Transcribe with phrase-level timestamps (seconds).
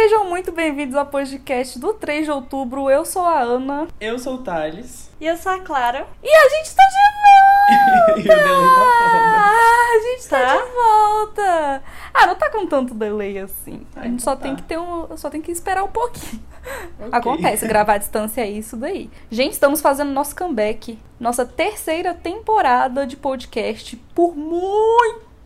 [0.00, 2.88] Sejam muito bem-vindos ao podcast do 3 de outubro.
[2.88, 3.88] Eu sou a Ana.
[4.00, 5.10] Eu sou o Thales.
[5.20, 6.06] E eu sou a Clara.
[6.22, 8.20] E a gente tá de volta!
[8.20, 9.42] e o delay tá foda.
[9.90, 10.38] a gente tá?
[10.38, 10.56] Tá?
[10.56, 11.82] de volta!
[12.14, 13.84] Ah, não tá com tanto delay assim.
[13.96, 14.42] A Ah, gente então só tá.
[14.42, 15.16] tem que ter um.
[15.16, 16.40] Só tem que esperar um pouquinho.
[16.98, 17.08] Ok.
[17.12, 19.08] Acontece, gravar à distância é isso daí.
[19.30, 20.98] Gente, estamos fazendo nosso comeback.
[21.18, 24.36] Nossa terceira temporada de podcast por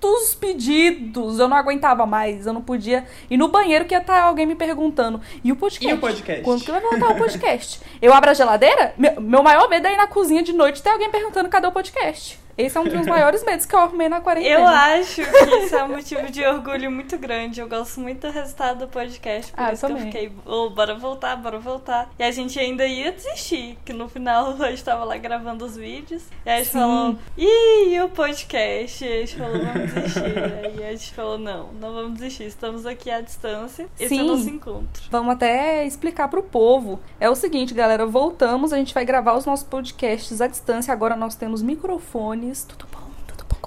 [0.03, 1.39] muitos pedidos.
[1.39, 4.55] Eu não aguentava mais, eu não podia ir no banheiro que ia estar alguém me
[4.55, 5.21] perguntando.
[5.43, 5.95] E o podcast?
[5.95, 6.43] E o podcast?
[6.43, 7.81] Quando que vai voltar o podcast?
[8.00, 8.95] Eu abro a geladeira?
[8.99, 11.67] Meu, meu maior medo é ir na cozinha de noite e ter alguém perguntando cadê
[11.67, 12.42] o podcast.
[12.56, 14.61] Esse é um dos maiores medos que eu arrumei na quarentena.
[14.61, 17.61] Eu acho que isso é um motivo de orgulho muito grande.
[17.61, 19.52] Eu gosto muito do resultado do podcast.
[19.52, 22.11] Por Ah, eu isso que eu fiquei, oh, bora voltar, bora voltar.
[22.18, 23.78] E a gente ainda ia desistir.
[23.84, 26.22] Que no final a gente tava lá gravando os vídeos.
[26.44, 26.78] E aí a gente Sim.
[26.78, 29.04] falou, ih, e o podcast?
[29.04, 30.39] E a gente falou, vamos desistir.
[30.64, 32.44] aí a gente falou, não, não vamos desistir.
[32.44, 33.86] Estamos aqui à distância.
[33.98, 34.22] Esse é Sim.
[34.22, 35.03] o nosso encontro.
[35.11, 37.00] Vamos até explicar pro povo.
[37.19, 40.92] É o seguinte, galera, voltamos, a gente vai gravar os nossos podcasts à distância.
[40.92, 42.92] Agora nós temos microfones, bom, tudo?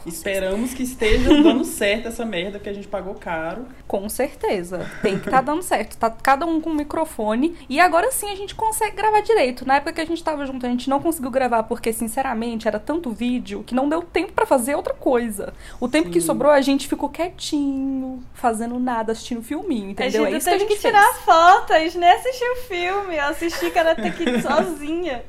[0.05, 3.65] Esperamos que esteja dando certo essa merda que a gente pagou caro.
[3.87, 4.89] Com certeza.
[5.01, 5.97] Tem que tá dando certo.
[5.97, 7.55] Tá cada um com um microfone.
[7.69, 9.65] E agora sim a gente consegue gravar direito.
[9.67, 12.79] Na época que a gente tava junto, a gente não conseguiu gravar porque, sinceramente, era
[12.79, 15.53] tanto vídeo que não deu tempo pra fazer outra coisa.
[15.79, 16.27] O tempo que Sim.
[16.27, 20.23] sobrou, a gente ficou quietinho, fazendo nada, assistindo filminho, A entendeu?
[20.25, 20.93] gente É isso que a teve gente que fez.
[20.93, 23.15] tirar foto, a gente nem assistiu o filme.
[23.17, 25.23] Eu assisti Karate Kid sozinha.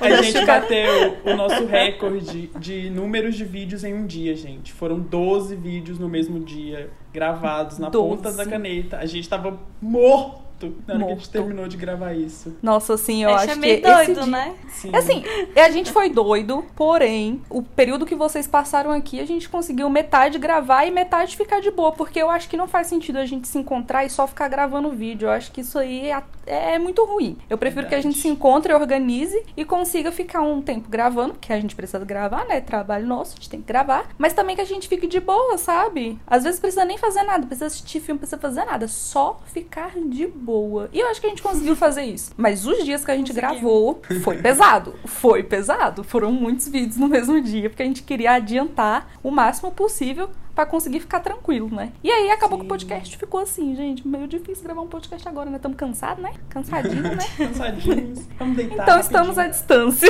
[0.00, 4.72] A gente bateu o nosso recorde de números de vídeos em um dia, gente.
[4.72, 8.22] Foram 12 vídeos no mesmo dia, gravados na 12.
[8.22, 8.98] ponta da caneta.
[8.98, 11.30] A gente tava morto na hora que a gente Morto.
[11.30, 12.56] terminou de gravar isso.
[12.62, 14.54] Nossa, assim, eu a acho gente é que doido, dia- né?
[14.70, 14.90] Sim.
[14.94, 15.24] Assim,
[15.56, 20.38] a gente foi doido, porém, o período que vocês passaram aqui, a gente conseguiu metade
[20.38, 23.46] gravar e metade ficar de boa, porque eu acho que não faz sentido a gente
[23.48, 25.26] se encontrar e só ficar gravando vídeo.
[25.26, 27.36] Eu acho que isso aí é, é muito ruim.
[27.48, 28.14] Eu prefiro que a Verdade.
[28.14, 32.44] gente se encontre, organize e consiga ficar um tempo gravando, que a gente precisa gravar,
[32.46, 32.60] né?
[32.60, 35.58] Trabalho nosso, a gente tem que gravar, mas também que a gente fique de boa,
[35.58, 36.18] sabe?
[36.26, 40.26] Às vezes precisa nem fazer nada, precisa assistir filme, precisa fazer nada, só ficar de
[40.26, 40.47] boa.
[40.92, 42.32] E eu acho que a gente conseguiu fazer isso.
[42.36, 44.94] Mas os dias que a gente gravou, foi pesado.
[45.04, 46.02] Foi pesado.
[46.02, 50.66] Foram muitos vídeos no mesmo dia, porque a gente queria adiantar o máximo possível pra
[50.66, 51.92] conseguir ficar tranquilo, né?
[52.02, 52.68] E aí acabou que o Sim.
[52.68, 55.54] podcast ficou assim, gente, meio difícil gravar um podcast agora, né?
[55.56, 56.32] Estamos cansados, né?
[56.48, 57.24] Cansadinho, né?
[57.38, 58.26] Cansadinhos.
[58.36, 58.82] Vamos deitar.
[58.82, 60.08] Então estamos à distância.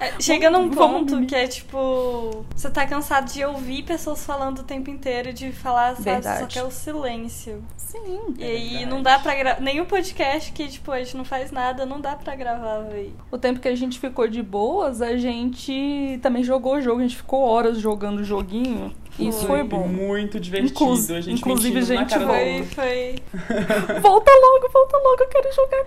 [0.00, 1.26] É, Chega num Vamos- vamos ponto dormir.
[1.28, 2.44] que é tipo.
[2.56, 6.02] Você tá cansado de ouvir pessoas falando o tempo inteiro, de falar, sabe?
[6.02, 6.46] Só Verdade.
[6.54, 7.62] quer o silêncio.
[7.76, 8.34] Sim.
[8.38, 8.86] E É aí verdade.
[8.86, 9.60] não dá pra gravar.
[9.60, 13.12] Nenhum podcast que, tipo, a gente não faz nada, não dá pra gravar, véi.
[13.30, 17.02] O tempo que a gente ficou de boas, a gente também jogou o jogo, a
[17.02, 18.92] gente ficou horas jogando o joguinho.
[19.18, 19.86] Isso foi bom.
[19.86, 20.72] Muito divertido.
[20.72, 23.16] Inclus- a gente inclusive, gente, Foi, foi.
[24.00, 25.84] Volta logo, volta logo, eu quero jogar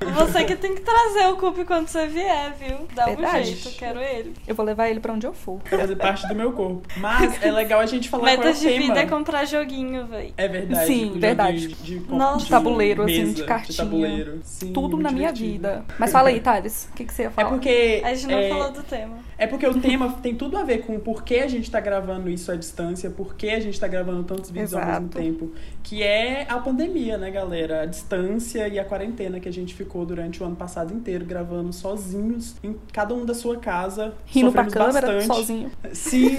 [0.00, 2.86] com Você que tem que trazer o Cup quando você vier, viu?
[2.94, 3.44] Dá um Verdade.
[3.46, 4.34] jeito, eu quero ele.
[4.46, 5.58] Eu vou levar ele pra onde eu for.
[5.60, 6.82] Pra fazer parte do meu corpo.
[6.96, 8.80] Mas é legal a gente falar qual é o Metas de tema.
[8.80, 10.32] vida é comprar joguinho, véi.
[10.36, 10.86] É verdade.
[10.86, 11.68] Sim, verdade.
[11.68, 12.44] De, de, Nossa.
[12.44, 13.76] de Tabuleiro, assim, mesa, de cartinha.
[13.78, 14.40] tabuleiro.
[14.44, 15.68] Sim, Tudo na minha divertido.
[15.68, 15.84] vida.
[15.98, 17.48] Mas fala aí, Thales, o que, que você ia É falar?
[17.50, 18.02] porque.
[18.04, 19.16] A gente não é, falou do tema.
[19.40, 22.28] É porque o tema tem tudo a ver com por que a gente tá gravando
[22.28, 25.18] isso à distância, por que a gente tá gravando tantos vídeos ao mesmo Exato.
[25.18, 25.52] tempo.
[25.82, 27.80] Que é a pandemia, né, galera?
[27.80, 31.72] A distância e a quarentena que a gente ficou durante o ano passado inteiro gravando
[31.72, 34.12] sozinhos, em cada um da sua casa.
[34.26, 35.26] Rindo pra câmera, bastante.
[35.26, 35.70] sozinho.
[35.94, 36.36] Sim,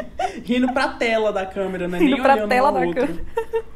[0.42, 1.98] rindo pra tela da câmera, né?
[1.98, 3.06] Rindo Nem pra olhando tela um da outro.
[3.06, 3.24] câmera.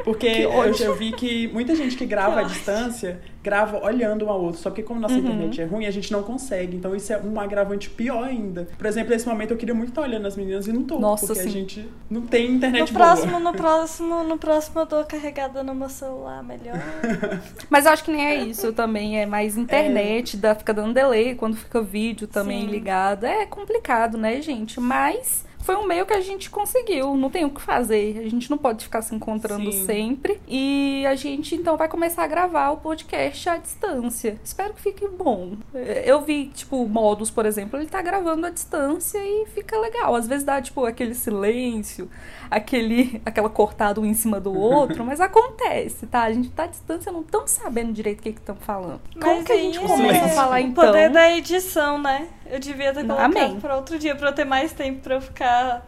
[0.02, 4.40] Porque Que eu vi que muita gente que grava à distância grava olhando um ao
[4.42, 4.60] outro.
[4.60, 5.20] Só que como nossa Uhum.
[5.20, 6.76] internet é ruim, a gente não consegue.
[6.76, 8.68] Então isso é um agravante pior ainda.
[8.78, 10.98] Por exemplo, nesse momento eu queria muito estar olhando as meninas e não tô.
[10.98, 11.48] Nossa, porque sim.
[11.48, 13.06] a gente não tem internet No boa.
[13.08, 16.76] próximo, no próximo, no próximo eu dou carregada no meu celular, melhor.
[17.68, 19.18] Mas eu acho que nem é isso também.
[19.20, 22.66] É mais internet, dá, fica dando delay quando fica vídeo também Sim.
[22.68, 23.24] ligado.
[23.24, 24.78] É complicado, né, gente?
[24.80, 27.16] Mas foi um meio que a gente conseguiu.
[27.16, 28.18] Não tem o que fazer.
[28.18, 29.86] A gente não pode ficar se encontrando Sim.
[29.86, 30.40] sempre.
[30.46, 34.38] E a gente então vai começar a gravar o podcast à distância.
[34.44, 35.56] Espero que fique bom.
[36.04, 40.14] Eu vi, tipo, modos, por exemplo, ele tá gravando à distância e fica legal.
[40.14, 42.10] Às vezes dá, tipo, aquele silêncio,
[42.50, 46.22] aquele, aquela cortada um em cima do outro, mas acontece, tá?
[46.22, 49.00] A gente tá à distância, não estamos sabendo direito o que estamos falando.
[49.20, 50.86] Como Mas que a gente é começa a falar o então?
[50.86, 52.28] poder da edição, né?
[52.52, 55.82] Eu devia ter colocado pra outro dia, pra eu ter mais tempo pra eu ficar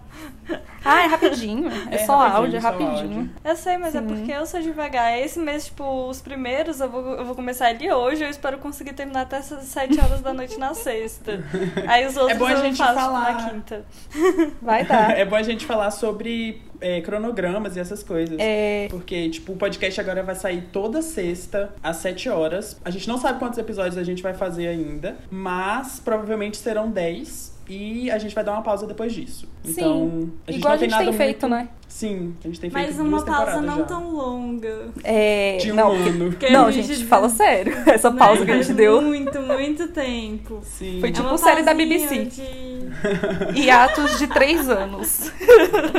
[0.87, 1.67] Ah, é rapidinho.
[1.91, 3.19] É, É só rapidinho, áudio, é rapidinho.
[3.21, 3.31] áudio.
[3.43, 4.07] Eu sei, mas é Sim.
[4.07, 5.19] porque eu sou devagar.
[5.19, 8.23] Esse mês, tipo, os primeiros eu vou, eu vou começar ele hoje.
[8.23, 11.43] Eu espero conseguir terminar até essas 7 horas da noite na sexta.
[11.89, 13.33] Aí os outros bom a eu gente faço falar.
[13.33, 13.83] na quinta.
[14.61, 15.19] Vai dar.
[15.19, 18.37] É bom a gente falar sobre é, cronogramas e essas coisas.
[18.39, 22.79] É, Porque, tipo, o podcast agora vai sair toda sexta, às 7 horas.
[22.85, 27.54] A gente não sabe quantos episódios a gente vai fazer ainda, mas provavelmente serão 10.
[27.69, 29.49] E a gente vai dar uma pausa depois disso.
[29.65, 31.63] Sim, Então, a gente igual não a gente nada tem feito, muito...
[31.63, 31.69] né?
[31.89, 33.85] Sim, a gente tem feito Mas duas uma pausa não já.
[33.85, 34.89] tão longa.
[35.03, 36.33] É, De um não, ano.
[36.33, 37.73] Que não, a gente, gente- fala sério.
[37.89, 38.47] Essa pausa Né?
[38.47, 39.01] que a gente deu.
[39.01, 40.61] Muito, muito tempo.
[40.63, 40.99] Sim.
[41.01, 42.25] Foi É tipo uma série da BBC.
[42.27, 45.31] de- Hiatos de três anos.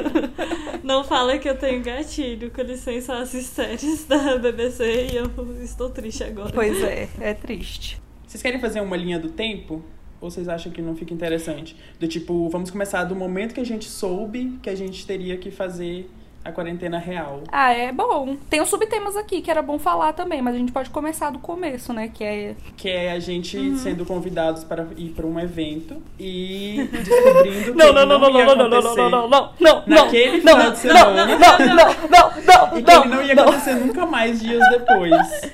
[0.84, 5.32] Não fala que eu tenho gatilho, com licença, eu assisto séries da BBC e eu
[5.64, 6.52] estou triste agora.
[6.54, 8.02] Pois é, é triste.
[8.28, 9.84] Vocês querem fazer uma linha do tempo?
[10.22, 11.76] Ou vocês acham que não fica interessante?
[12.00, 15.52] Do tipo, vamos começar do momento que a gente soube que a gente teria que
[15.52, 16.10] fazer
[16.44, 17.42] a quarentena real.
[17.52, 18.38] Ah, é bom.
[18.48, 21.40] Tem os subtemas aqui que era bom falar também, mas a gente pode começar do
[21.40, 22.08] começo, né?
[22.14, 22.56] Que é.
[22.78, 23.76] Que é a gente Uhum.
[23.78, 29.10] sendo convidados para ir para um evento e descobrindo que não, ia acontecer.
[29.10, 29.84] não, não, não.
[29.88, 31.26] Naquele não, final de não, semana.
[31.26, 35.52] Não, não, não, não, E que ele não ia acontecer nunca mais dias depois.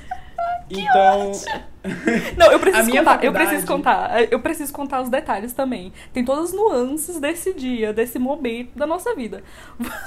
[0.79, 1.31] Então,
[2.37, 5.91] Não, eu preciso contar, eu faculdade- preciso contar, eu preciso contar os detalhes também.
[6.13, 9.43] Tem todas as nuances desse dia, desse momento da nossa vida.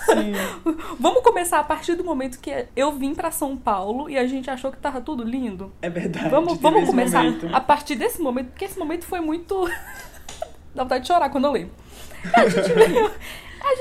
[0.07, 0.33] sim.
[1.01, 4.49] Vamos começar a partir do momento que eu vim pra São Paulo e a gente
[4.51, 5.73] achou que tava tudo lindo.
[5.83, 6.29] É verdade.
[6.29, 7.49] Vamos, vamos começar momento.
[7.53, 9.69] a partir desse momento, porque esse momento foi muito.
[10.75, 11.73] Dá vontade de chorar quando eu lembro.
[12.33, 13.11] A gente veio.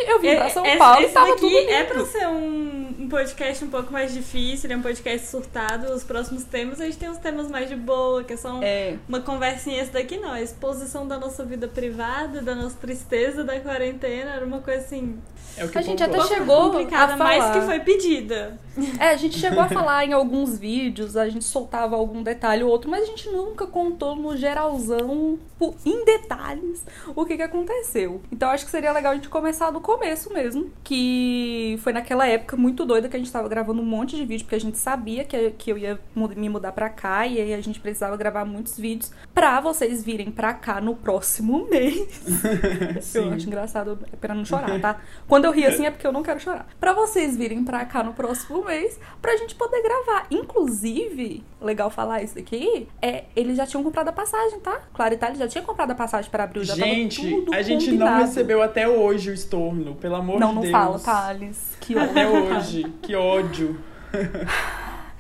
[0.08, 1.70] Eu vim pra São Esse- Paulo e esse tava daqui tudo lindo.
[1.72, 5.92] é pra ser um, um podcast um pouco mais difícil, é um podcast surtado.
[5.94, 9.20] Os próximos temas, a gente tem uns temas mais de boa, que são É, uma
[9.22, 9.82] conversinha.
[9.82, 14.46] Esse daqui não, a exposição da nossa vida privada, da nossa tristeza da quarentena, era
[14.46, 15.18] uma coisa assim.
[15.56, 17.52] É o que A gente até chegou complicada, a falar.
[17.54, 18.58] que foi pedida.
[19.00, 22.72] É, a gente chegou a falar em alguns vídeos, a gente soltava algum detalhe ou
[22.72, 25.38] outro, mas a gente nunca contou no geralzão,
[25.86, 26.84] em detalhes,
[27.16, 28.20] o que, que aconteceu.
[28.32, 32.56] Então acho que seria legal a gente começar do começo mesmo, que foi naquela época
[32.56, 35.24] muito doida que a gente tava gravando um monte de vídeo, porque a gente sabia
[35.26, 36.00] que, que eu ia
[36.36, 40.32] me mudar pra cá e aí a gente precisava gravar muitos vídeos pra vocês virem
[40.32, 42.08] pra cá no próximo mês.
[43.16, 45.02] Eu acho engraçado, é pra não chorar, tá?
[45.28, 46.68] Quando eu ri assim é porque eu não quero chorar.
[46.80, 50.28] Pra vocês virem pra cá no próximo mês, pra gente poder gravar.
[50.32, 54.82] Inclusive, legal falar isso aqui, é, eles já tinham comprado a passagem, tá?
[54.94, 57.92] Claro Itália já tinha comprado a passagem para abril, já Gente, tava tudo a gente
[57.92, 58.26] não combinado.
[58.26, 59.34] recebeu até hoje o
[59.64, 60.72] estorno, pelo amor Não, de não Deus.
[60.72, 61.78] fala, Thales.
[61.80, 62.56] Que Até ódio.
[62.56, 62.84] hoje.
[63.02, 63.80] Que ódio.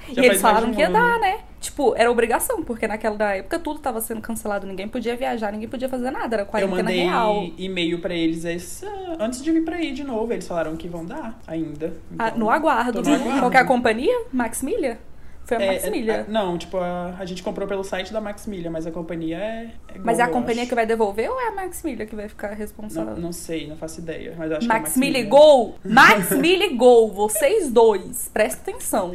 [0.09, 0.95] E eles falaram um que ia ano.
[0.95, 1.39] dar, né?
[1.61, 5.87] Tipo, era obrigação, porque naquela época tudo tava sendo cancelado, ninguém podia viajar, ninguém podia
[5.87, 7.45] fazer nada, era Eu quarentena mandei real.
[7.57, 8.85] e-mail pra eles essa-
[9.17, 10.33] antes de vir pra aí de novo.
[10.33, 11.93] Eles falaram que vão dar ainda.
[12.19, 13.01] Ah, Então, no aguardo.
[13.01, 13.39] no aguardo.
[13.39, 14.25] Qual que é companhia?
[14.33, 14.99] Maximilha?
[15.45, 16.11] Foi a É, Maximilha.
[16.13, 19.71] é, não, tipo, a, a gente comprou pelo site da Maximilha, mas a companhia é.
[19.93, 22.53] é Mas é a companhia que vai devolver ou é a Maximilha que vai ficar
[22.53, 23.13] responsável?
[23.15, 24.33] Não, não sei, não faço ideia.
[24.37, 25.29] Mas acho Maximilha que é.
[25.29, 25.75] Gol!
[25.83, 27.11] Maximilha Gol!
[27.11, 29.11] Vocês dois, presta atenção.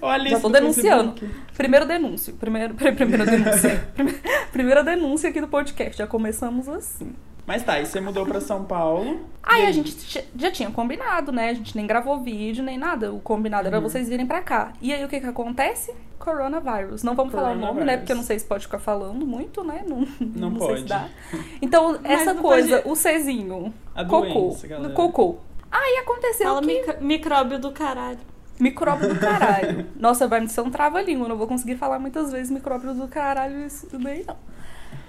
[0.00, 1.14] Olha Já tô denunciando.
[1.56, 2.34] Primeiro denúncio.
[2.34, 3.84] Primeiro, primeira denúncia.
[3.94, 4.14] Prime-
[4.52, 5.98] Primeira denúncia aqui do podcast.
[5.98, 7.12] Já começamos assim.
[7.46, 9.20] Mas tá, e você mudou pra São Paulo.
[9.42, 11.48] Aí E a gente já tinha combinado, né?
[11.50, 13.12] A gente nem gravou vídeo, nem nada.
[13.12, 13.82] O combinado era Uhum.
[13.82, 14.72] vocês virem pra cá.
[14.80, 15.92] E aí o que que acontece?
[16.20, 17.02] Coronavírus.
[17.02, 17.96] Não vamos falar o nome, né?
[17.96, 19.84] Porque eu não sei se pode ficar falando muito, né?
[19.86, 20.06] Não,
[20.50, 20.84] Não sei se pode.
[20.84, 21.08] dá.
[21.60, 25.36] Então, essa não coisa, pode- o Czinho, A cocô, doença, cocô.
[25.70, 26.66] Aí aconteceu Fala que...
[26.66, 28.18] mic- micróbio do caralho.
[28.60, 29.86] Micróbio do caralho.
[29.98, 31.24] Nossa, vai me ser um trava-língua.
[31.24, 34.36] eu Não vou conseguir falar muitas vezes micróbio do caralho isso daí, não.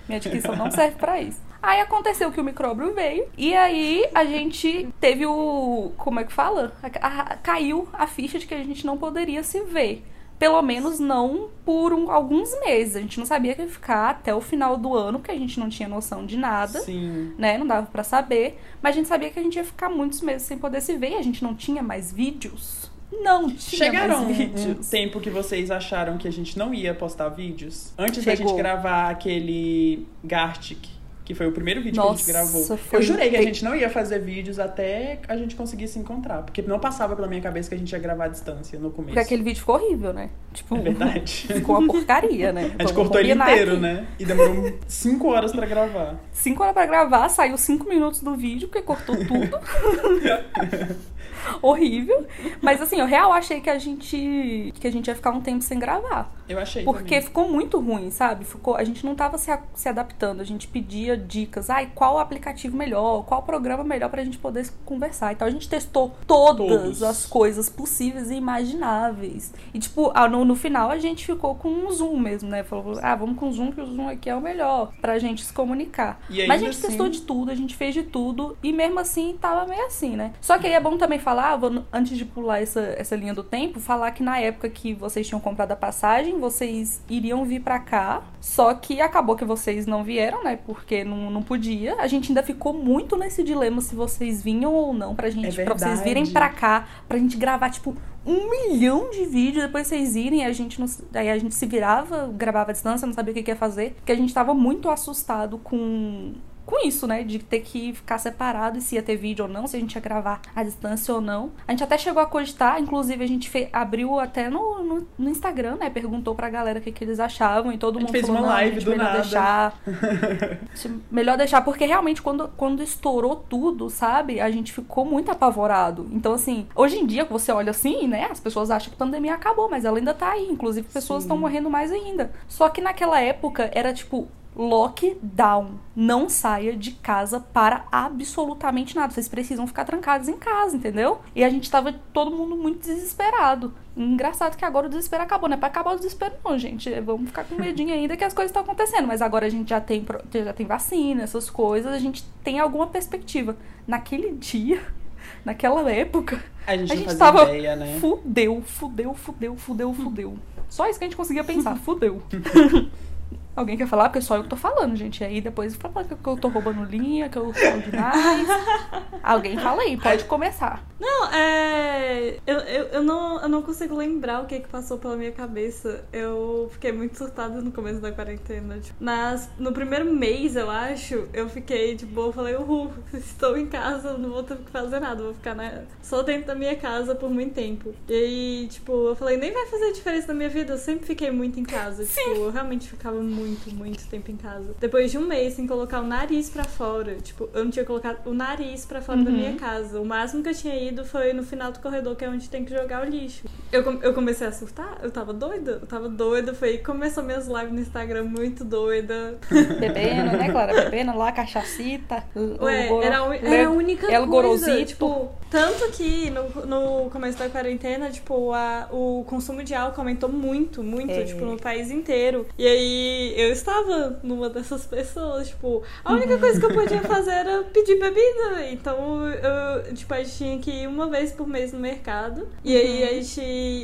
[0.10, 1.40] Minha dicção não serve pra isso.
[1.64, 3.26] Aí aconteceu que o micróbio veio.
[3.38, 5.94] E aí a gente teve o.
[5.98, 6.74] Como é que fala?
[6.84, 10.04] A- a- caiu a ficha de que a gente não poderia se ver.
[10.38, 12.98] Pelo menos não por um- alguns meses.
[12.98, 15.58] A gente não sabia que ia ficar até o final do ano, porque a gente
[15.58, 17.32] não tinha noção de nada Sim.
[17.38, 17.58] né?
[17.58, 18.60] Não dava pra saber.
[18.82, 21.12] Mas a gente sabia que a gente ia ficar muitos meses sem poder se ver
[21.12, 22.92] e a gente não tinha mais vídeos.
[23.22, 24.90] Não tinha Chegaram um, mais um vídeos.
[24.90, 27.94] tempo que vocês acharam que a gente não ia postar vídeos?
[27.98, 28.50] Antes da Chegou.
[28.50, 30.88] gente gravar aquele Gartic,
[31.26, 32.78] que foi o primeiro vídeo que a Nossa, gente gravou.
[32.78, 35.88] foi Eu jurei que a te- gente não ia fazer vídeos até a gente conseguir
[35.88, 36.44] se encontrar.
[36.44, 39.14] Porque não passava pela minha cabeça que a gente ia gravar à distância no começo.
[39.14, 40.30] Porque aquele vídeo ficou horrível, né?
[40.54, 41.48] Tipo, É verdade.
[41.48, 42.62] ficou uma porcaria, né?
[42.78, 43.80] A gente Vamos cortou ele inteiro, aqui.
[43.82, 44.06] né?
[44.20, 46.16] E demorou cinco horas pra gravar.
[46.34, 49.60] Cinco horas pra gravar, saiu cinco minutos do vídeo, porque cortou tudo.
[51.62, 52.26] horrível.
[52.62, 55.62] Mas assim, eu real achei que a gente que a gente ia ficar um tempo
[55.64, 56.32] sem gravar.
[56.48, 57.22] Eu achei Porque também.
[57.22, 58.44] ficou muito ruim, sabe?
[58.44, 61.70] Ficou, a gente não tava se, a- se adaptando, a gente pedia dicas.
[61.70, 63.24] Ai, qual aplicativo melhor?
[63.26, 65.32] Qual programa melhor pra gente poder conversar?
[65.32, 67.04] Então a gente testou todas Todos.
[67.04, 69.54] as coisas possíveis e imagináveis.
[69.74, 72.64] E tipo, ah, no, no final a gente ficou com um Zoom mesmo, né?
[72.64, 75.44] Falou, ah, vamos com o Zoom, que o Zoom aqui é o melhor pra gente
[75.44, 76.20] se comunicar.
[76.48, 79.38] Mas a gente assim- testou de tudo, a gente fez de tudo, e mesmo assim
[79.40, 80.34] tava meio assim, né?
[80.42, 83.44] Só que aí é bom também falar, vou- antes de pular essa, essa linha do
[83.44, 87.80] tempo, falar que na época que vocês tinham comprado a passagem, vocês iriam vir pra
[87.80, 90.60] cá, só que acabou que vocês não vieram, né?
[90.66, 91.96] Porque não, não podia.
[92.00, 95.64] A gente ainda ficou muito nesse dilema se vocês vinham ou não pra gente, É
[95.66, 100.16] pra vocês virem pra cá, pra gente gravar, tipo, um milhão de vídeos, depois vocês
[100.16, 103.36] irem, a gente não, aí a gente se virava, gravava à distância, não sabia o
[103.36, 106.34] que, que ia fazer, porque a gente tava muito assustado com
[106.74, 109.68] com isso, né, de ter que ficar separado e se ia ter vídeo ou não,
[109.68, 111.52] se a gente ia gravar à distância ou não.
[111.68, 115.30] A gente até chegou a cogitar, inclusive a gente fe- abriu até no, no, no
[115.30, 118.42] Instagram, né, perguntou pra galera o que, que eles achavam e todo mundo fez falou,
[118.42, 119.80] uma live do melhor nada." deixar.
[121.12, 124.40] Melhor deixar, porque realmente quando, quando estourou tudo, sabe?
[124.40, 126.08] A gente ficou muito apavorado.
[126.12, 128.28] Então, assim, hoje em dia, que você olha assim, né?
[128.32, 130.48] As pessoas acham que a pandemia acabou, mas ela ainda tá aí.
[130.50, 132.32] Inclusive, pessoas estão morrendo mais ainda.
[132.48, 134.28] Só que naquela época era tipo.
[134.56, 135.80] Lockdown.
[135.96, 139.14] Não saia de casa para absolutamente nada.
[139.14, 141.20] Vocês precisam ficar trancados em casa, entendeu?
[141.36, 143.74] E a gente tava todo mundo muito desesperado.
[143.96, 146.90] Engraçado que agora o desespero acabou, não é pra acabar o desespero, não, gente.
[147.02, 149.08] Vamos ficar com medinho ainda que as coisas estão acontecendo.
[149.08, 152.88] Mas agora a gente já tem, já tem vacina, essas coisas, a gente tem alguma
[152.88, 153.56] perspectiva.
[153.88, 154.82] Naquele dia,
[155.46, 157.98] naquela época, A gente a gente tava ideia, né?
[158.00, 160.38] fudeu, fudeu, fudeu, fudeu, fudeu.
[160.70, 162.22] Só isso que a gente conseguia pensar, fudeu.
[163.56, 164.10] Alguém quer falar?
[164.10, 165.22] Porque só eu que tô falando, gente.
[165.22, 168.48] E aí depois fala que eu tô roubando linha, que eu sou demais.
[169.24, 170.84] Alguém fala aí, pode começar.
[171.00, 172.38] Não, é.
[172.48, 176.06] Eu, eu, eu, não, eu não consigo lembrar o que, que passou pela minha cabeça.
[176.12, 178.80] Eu fiquei muito surtada no começo da quarentena.
[178.80, 182.32] Tipo, nas, no primeiro mês, eu acho, eu fiquei de boa.
[182.32, 185.22] Falei, uhul, estou em casa, não vou ter que fazer nada.
[185.22, 187.94] Vou ficar né, só dentro da minha casa por muito tempo.
[188.08, 190.74] E aí, tipo, eu falei, nem vai fazer diferença na minha vida.
[190.74, 192.06] Eu sempre fiquei muito em casa.
[192.06, 193.43] Tipo, eu realmente ficava muito,
[193.74, 194.76] muito tempo em casa.
[194.80, 197.16] Depois de um mês sem colocar o nariz pra fora.
[197.16, 199.38] Tipo, eu não tinha colocado o nariz pra fora da Uhum.
[199.38, 200.00] minha casa.
[200.00, 202.64] O máximo que eu tinha ido foi no final do corredor, que é onde tem
[202.66, 203.44] que jogar o lixo.
[203.72, 206.54] Eu, eu comecei a surtar, eu tava doida, eu tava doida.
[206.54, 209.38] Foi começou minhas lives no Instagram muito doida.
[209.80, 210.74] Bebendo, né, Clara?
[210.90, 212.24] Bebendo lá, cachacita.
[212.62, 214.32] Ué, o era, era a única El coisa.
[214.32, 214.86] Gorosito.
[214.86, 220.30] Tipo, tanto que no, no começo da quarentena, tipo, a, o consumo de álcool aumentou
[220.30, 221.24] muito, muito, É.
[221.24, 222.46] tipo, no país inteiro.
[222.58, 227.32] E aí eu estava numa dessas pessoas, tipo, a única coisa que eu podia fazer
[227.32, 228.70] era pedir bebida.
[228.72, 232.48] Então, eu, tipo, a gente tinha que ir uma vez por mês no mercado.
[232.64, 233.10] E aí Uhum.
[233.10, 233.42] a gente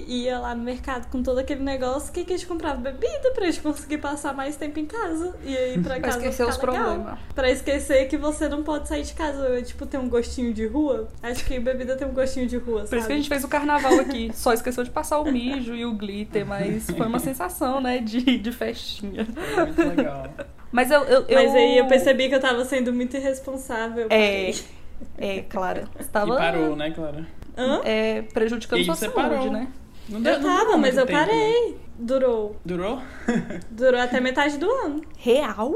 [0.07, 3.45] ia lá no mercado com todo aquele negócio que, que a gente comprava bebida pra
[3.45, 5.35] gente conseguir passar mais tempo em casa.
[5.43, 6.73] E aí pra Pra casa esquecer os legal.
[6.75, 7.19] problemas.
[7.35, 9.39] Pra esquecer que você não pode sair de casa.
[9.47, 11.07] Eu, tipo, tem um gostinho de rua.
[11.21, 12.89] Acho que bebida tem um gostinho de rua, sabe?
[12.89, 14.31] Por isso que a gente fez o carnaval aqui.
[14.33, 18.37] Só esqueceu de passar o mijo e o glitter, mas foi uma sensação, né, de,
[18.37, 19.27] de festinha.
[19.65, 20.23] Muito legal.
[20.71, 24.07] Mas eu, eu, Mas eu- aí eu percebi que eu tava sendo muito irresponsável.
[24.09, 24.51] É,
[25.17, 25.85] é, Clara.
[25.97, 27.25] Você E tava parou, né, Clara?
[27.57, 27.81] Hã?
[27.83, 29.51] é, prejudicando E sua você saúde, parou.
[29.51, 29.67] né?
[30.07, 31.25] Não deu- Eu não tava, durou mas eu tempo, né?
[31.25, 31.77] parei.
[31.97, 32.55] Durou.
[32.63, 33.01] Durou?
[33.69, 35.01] Durou até metade do ano.
[35.17, 35.75] Real?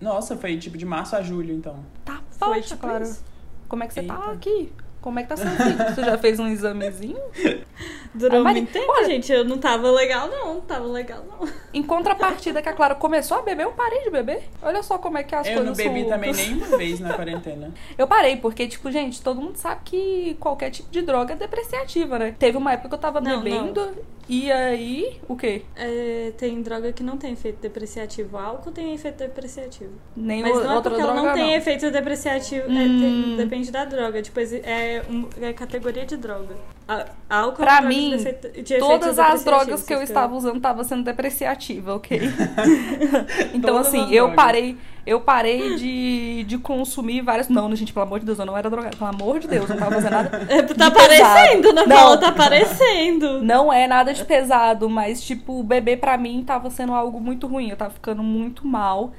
[0.00, 1.76] Nossa, foi tipo de março a julho, então.
[2.04, 3.04] Tá Foi poxa, tipo Clara.
[3.04, 3.24] isso.
[3.68, 4.32] Como é que você tá Eita.
[4.32, 4.72] aqui?
[5.02, 5.94] Como é que tá sendo feito?
[5.94, 7.18] Você já fez um examezinho?
[8.14, 9.32] Durou Ah, mas- muito tempo, olha- gente.
[9.32, 10.54] Eu não tava legal, não.
[10.54, 11.48] Não tava legal, não.
[11.74, 14.42] Em contrapartida que a Clara começou a beber, eu parei de beber.
[14.62, 17.14] Olha só como é que as eu coisas não bebi são também nenhuma vez na
[17.14, 17.72] quarentena.
[17.98, 22.18] Eu parei, porque, tipo, gente, todo mundo sabe que qualquer tipo de droga é depreciativa,
[22.18, 22.34] né?
[22.38, 23.96] Teve uma época que eu tava Não, bebendo,
[24.28, 25.62] e aí, o quê?
[25.76, 28.38] É, tem droga que não tem efeito depreciativo.
[28.38, 29.92] Álcool tem efeito depreciativo.
[30.16, 31.54] Nem Mas o- não é porque ela droga, não tem não.
[31.54, 32.66] efeito depreciativo.
[32.66, 33.00] é, Hum.
[33.00, 34.22] tem- depende da droga.
[34.22, 36.54] Tipo, é, um- é categoria de droga.
[36.88, 40.56] A- Álcool Pra é mim, de efeito- de Todas as drogas que eu estava usando
[40.56, 42.20] estavam sendo depreciativa, ok?
[43.54, 44.36] então, assim, as eu drogas.
[44.36, 47.48] parei, eu parei de, de consumir várias.
[47.48, 48.96] Não, gente, pelo amor de Deus, eu não era drogada.
[48.96, 50.46] Pelo amor de Deus, eu não tava fazendo nada.
[50.48, 51.96] É, tá aparecendo, na Não.
[51.96, 53.42] Paula, tá aparecendo.
[53.42, 57.70] Não é nada de pesado, mas, tipo, beber pra mim tava sendo algo muito ruim.
[57.70, 59.12] Eu tava ficando muito mal.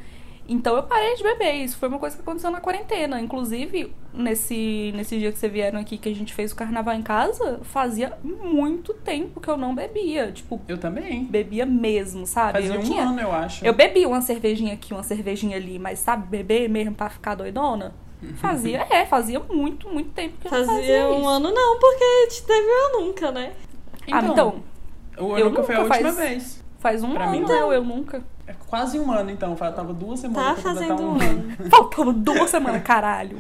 [0.48, 1.54] Então eu parei de beber.
[1.54, 3.20] Isso foi uma coisa que aconteceu na quarentena.
[3.22, 7.02] Inclusive, nesse, nesse dia que vocês vieram aqui, que a gente fez o carnaval em
[7.02, 10.32] casa, fazia muito tempo que eu não bebia.
[10.32, 11.24] Tipo, Eu também.
[11.26, 12.54] bebia mesmo, sabe?
[12.60, 13.04] Fazia eu um tinha.
[13.04, 13.66] ano, eu acho.
[13.66, 17.94] Eu bebi uma cervejinha aqui, uma cervejinha ali, mas sabe, beber mesmo pra ficar doidona?
[18.36, 21.28] Fazia, é, fazia muito, muito tempo que eu não Fazia fazia um isso.
[21.30, 23.52] ano não, porque te teve eu nunca, né?
[24.12, 24.62] Ah, então,
[25.18, 26.64] O eu nunca foi a última faz- vez.
[26.80, 27.56] faz um Pra mim, ano, não.
[27.56, 28.24] eu, eu nunca.
[28.46, 29.56] É quase um ano, então.
[29.56, 31.56] Faltava duas Tá semanas pra completar fazendo um ano.
[31.72, 33.38] Faltava duas semanas, caralho.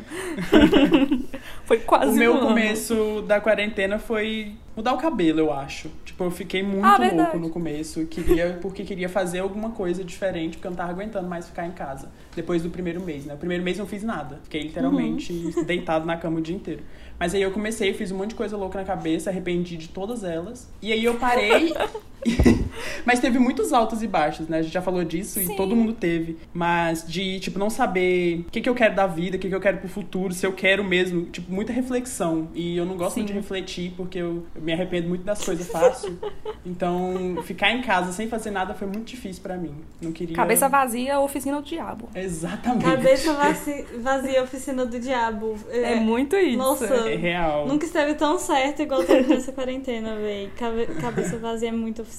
[1.66, 2.48] Foi quase O meu um ano.
[2.48, 5.90] começo da quarentena foi mudar o cabelo, eu acho.
[6.06, 7.38] Tipo, eu fiquei muito Ah, louco verdade.
[7.38, 8.06] no começo.
[8.06, 11.72] Queria, porque queria fazer alguma coisa diferente, porque eu não tava aguentando mais ficar em
[11.72, 12.10] casa.
[12.36, 13.34] Depois do primeiro mês, né?
[13.34, 14.40] O primeiro mês eu não fiz nada.
[14.44, 15.64] Fiquei literalmente Uhum.
[15.68, 16.84] deitado na cama o dia inteiro.
[17.20, 20.24] Mas aí eu comecei, fiz um monte de coisa louca na cabeça, arrependi de todas
[20.24, 20.70] elas.
[20.82, 21.74] E aí eu parei.
[23.06, 24.60] Mas teve muitos altos e baixos, né?
[24.60, 25.54] A gente já falou disso Sim.
[25.54, 26.38] e todo mundo teve.
[26.54, 29.56] Mas de, tipo, não saber o que, que eu quero da vida, o que, que
[29.56, 31.26] eu quero pro futuro, se eu quero mesmo.
[31.26, 32.50] Tipo, muita reflexão.
[32.54, 33.22] E eu não gosto Sim.
[33.22, 36.18] muito de refletir, porque eu, eu me arrependo muito das coisas fácil.
[36.66, 39.76] então, ficar em casa sem fazer nada foi muito difícil pra mim.
[40.02, 40.36] Não queria.
[40.36, 42.10] Cabeça vazia, oficina do diabo.
[42.16, 42.84] Exatamente.
[42.86, 43.34] Cabeça
[44.00, 45.56] vazia, oficina do diabo.
[45.70, 46.58] É, muito isso.
[46.58, 46.86] Nossa.
[46.86, 47.68] É real.
[47.68, 50.50] Nunca esteve tão certo igual teve nessa quarentena, véi.
[50.58, 52.13] Cabe- Cabeça vazia é oficina.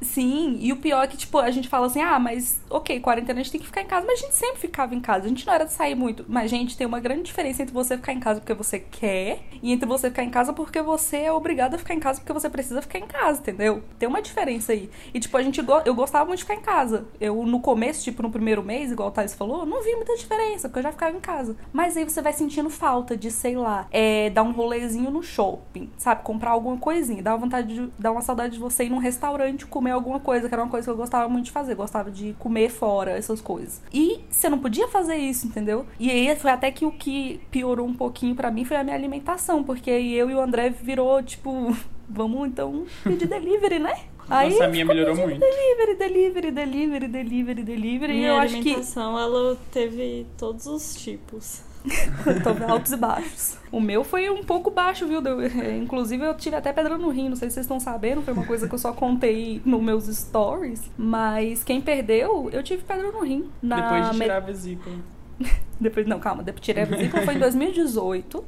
[0.00, 3.40] Sim, e o pior é que, tipo, a gente fala assim, ah, mas ok, quarentena
[3.40, 5.28] a gente tem que ficar em casa, mas a gente sempre ficava em casa, a
[5.28, 6.24] gente não era de sair muito.
[6.28, 9.72] Mas, gente, tem uma grande diferença entre você ficar em casa porque você quer e
[9.72, 12.50] entre você ficar em casa porque você é obrigado a ficar em casa porque você
[12.50, 13.82] precisa ficar em casa, entendeu?
[13.98, 14.90] Tem uma diferença aí.
[15.14, 17.06] E, tipo, a gente go- eu gostava muito de ficar em casa.
[17.20, 20.68] Eu, no começo, tipo, no primeiro mês, igual o Thais falou, não vi muita diferença,
[20.68, 21.56] porque eu já ficava em casa.
[21.72, 25.90] Mas aí você vai sentindo falta de, sei lá, é, dar um rolezinho no shopping,
[25.96, 26.22] sabe?
[26.22, 27.22] Comprar alguma coisinha.
[27.22, 27.92] Dá uma vontade de.
[27.98, 29.21] Dá uma saudade de você ir num restaurante
[29.68, 31.74] comer alguma coisa, que era uma coisa que eu gostava muito de fazer.
[31.74, 33.82] Gostava de comer fora, essas coisas.
[33.92, 35.86] E você não podia fazer isso, entendeu?
[35.98, 38.96] E aí foi até que o que piorou um pouquinho pra mim foi a minha
[38.96, 41.76] alimentação, porque aí eu e o André virou, tipo,
[42.08, 43.94] vamos então pedir delivery, né?
[44.28, 45.40] Aí Nossa, a minha melhorou muito.
[45.40, 48.12] Delivery, delivery, delivery, delivery, delivery.
[48.12, 51.62] E Minha eu acho que alimentação, ela teve todos os tipos.
[52.44, 53.58] Tô altos e baixos.
[53.70, 55.20] O meu foi um pouco baixo, viu?
[55.20, 57.28] Deu- é, inclusive, eu tive até pedra no rim.
[57.28, 58.22] Não sei se vocês estão sabendo.
[58.22, 60.90] Foi uma coisa que eu só contei nos meus stories.
[60.96, 63.48] Mas quem perdeu, eu tive pedra no rim.
[63.62, 64.96] Na Depois de tirar a vesícula.
[65.80, 66.42] Depois, não, calma.
[66.42, 67.22] Depois tirei a vesícula.
[67.24, 68.44] Foi em 2018.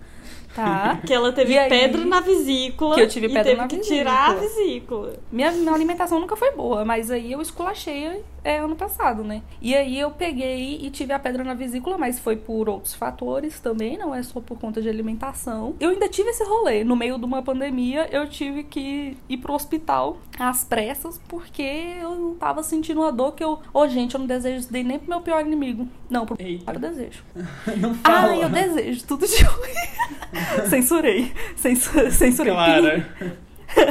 [0.54, 1.00] Tá?
[1.04, 2.94] Que ela teve E aí- pedra na vesícula.
[2.94, 3.98] Que eu tive e pedra teve na que vesícula.
[4.00, 5.12] tirar a vesícula.
[5.32, 9.42] Minha, minha alimentação nunca foi boa, mas aí eu esculachei é, ano passado, né?
[9.60, 13.58] E aí eu peguei e tive a pedra na vesícula, mas foi por outros fatores
[13.58, 15.74] também, não é só por conta de alimentação.
[15.80, 16.84] Eu ainda tive esse rolê.
[16.84, 21.62] No meio de uma pandemia, eu tive que ir pro hospital às pressas, porque
[22.00, 23.58] eu tava sentindo uma dor que eu.
[23.72, 25.88] Ô, gente, eu não desejo isso nem pro meu pior inimigo.
[26.10, 26.72] Não, pro Eita.
[26.72, 27.24] eu desejo.
[27.80, 28.32] Não fala.
[28.32, 30.68] Ah, eu desejo tudo de ruim.
[30.68, 31.32] Censurei.
[31.56, 32.10] Censurei.
[32.10, 32.52] Censurei.
[32.52, 33.38] Clara.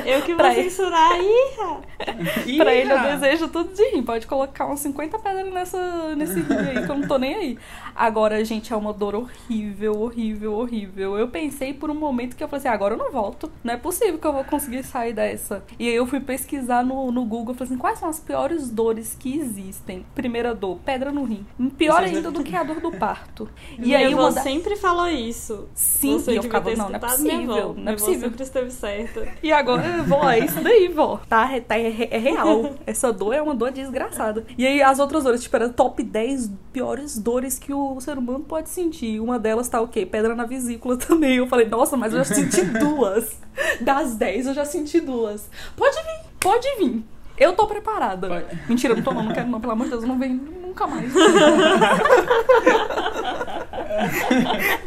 [0.06, 2.58] Eu que vou Pra censurar aí.
[2.58, 4.04] Pra ele eu desejo tudo de rim.
[4.04, 7.60] Pode colocar uns 50 pedras nessa, nesse rim aí, que eu não tô nem aí.
[7.96, 11.18] Agora, gente, é uma dor horrível, horrível, horrível.
[11.18, 13.52] Eu pensei por um momento que eu falei assim, agora eu não volto.
[13.64, 15.64] Não é possível que eu vou conseguir sair dessa.
[15.80, 19.16] E aí eu fui pesquisar no, no Google, falei assim, quais são as piores dores
[19.20, 20.06] que existem?
[20.16, 21.46] Primeira dor, pedra no rim.
[21.78, 23.50] Pior ainda do que a dor do parto.
[23.78, 24.42] E Minha aí uma da...
[24.42, 25.68] sempre falou isso.
[25.74, 27.74] Sim, Você e eu ficava, não, não é possível, avó.
[27.78, 28.30] não é possível.
[28.30, 29.28] sempre esteve certa.
[29.42, 31.20] E agora, vó, é isso daí, vó.
[31.28, 32.76] Tá, é- tá, é, é real.
[32.86, 34.46] Essa dor é uma dor desgraçada.
[34.58, 38.42] E aí, as outras dores, tipo, era top 10 piores dores que o ser humano
[38.42, 39.20] pode sentir.
[39.20, 40.06] Uma delas tá o quê?
[40.06, 41.38] Pedra na vesícula também.
[41.38, 43.38] Eu falei, nossa, mas eu já senti duas.
[43.82, 45.50] Das 10, eu já senti duas.
[45.76, 47.04] Pode vir, pode vir.
[47.38, 48.46] Eu tô preparada.
[48.70, 50.88] Mentira, não tô não, não quero não, pelo amor de Deus, eu não venho nunca
[50.88, 51.14] mais.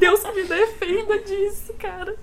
[0.01, 2.15] Deus que me defenda disso, cara.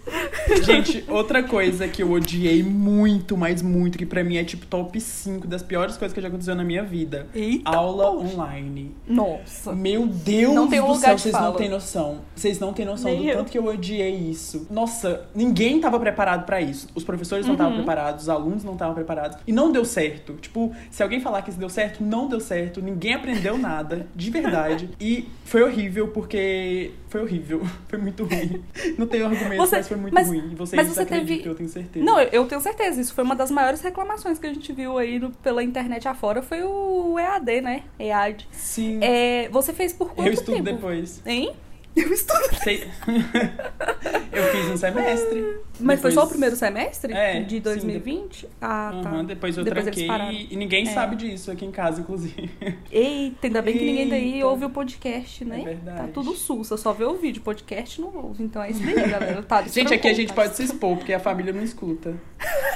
[0.63, 4.99] Gente, outra coisa que eu odiei muito, mas muito, que pra mim é tipo top
[4.99, 7.28] 5 das piores coisas que já aconteceu na minha vida.
[7.34, 8.34] Eita, Aula poxa.
[8.36, 8.95] online.
[9.08, 9.71] Nossa.
[9.73, 12.19] Meu Deus Não tem um do céu, vocês não têm noção.
[12.36, 13.38] Vocês não têm noção Nem do eu.
[13.38, 14.67] tanto que eu odiei isso.
[14.69, 16.88] Nossa, ninguém tava preparado pra isso.
[16.93, 17.78] Os professores não estavam Uhum.
[17.80, 19.38] preparados, os alunos não estavam preparados.
[19.47, 20.34] E não deu certo.
[20.34, 22.82] Tipo, se alguém falar que isso deu certo, não deu certo.
[22.82, 24.89] Ninguém aprendeu nada, de verdade.
[25.00, 27.62] E foi horrível, porque foi horrível.
[27.88, 28.63] Foi muito ruim.
[28.98, 30.50] Não tenho argumento, Você- mas foi muito mas- ruim.
[30.52, 32.04] E vocês mas você teve- eu tenho certeza.
[32.04, 33.00] Não, eu, eu tenho certeza.
[33.00, 36.42] Isso foi uma das maiores reclamações que a gente viu aí no- pela internet afora.
[36.42, 37.84] Foi o EAD, né?
[38.00, 38.48] EAD.
[38.52, 38.98] Sim.
[39.04, 40.63] É, você fez por quanto eu estudo tempo?
[40.72, 41.22] depois.
[41.24, 41.54] Hein?
[41.95, 42.56] Eu estudo.
[42.63, 42.88] Sei-
[44.32, 45.58] eu fiz um semestre.
[45.79, 47.13] Mas foi só o Depois- primeiro semestre?
[47.13, 48.47] É, De sim, 2020?
[48.62, 49.10] Ah, tá.
[49.10, 50.91] Aham, depois eu Depois eles tranquei e, e ninguém É.
[50.91, 52.49] sabe disso aqui em casa, inclusive.
[52.91, 54.47] Eita, ainda bem que ninguém daí Eita.
[54.47, 55.62] ouve o podcast, né?
[55.62, 55.97] É verdade.
[55.97, 58.43] Tá tudo sussa, só vê o vídeo, podcast não ouve.
[58.43, 59.43] Então é isso daí, galera.
[59.43, 62.15] Tá, Gente, aqui a gente pode se expor, porque a família não escuta.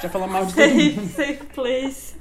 [0.02, 1.10] Já falou mal de todo Safe, mundo.
[1.10, 2.16] safe place.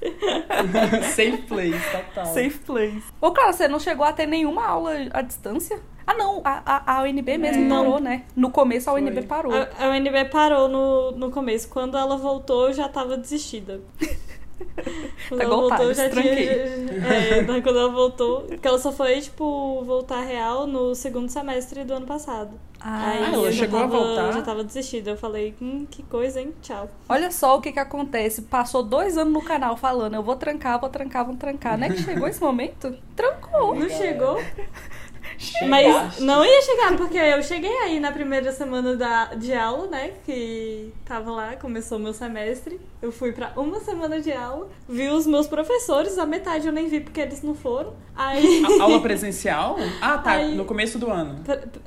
[1.15, 2.27] Safe place, total.
[2.27, 3.03] Safe place.
[3.21, 5.79] Ô, Clara, você não chegou a ter nenhuma aula à distância?
[6.07, 7.69] Ah, não, a, a, a UNB mesmo É.
[7.69, 8.23] parou, né?
[8.37, 9.03] No começo a Foi.
[9.03, 9.53] UNB parou.
[9.53, 11.69] A, a UNB parou no, no começo.
[11.69, 13.81] Quando ela voltou, eu já tava desistida.
[15.29, 16.25] Quando Tá ela o voltou, já tinha.
[17.07, 18.43] É, daí quando ela voltou.
[18.43, 22.53] Porque ela só foi, tipo, voltar real no segundo semestre do ano passado.
[22.81, 24.33] Ah, Aí ela chegou a tava, voltar?
[24.33, 25.11] já tava desistida.
[25.11, 26.55] Eu falei, hum, que coisa, hein?
[26.63, 26.89] Tchau.
[27.09, 28.43] Olha só o que que acontece.
[28.43, 31.77] Passou dois anos no canal falando, eu vou trancar, vou trancar, vou trancar.
[31.77, 32.97] Né que chegou esse momento?
[33.15, 33.75] Trancou.
[33.75, 34.39] Não chegou?
[35.39, 35.69] Chegaste.
[35.69, 40.13] Mas não ia chegar, porque eu cheguei aí na primeira semana da, de aula, né?
[40.25, 42.81] Que tava lá, começou o meu semestre.
[43.03, 46.89] Eu fui pra uma semana de aula, vi os meus professores, a metade eu nem
[46.89, 47.95] vi porque eles não foram.
[48.17, 48.65] Aí.
[48.65, 49.77] A- Aula presencial?
[50.01, 50.33] Ah, tá.
[50.33, 51.37] Aí- No começo do ano.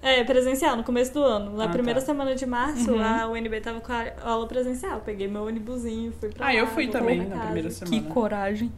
[0.01, 1.57] É, presencial, no começo do ano.
[1.57, 2.05] Na Ah, primeira tá.
[2.05, 3.03] semana de março, Uhum.
[3.03, 5.01] a UNB tava com a aula presencial.
[5.03, 7.41] Peguei meu ônibusinho, fui pra Ah, eu lá, fui voltei também na casa.
[7.45, 7.97] primeira semana.
[7.97, 8.71] Que coragem.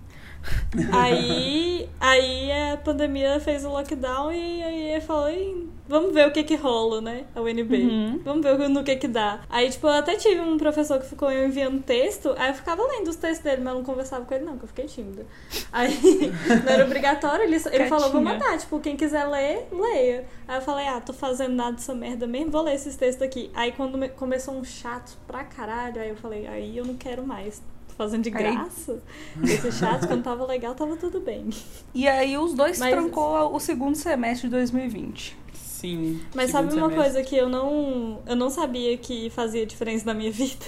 [0.91, 6.43] Aí, aí a pandemia fez o lockdown e aí falou, "Ih, vamos ver o que
[6.43, 7.25] que rola, né?
[7.35, 7.75] A UNB.
[7.83, 8.21] Uhum.
[8.23, 9.41] Vamos ver no que que dá.
[9.49, 13.09] Aí, tipo, eu até tive um professor que ficou enviando texto, aí eu ficava lendo
[13.09, 15.25] os textos dele, mas eu não conversava com ele não, que eu fiquei tímida.
[15.71, 15.91] Aí,
[16.65, 20.25] não era obrigatório, ele, ele falou, vou mandar, tipo, quem quiser ler, leia.
[20.47, 23.51] Aí eu falei, ah, tô fazendo nada dessa merda mesmo, vou ler esses textos aqui.
[23.53, 27.25] Aí quando me- começou um chato pra caralho, aí eu falei, aí eu não quero
[27.25, 27.61] mais.
[28.01, 28.99] Fazendo de Aí- graça.
[29.43, 31.49] Esse chato, quando tava legal, tava tudo bem.
[31.93, 35.37] E aí os dois Mas- trancou o segundo semestre de 2020.
[35.53, 36.19] Sim.
[36.33, 36.95] Mas sabe uma semestre.
[36.95, 40.65] coisa que eu não, eu não sabia que fazia diferença na minha vida?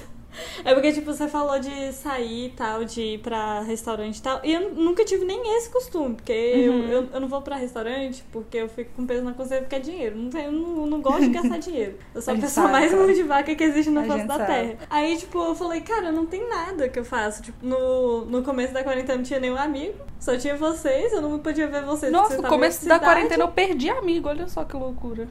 [0.65, 4.39] É porque, tipo, você falou de sair e tal, de ir pra restaurante e tal.
[4.43, 6.87] E eu nunca tive nem esse costume, porque eu, Uhum.
[6.89, 9.79] eu, eu não vou pra restaurante porque eu fico com peso na consciência porque é
[9.79, 10.17] dinheiro.
[10.17, 11.97] Não, tenho, não, não gosto de gastar dinheiro.
[12.13, 14.37] Eu sou A a pessoa sabe, mais mão de vaca que existe na face da
[14.37, 14.47] sabe.
[14.51, 14.77] terra.
[14.89, 17.41] Aí, tipo, eu falei, cara, não tem nada que eu faço.
[17.43, 21.39] Tipo, no, no começo da quarentena não tinha nenhum amigo, só tinha vocês, eu não
[21.39, 22.11] podia ver vocês.
[22.11, 25.27] Nossa, no começo da quarentena eu perdi amigo, olha só que loucura.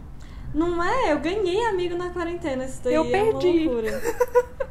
[0.54, 1.12] Não é?
[1.12, 2.64] Eu ganhei amigo na quarentena.
[2.64, 3.10] Isso daí Eu é uma
[3.40, 3.64] perdi.
[3.68, 4.02] loucura.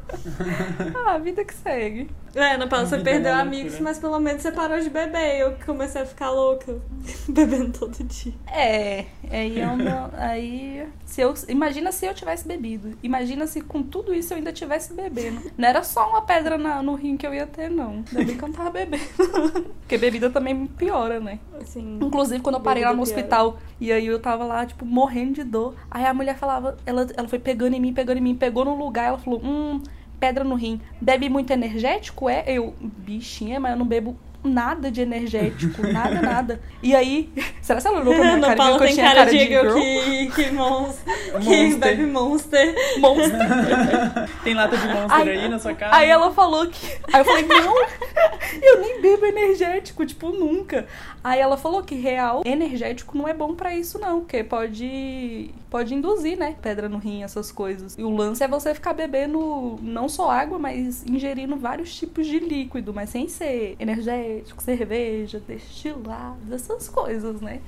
[1.05, 2.09] Ah, a vida que segue.
[2.35, 5.39] É, Ana Paula, você é perdeu uma amigos, mas pelo menos você parou de beber.
[5.39, 6.77] Eu que comecei a ficar louca,
[7.27, 8.33] bebendo todo dia.
[8.47, 10.11] É, aí é uma.
[10.13, 10.85] Aí.
[11.05, 12.97] Se eu, imagina se eu tivesse bebido.
[13.01, 15.51] Imagina se com tudo isso eu ainda tivesse bebendo.
[15.57, 18.03] Não era só uma pedra na- no rim que eu ia ter, não.
[18.07, 19.03] Ainda bem que eu não tava bebendo.
[19.81, 21.39] Porque bebida também piora, né?
[21.59, 24.85] Assim, Inclusive, quando eu parei lá no Bebida hospital e aí eu tava lá, tipo,
[24.85, 25.70] morrendo de dor.
[25.89, 28.75] Aí a mulher falava, ela, ela foi pegando em mim, pegando em mim, pegou no
[28.75, 29.81] lugar, ela falou, hum,
[30.19, 30.79] pedra no rim.
[30.99, 32.29] Bebe muito energético?
[32.29, 32.43] É?
[32.47, 36.61] Eu, bichinha, mas eu não bebo nada de energético, nada, nada.
[36.81, 37.29] E aí,
[37.61, 39.39] será que ela olhou pra minha cara e viu que eu tem tinha cara, de
[39.39, 39.61] girl?
[39.61, 40.95] girl que, que, mons,
[41.41, 41.77] que Monster.
[41.79, 42.75] bebe monster.
[42.99, 43.39] Monster.
[44.43, 45.95] Tem lata de monster Aí- aí na sua casa?
[45.95, 46.85] Aí ela falou que.
[47.13, 47.75] Aí eu falei, não,
[48.61, 50.87] eu nem bebo energético, tipo, nunca.
[51.23, 55.51] Aí ela falou que real, energético não é bom pra isso, não, porque pode.
[55.69, 56.55] Pode induzir, né?
[56.61, 57.95] Pedra no rim, essas coisas.
[57.97, 62.39] E o lance é você ficar bebendo não só água, mas ingerindo vários tipos de
[62.39, 64.30] líquido, mas sem ser energético,
[64.61, 67.61] cerveja, destilado, essas coisas, né?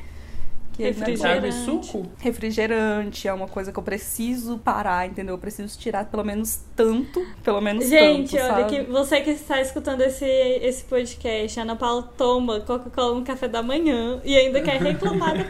[0.73, 1.53] Que é refrigerante.
[1.55, 2.05] suco?
[2.19, 5.36] Refrigerante é uma coisa que eu preciso parar, entendeu?
[5.36, 8.75] Eu preciso tirar pelo menos tanto, pelo menos Gente, tanto, olha, sabe?
[8.86, 13.47] que você que está escutando esse, esse podcast, a Ana Paula toma Coca-Cola no café
[13.47, 15.43] da manhã e ainda quer reclamar da.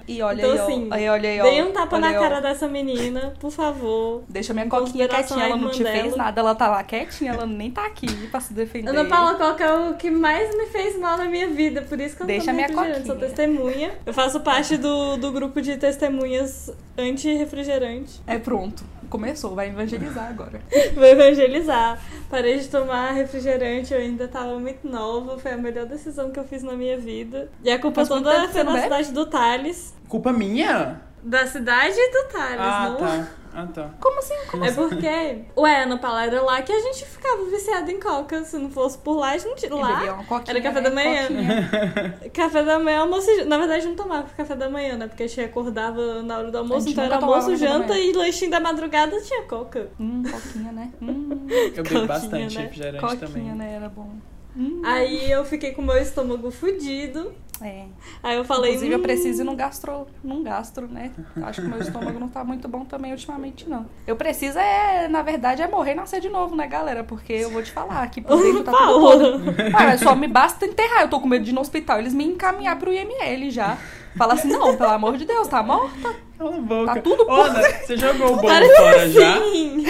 [0.08, 0.62] E olha Então, aí, ó.
[0.64, 1.44] assim, aí, olha aí, ó.
[1.50, 2.20] Dê um tapa olha na aí, ó.
[2.20, 4.22] cara dessa menina, por favor.
[4.28, 6.16] Deixa minha coquinha quietinha, ela não te fez dela.
[6.16, 8.88] nada, ela tá lá quietinha, ela nem tá aqui pra se defender.
[8.90, 12.16] Ana Paula Coca é o que mais me fez mal na minha vida, por isso
[12.16, 13.28] que eu não Deixa tomo minha refrigerante, sou coquinha.
[13.28, 13.90] testemunha.
[14.06, 18.20] Eu faço parte do, do grupo de testemunhas anti-refrigerante.
[18.28, 20.60] É pronto, começou, vai evangelizar agora.
[20.94, 22.00] Vou evangelizar.
[22.30, 26.44] Parei de tomar refrigerante, eu ainda tava muito nova, foi a melhor decisão que eu
[26.44, 27.50] fiz na minha vida.
[27.64, 28.80] E a culpa Mas toda foi bebe?
[28.82, 29.94] cidade do Thales.
[30.08, 31.00] Culpa minha?
[31.24, 32.96] Da cidade do Thales, Ah, não?
[32.98, 33.28] tá.
[33.58, 33.90] Ah, tá.
[33.98, 34.34] Como assim?
[34.50, 34.76] Como É assim?
[34.76, 38.44] porque, ué, Ana Paula, era lá que a gente ficava viciado em coca.
[38.44, 39.74] Se não fosse por lá, a gente não tinha.
[39.74, 40.90] Lá, coquinha, era café né?
[40.90, 41.22] da manhã.
[41.22, 42.30] Coquinha.
[42.34, 43.44] Café da manhã, almoço e...
[43.44, 45.06] Na verdade, não tomava café da manhã, né?
[45.08, 48.60] Porque a gente acordava na hora do almoço, então era almoço, janta e lanchinho da
[48.60, 49.88] madrugada tinha coca.
[49.98, 50.92] Hum, coquinha, né?
[51.00, 52.62] Hum, Eu Coquinha, bebo bastante né?
[52.64, 53.54] refrigerante coquinha, também.
[53.54, 53.72] né?
[53.74, 54.10] Era bom.
[54.56, 57.32] Hum, Aí eu fiquei com o meu estômago fudido.
[57.60, 57.84] é.
[58.22, 58.70] Aí eu falei.
[58.70, 61.10] Inclusive, eu "Hum, preciso ir num gastro, num gastro, né?
[61.42, 63.86] Acho que meu estômago não tá muito bom também ultimamente, não.
[64.06, 67.04] Eu preciso é, na verdade, é morrer e nascer de novo, né, galera?
[67.04, 69.70] Porque eu vou te falar que por dentro tá tudo podre.
[69.72, 71.02] Mas só me basta enterrar.
[71.02, 71.98] Eu tô com medo de ir no hospital.
[71.98, 73.76] Eles me encaminhar pro IML já.
[74.16, 76.14] Fala assim, não, pelo amor de Deus, tá morta?
[76.38, 76.94] Cala a boca.
[76.94, 79.34] Tá tudo Ana, você jogou o bolo Parece fora já?
[79.38, 79.84] assim.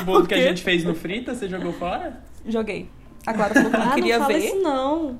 [0.00, 2.20] O bolo Por que a gente fez no Frita, você jogou fora?
[2.46, 2.88] Joguei.
[3.26, 4.46] A Clara falou que não Ah, queria não fala ver.
[4.46, 5.18] isso não.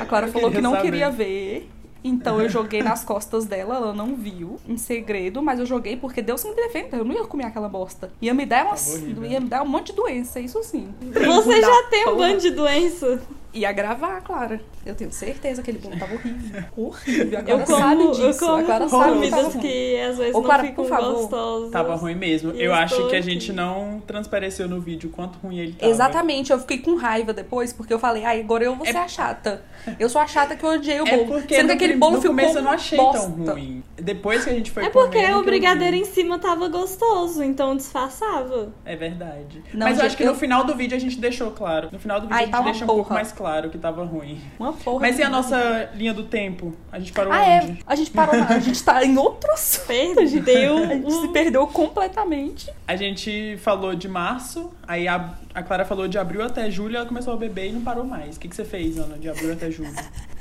[0.00, 0.82] A Clara Eu falou que não saber.
[0.84, 1.68] queria ver.
[2.04, 6.20] Então eu joguei nas costas dela, ela não viu, em segredo, mas eu joguei porque
[6.20, 8.10] Deus me defenda, eu não ia comer aquela bosta.
[8.20, 9.24] Ia me dar umas, Tava horrível.
[9.24, 10.92] ia me dar um monte de doença, isso sim.
[11.12, 13.22] Você já tem um bando de doença.
[13.54, 14.60] Ia gravar, Clara.
[14.84, 16.64] Eu tenho certeza que aquele bolo tava horrível.
[16.76, 17.38] Horrível.
[17.38, 18.22] Agora Eu sabe disso.
[18.22, 19.60] eu como Agora sabe que comidas tava ruim.
[19.60, 21.12] que às vezes Ô, não Clara, ficam por favor.
[21.14, 21.70] gostosas.
[21.70, 22.52] Tava ruim mesmo.
[22.54, 25.90] E Eu acho que a gente não transpareceu no vídeo quanto ruim ele tava.
[25.92, 29.06] Exatamente, eu fiquei com raiva depois, porque eu falei, ai, agora eu vou ser a
[29.06, 29.62] chata.
[29.98, 31.28] Eu sou a chata que eu odiei o É bolo.
[31.28, 33.20] porque Sendo que aquele bolo no ficou começo eu não achei bosta.
[33.30, 33.82] tão ruim.
[33.96, 37.76] Depois que a gente foi É porque comendo o brigadeiro em cima tava gostoso, então
[37.76, 38.72] disfarçava.
[38.84, 39.62] É verdade.
[39.74, 41.88] Não, Mas eu acho que eu- no final do vídeo a gente deixou claro.
[41.92, 44.40] No final do vídeo Ai, a gente deixa um pouco mais claro que tava ruim.
[44.58, 45.00] Uma porra.
[45.00, 46.72] Mas e a nossa linha do tempo?
[46.90, 47.60] A gente parou Ah, é.
[47.62, 47.78] onde?
[47.86, 49.86] A gente parou, na- a gente tá em outro assunto.
[49.86, 50.78] Perdeu.
[50.78, 52.70] A gente se perdeu completamente.
[52.86, 57.06] A gente falou de março, aí a, a Clara falou de abril até julho, ela
[57.06, 58.36] começou a beber e não parou mais.
[58.36, 59.92] O que, que você fez, Ana, de abril até julho?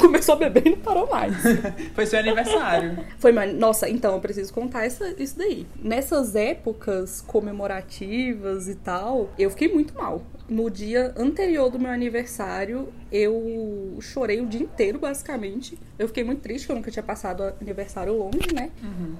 [0.00, 1.34] Começou a beber e não parou mais.
[1.94, 2.96] Foi seu aniversário.
[3.18, 3.52] Foi, mano.
[3.54, 5.66] Nossa, então eu preciso contar essa, isso daí.
[5.82, 10.22] Nessas épocas comemorativas e tal, eu fiquei muito mal.
[10.52, 15.78] No dia anterior do meu aniversário, eu chorei o dia inteiro, basicamente.
[15.98, 18.70] Eu fiquei muito triste, que eu nunca tinha passado aniversário longe, né?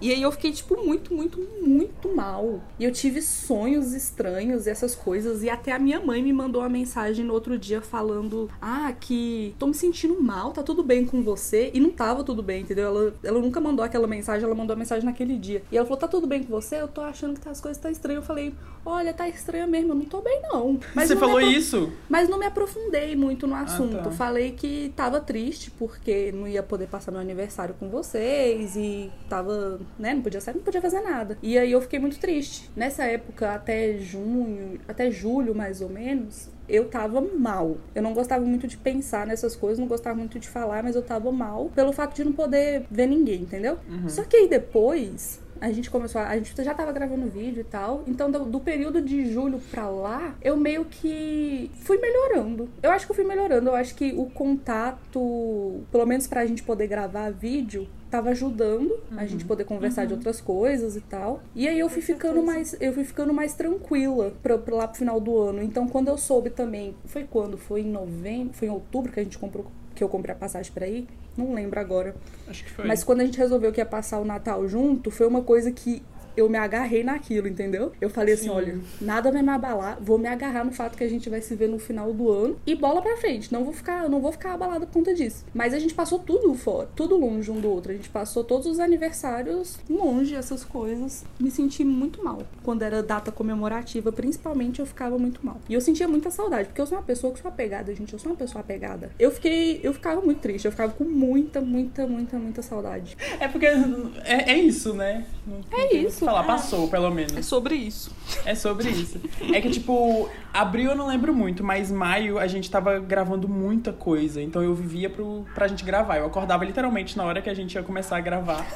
[0.00, 2.60] E aí eu fiquei, tipo, muito, muito, muito mal.
[2.78, 5.42] E eu tive sonhos estranhos e essas coisas.
[5.42, 9.54] E até a minha mãe me mandou uma mensagem no outro dia falando: Ah, que
[9.58, 11.70] tô me sentindo mal, tá tudo bem com você.
[11.72, 12.86] E não tava tudo bem, entendeu?
[12.86, 15.62] Ela, ela nunca mandou aquela mensagem, ela mandou a mensagem naquele dia.
[15.72, 16.76] E ela falou: Tá tudo bem com você?
[16.76, 18.22] Eu tô achando que as coisas tá estranhas.
[18.22, 20.78] Eu falei: Olha, tá estranha mesmo, eu não tô bem, não.
[20.94, 21.92] Mas você falou apro- isso?
[22.08, 23.96] mas não me aprofundei muito no assunto.
[24.02, 24.10] tá.
[24.10, 29.80] Falei que tava triste porque não ia poder passar meu aniversário com vocês e tava,
[29.98, 31.36] né, não podia sair, não podia fazer nada.
[31.42, 32.70] E aí eu fiquei muito triste.
[32.76, 37.76] Nessa época, até junho, até julho mais ou menos, eu tava mal.
[37.94, 41.02] Eu não gostava muito de pensar nessas coisas, não gostava muito de falar, mas eu
[41.02, 43.78] tava mal pelo fato de não poder ver ninguém, entendeu?
[44.08, 47.64] Só que aí depois, a gente começou a, a gente já tava gravando vídeo e
[47.64, 48.02] tal.
[48.08, 52.68] Então, do, do período de julho pra lá, eu meio que fui melhorando.
[52.82, 53.70] Eu acho que eu fui melhorando.
[53.70, 59.24] Eu acho que o contato, pelo menos pra gente poder gravar vídeo, tava ajudando a
[59.24, 61.40] gente poder conversar de outras coisas e tal.
[61.54, 64.98] E aí eu fui ficando mais, eu fui ficando mais tranquila pra, pra lá pro
[64.98, 65.62] final do ano.
[65.62, 67.56] Então, quando eu soube também, foi quando?
[67.56, 69.64] Foi em novembro, foi em outubro que a gente comprou
[70.02, 71.06] que eu comprei a passagem pra ir.
[71.36, 72.14] Não lembro agora.
[72.48, 72.86] Acho que foi.
[72.86, 76.02] Mas quando a gente resolveu que ia passar o Natal junto, foi uma coisa que
[76.36, 77.92] eu me agarrei naquilo, entendeu?
[78.00, 78.50] Eu falei assim, Sim.
[78.50, 81.54] olha, nada vai me abalar, vou me agarrar no fato que a gente vai se
[81.54, 83.52] ver no final do ano e bola pra frente.
[83.52, 85.44] Não vou ficar, não vou ficar abalada por conta disso.
[85.54, 87.92] Mas a gente passou tudo fora, tudo longe um do outro.
[87.92, 91.24] A gente passou todos os aniversários longe, essas coisas.
[91.38, 92.42] Me senti muito mal.
[92.62, 95.60] Quando era data comemorativa, principalmente, eu ficava muito mal.
[95.68, 98.12] E eu sentia muita saudade, porque eu sou uma pessoa que sou apegada, gente.
[98.12, 99.10] Eu sou uma pessoa apegada.
[99.18, 103.16] Eu fiquei, eu ficava muito triste, eu ficava com muita, muita, muita, muita saudade.
[103.40, 105.24] É porque é, é isso, né?
[105.46, 106.30] Não, não É tem muito o que isso.
[106.32, 107.44] falar, passou, pelo menos.
[107.46, 108.10] sobre isso.
[108.44, 109.20] É sobre isso.
[109.52, 113.92] É que, tipo, abril eu não lembro muito, mas maio a gente tava gravando muita
[113.92, 114.40] coisa.
[114.40, 116.16] Então eu vivia pro, pra gente gravar.
[116.18, 118.66] Eu acordava literalmente na hora que a gente ia começar a gravar.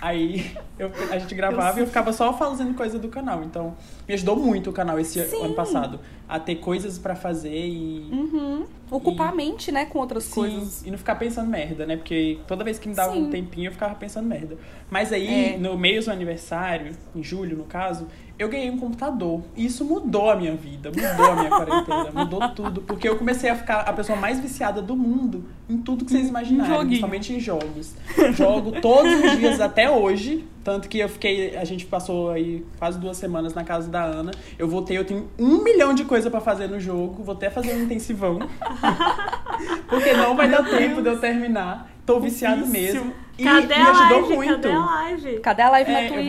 [0.00, 3.42] Aí eu- a gente gravava e eu ficava só fazendo coisa do canal.
[3.44, 3.76] Então
[4.10, 5.44] me ajudou muito o canal esse Sim.
[5.44, 6.00] ano passado.
[6.28, 8.08] A ter coisas pra fazer e.
[8.12, 8.64] Uhum.
[8.90, 10.84] Ocupar E- a mente, né, com outras Sim, coisas.
[10.84, 11.96] e não ficar pensando merda, né?
[11.96, 13.22] Porque toda vez que me dava Sim.
[13.24, 14.56] um tempinho eu ficava pensando merda.
[14.90, 15.58] Mas aí, É.
[15.58, 19.42] no meio do aniversário, em julho no caso, eu ganhei um computador.
[19.56, 22.80] E isso mudou a minha vida, mudou a minha quarentena, mudou tudo.
[22.82, 26.28] Porque eu comecei a ficar a pessoa mais viciada do mundo em tudo que vocês
[26.28, 27.94] imaginarem, principalmente em jogos.
[28.34, 30.44] Jogo todos os dias até hoje.
[30.62, 31.56] Tanto que eu fiquei.
[31.56, 34.30] A gente passou aí quase duas semanas na casa da Ana.
[34.58, 37.22] Eu voltei, eu tenho um milhão de coisa pra fazer no jogo.
[37.22, 38.38] Vou até fazer um intensivão.
[39.88, 41.90] Porque não vai dar tempo de eu terminar.
[42.06, 43.12] Tô viciado mesmo.
[43.38, 44.36] E Cadê me a ajudou live?
[44.36, 44.60] muito.
[44.62, 45.40] Cadê a live?
[45.40, 46.24] Cadê a live É, na eu vou-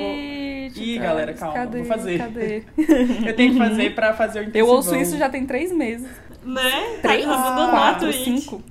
[0.74, 0.78] Twitch?
[0.78, 1.78] Ih, galera, calma, Cadê?
[1.80, 2.18] vou fazer.
[2.18, 2.64] Cadê?
[3.28, 4.76] Eu tenho que fazer pra fazer o Eu intensivão.
[4.76, 6.08] ouço isso já tem três meses.
[6.46, 6.98] Né?
[7.02, 8.24] Três, Tá abandonou a quatro, Twitch.
[8.24, 8.64] cinco.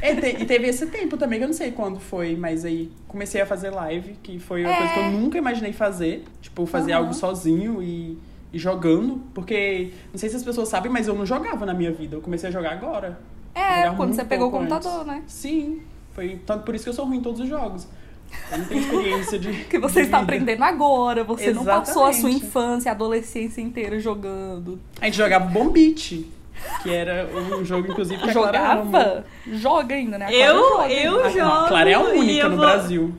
[0.00, 2.90] É, te- e teve esse tempo também, que eu não sei quando foi, mas aí
[3.08, 4.76] comecei a fazer live, que foi uma É.
[4.76, 6.24] coisa que eu nunca imaginei fazer.
[6.40, 7.02] Tipo, fazer Aham.
[7.02, 8.18] algo sozinho e,
[8.52, 9.20] e jogando.
[9.34, 12.16] Porque, não sei se as pessoas sabem, mas eu não jogava na minha vida.
[12.16, 13.18] Eu comecei a jogar agora.
[13.54, 15.06] É, quando você pegou o computador, antes.
[15.06, 15.22] né?
[15.26, 15.80] Sim.
[16.14, 17.86] Foi tanto por isso que eu sou ruim em todos os jogos.
[18.52, 19.52] Eu não tenho experiência de.
[19.66, 20.32] Que você de está vida.
[20.32, 22.46] aprendendo agora, você não passou a sua Exatamente.
[22.46, 24.78] infância, adolescência inteira jogando.
[25.00, 26.24] A gente jogava Bomb Beat,
[26.82, 28.32] que era um jogo, inclusive, que a.
[28.32, 29.24] Jogava?
[29.46, 30.26] Joga ainda, né?
[30.26, 31.26] A Eu, joga eu ainda.
[31.26, 31.68] A jogo.
[31.68, 33.14] Clara é a única no vou- Brasil.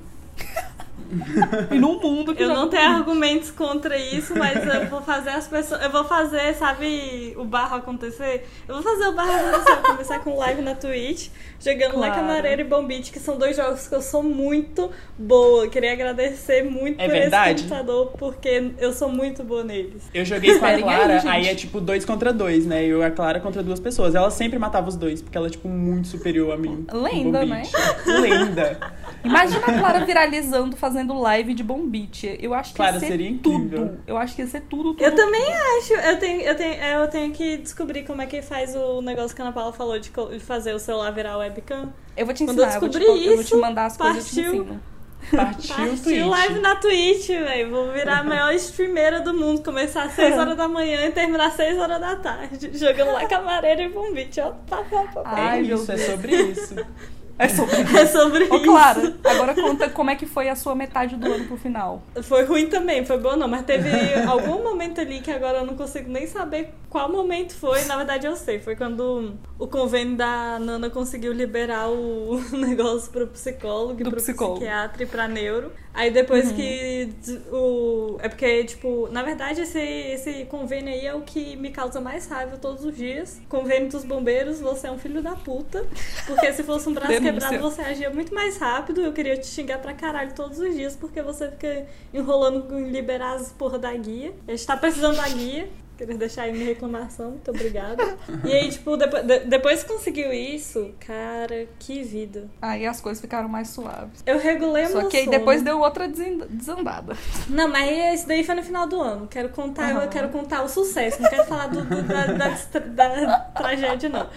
[1.72, 5.48] E num mundo que Eu não tenho argumentos contra isso, mas eu vou fazer as
[5.48, 5.82] pessoas.
[5.84, 8.48] Eu vou fazer, sabe, o barro acontecer?
[8.68, 9.76] Eu vou fazer o barro acontecer.
[9.76, 12.22] Vou começar com live na Twitch, jogando lá Claro.
[12.28, 15.68] Camareira e Bombite, que são dois jogos que eu sou muito boa.
[15.68, 17.62] Queria agradecer muito É por verdade?
[17.62, 20.04] esse computador, porque eu sou muito boa neles.
[20.14, 21.28] Eu joguei com a aí, Clara, gente.
[21.32, 22.84] aí, é tipo dois contra dois, né?
[22.86, 24.16] Eu e a Clara contra duas pessoas.
[24.16, 26.86] Ela sempre matava os dois, porque ela é, tipo, muito superior a mim.
[26.92, 27.64] Lenda, né?
[28.06, 28.80] Lenda.
[29.24, 32.38] Imagina a Clara viralizando, fazendo live de bombite.
[32.42, 33.88] Eu acho que Clara, ia ser seria incrível.
[33.88, 34.00] tudo.
[34.08, 35.04] Eu acho que ia ser tudo, tudo.
[35.04, 35.46] Eu também
[35.78, 35.94] acho.
[35.94, 39.42] Eu tenho, eu, tenho, eu tenho que descobrir como é que faz o negócio que
[39.42, 41.94] a Ana Paula falou de, fazer o celular virar webcam.
[42.16, 43.86] Eu vou te Quando eu ensinar, eu vou te, descobri eu vou te isso, mandar
[43.86, 44.54] as coisas te partiu.
[44.64, 44.82] ensino.
[45.30, 46.26] Partiu o Partiu Twitch.
[46.26, 47.70] live na Twitch, velho.
[47.70, 49.64] Vou virar a maior streameira do mundo.
[49.64, 52.72] Começar às 6 horas da manhã e terminar às 6 horas da tarde.
[52.78, 54.42] Jogando lá camareira e bombite.
[54.42, 55.40] Ó, pá, pá, pá, pá.
[55.40, 56.10] É Ai, meu isso, é Deus.
[56.10, 56.76] sobre isso.
[57.44, 58.64] É sobre É sobre Ô, isso.
[58.66, 62.04] Clara, agora conta como é que foi a sua metade do ano pro final.
[62.24, 63.90] Foi ruim também, foi bom não, mas teve
[64.28, 67.84] algum momento ali que agora eu não consigo nem saber qual momento foi.
[67.86, 73.28] Na verdade eu sei, foi quando o convênio da Nana conseguiu liberar o negócio pro
[73.28, 74.60] psicólogo, Do pro psicólogo.
[74.60, 75.72] psiquiatra e pra neuro.
[75.94, 78.18] Aí depois que d- o...
[78.22, 82.28] É porque, tipo, na verdade esse, esse convênio aí é o que me causa mais
[82.28, 83.42] raiva todos os dias.
[83.50, 85.86] Convênio dos bombeiros, você é um filho da puta.
[86.26, 87.31] Porque se fosse um Denúncia.
[87.34, 89.02] Quebrado, você agia muito mais rápido.
[89.02, 93.36] Eu queria te xingar pra caralho todos os dias, porque você fica enrolando em liberar
[93.36, 94.34] as porra da guia.
[94.48, 95.70] A gente tá precisando da guia.
[96.02, 98.18] Queria deixar aí minha reclamação, muito obrigada.
[98.44, 102.50] E aí, tipo, depois, de- depois que conseguiu isso, cara, que vida.
[102.60, 104.24] Aí as coisas ficaram mais suaves.
[104.26, 105.38] Eu regulei o Só meu que aí sono.
[105.38, 107.16] depois deu outra desandada.
[107.48, 109.28] Não, mas isso daí foi no final do ano.
[109.28, 110.02] Quero contar, Aham.
[110.06, 112.80] eu quero contar o sucesso, não quero falar do- do- da, da
[113.20, 114.28] da tragédia, não.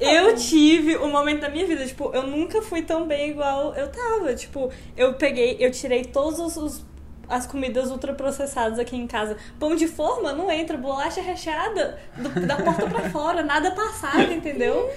[0.00, 3.88] Eu tive um momento da minha vida, tipo, eu nunca fui tão bem igual eu
[3.92, 4.34] tava.
[4.34, 6.82] Tipo, eu peguei, eu tirei todos os.
[7.28, 9.36] As comidas ultraprocessadas aqui em casa.
[9.58, 14.90] Pão de forma não entra, bolacha recheada do- da porta pra fora, nada passava, entendeu?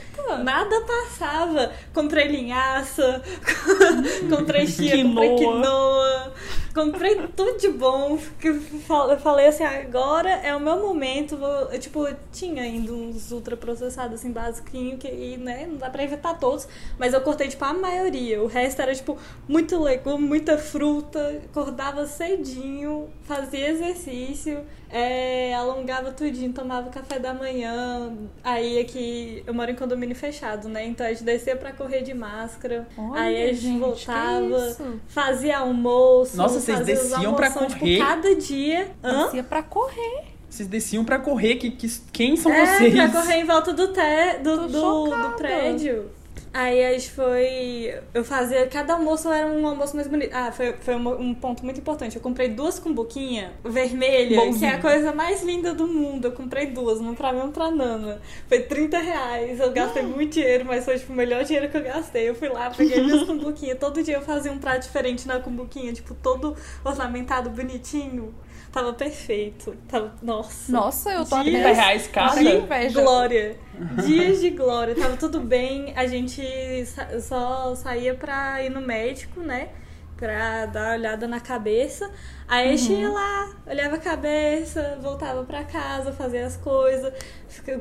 [0.44, 1.72] Nada passava.
[1.94, 3.22] Comprei linhaça,
[4.30, 6.34] comprei chia, comprei Quinoa.
[6.78, 8.20] Comprei tudo de bom.
[8.44, 11.36] Eu falei assim, agora é o meu momento.
[11.36, 16.04] Vou, eu, tipo, tinha ainda uns ultraprocessados assim, basiquinho, que e, né, não dá pra
[16.04, 16.68] evitar todos,
[17.00, 18.42] mas eu cortei, tipo, a maioria.
[18.44, 26.54] O resto era, tipo, muito legume, muita fruta, acordava cedinho, fazia exercício, é, alongava tudinho,
[26.54, 28.14] tomava café da manhã.
[28.44, 30.86] Aí aqui, eu moro em condomínio fechado, né?
[30.86, 32.88] Então a gente descia pra correr de máscara.
[32.98, 36.38] Olha, aí a gente, gente, voltava, fazia almoço.
[36.38, 37.96] Nossa, vocês desciam pra almoção, correr?
[37.98, 38.92] Tipo, cada dia.
[39.04, 39.26] Hã?
[39.26, 40.38] Descia pra correr.
[40.50, 41.56] Vocês desciam pra correr.
[41.56, 42.94] Que, que, quem são é, vocês?
[42.94, 46.10] pra correr em volta do, te, do, do, do prédio.
[46.58, 47.94] Aí a gente foi.
[48.16, 48.66] Eu fazia.
[48.66, 50.32] Cada almoço era um almoço mais bonito.
[50.34, 52.16] Ah, foi, foi um, um ponto muito importante.
[52.16, 54.58] Eu comprei duas cumbuquinha vermelha, Bonzinho.
[54.58, 56.26] que é a coisa mais linda do mundo.
[56.26, 58.20] Eu comprei duas, uma pra mim e uma pra Nana.
[58.50, 59.60] Foi 30 reais.
[59.60, 62.28] Eu gastei muito dinheiro, mas foi tipo, o melhor dinheiro que eu gastei.
[62.28, 63.78] Eu fui lá, peguei minhas cumbuquinhas.
[63.78, 68.34] Todo dia eu fazia um prato diferente na cumbuquinha, tipo, todo ornamentado, bonitinho.
[68.78, 69.76] Tava perfeito.
[69.88, 70.14] Tava.
[70.22, 70.72] Nossa.
[70.72, 73.02] Nossa, eu tô Dias 30 reais de inveja.
[73.02, 73.58] Glória.
[74.06, 74.94] Dias de glória.
[74.94, 75.94] Tava tudo bem.
[75.96, 76.44] A gente
[76.86, 79.70] sa- só saía pra ir no médico, né?
[80.18, 82.10] Pra dar uma olhada na cabeça.
[82.48, 87.14] Aí a gente ia lá, olhava a cabeça, voltava pra casa, fazia as coisas,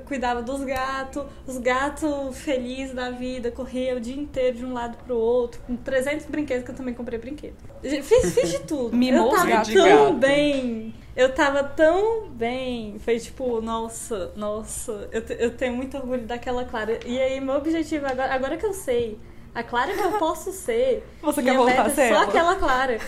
[0.05, 1.25] cuidava dos gatos.
[1.46, 5.77] Os gatos felizes da vida, corria o dia inteiro de um lado pro outro, com
[5.77, 7.55] 300 brinquedos, que eu também comprei brinquedo.
[7.81, 8.94] Fiz, fiz de tudo.
[8.96, 10.94] Mimou eu tava tão bem.
[11.16, 12.99] Eu tava tão bem.
[12.99, 15.09] Foi tipo, nossa, nossa.
[15.11, 16.99] Eu, eu tenho muito orgulho daquela Clara.
[17.07, 19.18] E aí, meu objetivo agora, agora que eu sei.
[19.56, 21.02] A Clara que eu posso ser.
[21.22, 22.24] Você minha quer voltar meta a ser é só ela?
[22.24, 22.98] aquela Clara.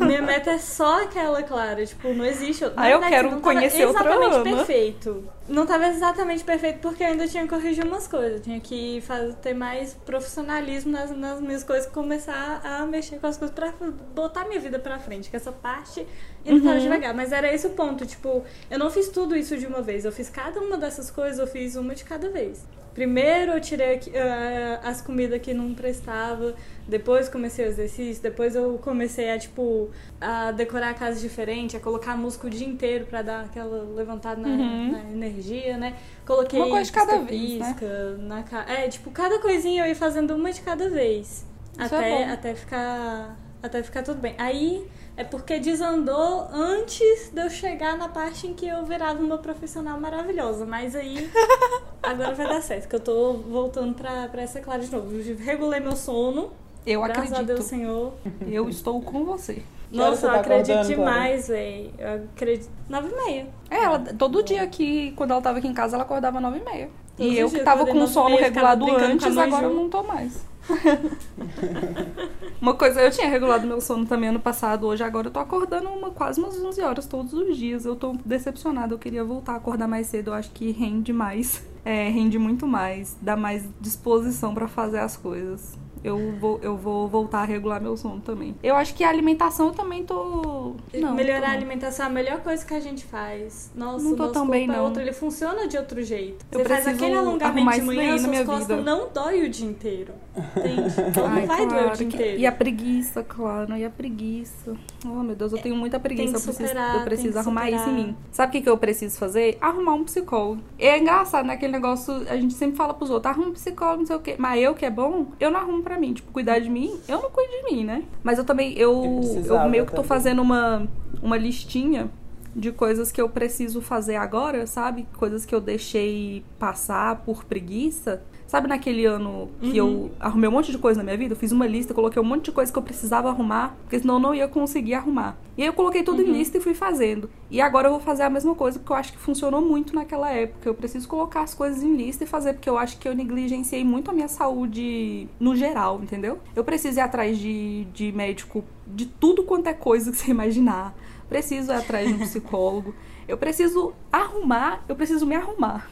[0.00, 1.86] Minha meta é só aquela Clara.
[1.86, 2.62] Tipo, não existe.
[2.76, 4.44] Ah, eu quero não conhecer outra exatamente Ana.
[4.56, 5.24] perfeito.
[5.48, 8.42] Não tava exatamente perfeito porque eu ainda tinha que corrigir umas coisas.
[8.42, 13.36] Tinha que fazer, ter mais profissionalismo nas, nas minhas coisas, começar a mexer com as
[13.38, 13.72] coisas pra
[14.14, 15.30] botar minha vida pra frente.
[15.30, 16.06] Que essa parte
[16.44, 16.64] ainda Uhum.
[16.66, 17.14] tava devagar.
[17.14, 18.04] Mas era esse o ponto.
[18.04, 20.04] Tipo, eu não fiz tudo isso de uma vez.
[20.04, 22.62] Eu fiz cada uma dessas coisas, eu fiz uma de cada vez.
[22.94, 26.54] Primeiro eu tirei ah, as comidas que não prestava,
[26.86, 31.80] depois comecei o exercício, depois eu comecei a, tipo, a decorar a casa diferente, a
[31.80, 34.92] colocar música o dia inteiro pra dar aquela levantada na, Uhum.
[34.92, 35.96] na energia, né?
[36.24, 38.64] Coloquei Uma coisa de cada vez, pisca-pisca na ca...
[38.68, 41.44] É, tipo, cada coisinha eu ia fazendo uma de cada vez.
[41.78, 42.32] Isso é até, bom.
[42.32, 43.36] até ficar.
[43.60, 44.34] Até ficar tudo bem.
[44.38, 49.38] Aí é porque desandou antes de eu chegar na parte em que eu virava uma
[49.38, 50.66] profissional maravilhosa.
[50.66, 51.30] Mas aí
[52.02, 55.14] agora vai dar certo, que eu tô voltando pra, pra essa clara de novo.
[55.14, 56.50] Eu regulei meu sono.
[56.86, 57.50] Eu Graças acredito.
[57.50, 58.12] a Deus, Senhor.
[58.46, 59.62] Eu estou com você.
[59.90, 61.92] Nossa, eu tá acredito demais, véi.
[61.96, 62.70] Eu acredito.
[62.88, 63.46] Nove e meia.
[63.70, 66.64] É, ela, todo dia aqui, quando ela tava aqui em casa, ela acordava nove e
[66.64, 66.90] meia.
[67.18, 70.44] E eu que tava com o sono regulado antes, agora eu não tô mais.
[72.60, 75.88] uma coisa, eu tinha regulado meu sono também ano passado, hoje agora eu tô acordando
[75.88, 77.84] uma, quase umas 11 horas todos os dias.
[77.84, 81.62] Eu tô decepcionada, eu queria voltar a acordar mais cedo, eu acho que rende mais.
[81.86, 85.76] É, rende muito mais, dá mais disposição pra fazer as coisas.
[86.02, 88.54] Eu vou, eu vou voltar a regular meu sono também.
[88.62, 90.76] Eu acho que a alimentação eu também tô.
[90.94, 93.70] Não, Melhorar tô a alimentação é a melhor coisa que a gente faz.
[93.74, 94.84] Nossa, Não tô nosso tão bem, é não.
[94.84, 96.46] outro, ele funciona de outro jeito.
[96.50, 98.82] Eu Você faz aquele alongamento de manhã, suas costas vida.
[98.82, 100.14] não dói o dia inteiro.
[100.36, 100.94] Entende?
[101.08, 102.38] Então Ai, não vai doer o claro dia inteiro.
[102.40, 104.74] E a preguiça, claro, e a preguiça.
[105.04, 106.30] Oh, meu Deus, eu tenho muita preguiça.
[106.30, 108.06] que eu preciso, superar, eu tem preciso que arrumar isso em superar.
[108.06, 108.16] mim.
[108.32, 109.56] Sabe o que, que eu preciso fazer?
[109.60, 110.60] Arrumar um psicólogo.
[110.78, 111.54] E é engraçado, né?
[111.54, 114.34] Aquele negócio, a gente sempre fala pros outros, arruma um psicólogo, não sei o quê.
[114.38, 116.12] Mas eu que é bom, eu não arrumo pra mim.
[116.14, 118.02] Tipo, cuidar de mim, eu não cuido de mim, né?
[118.22, 120.08] Mas eu também, eu, Eu eu, meio que tô também.
[120.08, 120.88] fazendo uma,
[121.22, 122.10] uma listinha
[122.56, 125.06] de coisas que eu preciso fazer agora, sabe?
[125.16, 128.22] Coisas que eu deixei passar por preguiça.
[128.54, 131.32] Sabe naquele ano que eu arrumei um monte de coisa na minha vida?
[131.34, 134.14] Eu fiz uma lista, coloquei um monte de coisa que eu precisava arrumar, porque senão
[134.14, 135.36] eu não ia conseguir arrumar.
[135.58, 137.28] E aí eu coloquei tudo em lista e fui fazendo.
[137.50, 140.30] E agora eu vou fazer a mesma coisa, porque eu acho que funcionou muito naquela
[140.30, 140.68] época.
[140.68, 143.82] Eu preciso colocar as coisas em lista e fazer, porque eu acho que eu negligenciei
[143.82, 146.38] muito a minha saúde no geral, entendeu?
[146.54, 150.94] Eu preciso ir atrás de, de médico de tudo quanto é coisa que você imaginar.
[151.28, 152.94] Preciso ir atrás de um psicólogo.
[153.26, 155.90] Eu preciso arrumar, eu preciso me arrumar.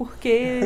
[0.00, 0.60] Porque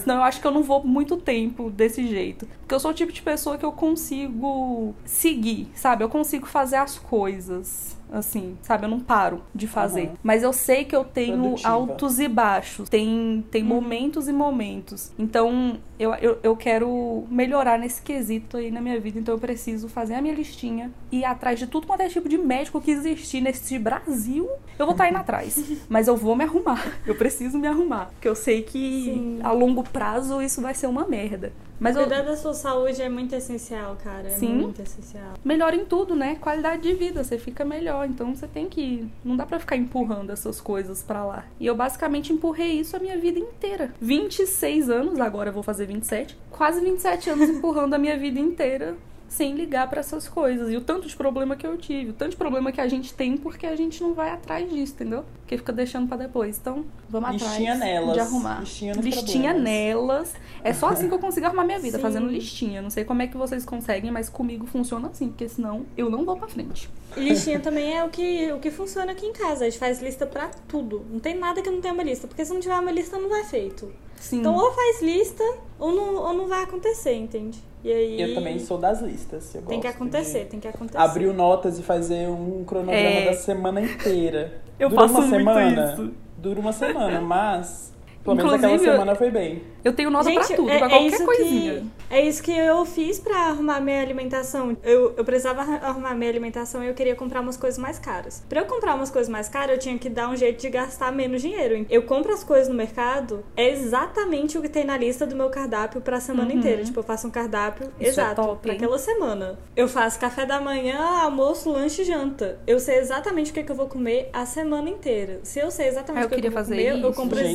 [0.00, 2.46] senão eu acho que eu não vou muito tempo desse jeito.
[2.60, 6.04] Porque eu sou o tipo de pessoa que eu consigo seguir, sabe?
[6.04, 7.96] Eu consigo fazer as coisas.
[8.10, 8.84] Assim, sabe?
[8.84, 10.06] Eu não paro de fazer.
[10.06, 10.16] Aham.
[10.22, 11.68] Mas eu sei que eu tenho Produtiva.
[11.68, 12.88] altos e baixos.
[12.88, 15.12] Tem, tem momentos e momentos.
[15.18, 19.18] Então, eu, eu, eu quero melhorar nesse quesito aí na minha vida.
[19.18, 22.28] Então, eu preciso fazer a minha listinha e ir atrás de tudo quanto é tipo
[22.28, 24.48] de médico que existir nesse Brasil.
[24.78, 25.62] Eu vou estar indo atrás.
[25.88, 26.86] Mas eu vou me arrumar.
[27.06, 28.06] Eu preciso me arrumar.
[28.12, 29.40] Porque eu sei que Sim.
[29.42, 31.52] a longo prazo isso vai ser uma merda.
[31.78, 34.28] Mas eu Cuidar da sua saúde é muito essencial, cara.
[34.28, 34.54] É Sim.
[34.54, 35.34] muito essencial.
[35.44, 36.36] melhora em tudo, né?
[36.40, 38.06] Qualidade de vida, você fica melhor.
[38.06, 39.06] Então você tem que.
[39.24, 41.44] Não dá pra ficar empurrando essas coisas pra lá.
[41.60, 43.92] E eu basicamente empurrei isso a minha vida inteira.
[44.00, 46.36] 26 anos, agora eu vou fazer 27.
[46.50, 48.96] Quase 27 anos empurrando a minha vida inteira
[49.28, 50.70] sem ligar pra essas coisas.
[50.70, 53.12] E o tanto de problema que eu tive, o tanto de problema que a gente
[53.12, 55.24] tem porque a gente não vai atrás disso, entendeu?
[55.40, 56.58] Porque fica deixando pra depois.
[56.58, 58.14] Então, vamos Listinha atrás nelas.
[58.14, 58.60] de arrumar.
[58.60, 60.34] Listinha listinha nelas.
[60.62, 62.02] É só assim que eu consigo arrumar minha vida, Sim.
[62.02, 62.80] fazendo listinha.
[62.82, 66.24] Não sei como é que vocês conseguem, mas comigo funciona assim, porque senão eu não
[66.24, 66.88] vou pra frente.
[67.16, 69.64] E listinha também é o que, o que funciona aqui em casa.
[69.64, 71.04] A gente faz lista pra tudo.
[71.10, 72.26] Não tem nada que não tenha uma lista.
[72.26, 73.90] Porque se não tiver uma lista, não vai feito.
[74.20, 74.40] Sim.
[74.40, 75.44] Então, ou faz lista,
[75.78, 77.58] ou não, ou não vai acontecer, entende?
[77.84, 78.20] E aí.
[78.20, 79.54] Eu também sou das listas.
[79.68, 80.98] Tem que acontecer, de tem que acontecer.
[80.98, 83.26] Abrir notas e fazer um cronograma É.
[83.26, 84.60] da semana inteira.
[84.78, 85.92] Eu Dura faço uma semana.
[85.92, 86.10] isso.
[86.38, 87.92] Dura uma semana, mas
[88.26, 89.62] pelo menos aquela Inclusive, eu- semana foi bem.
[89.84, 91.74] Eu tenho nota pra tudo, é, pra é qualquer isso coisinha.
[92.08, 94.76] Que, é isso que eu fiz pra arrumar minha alimentação.
[94.82, 98.42] Eu, eu precisava arrumar minha alimentação e eu queria comprar umas coisas mais caras.
[98.48, 101.12] Pra eu comprar umas coisas mais caras, eu tinha que dar um jeito de gastar
[101.12, 101.86] menos dinheiro.
[101.88, 105.48] Eu compro as coisas no mercado, é exatamente o que tem na lista do meu
[105.50, 106.82] cardápio pra semana inteira.
[106.84, 107.92] Tipo, eu faço um cardápio Uhum.
[108.00, 109.58] Isso é exato top, pra aquela semana.
[109.76, 112.58] Eu faço café da manhã, almoço, lanche e janta.
[112.66, 115.40] Eu sei exatamente o que, é que eu vou comer a semana inteira.
[115.42, 117.04] Se eu sei exatamente Ah, eu o que, é que eu queria vou fazer comer,
[117.04, 117.20] eu isso.
[117.20, 117.54] compro Gente, que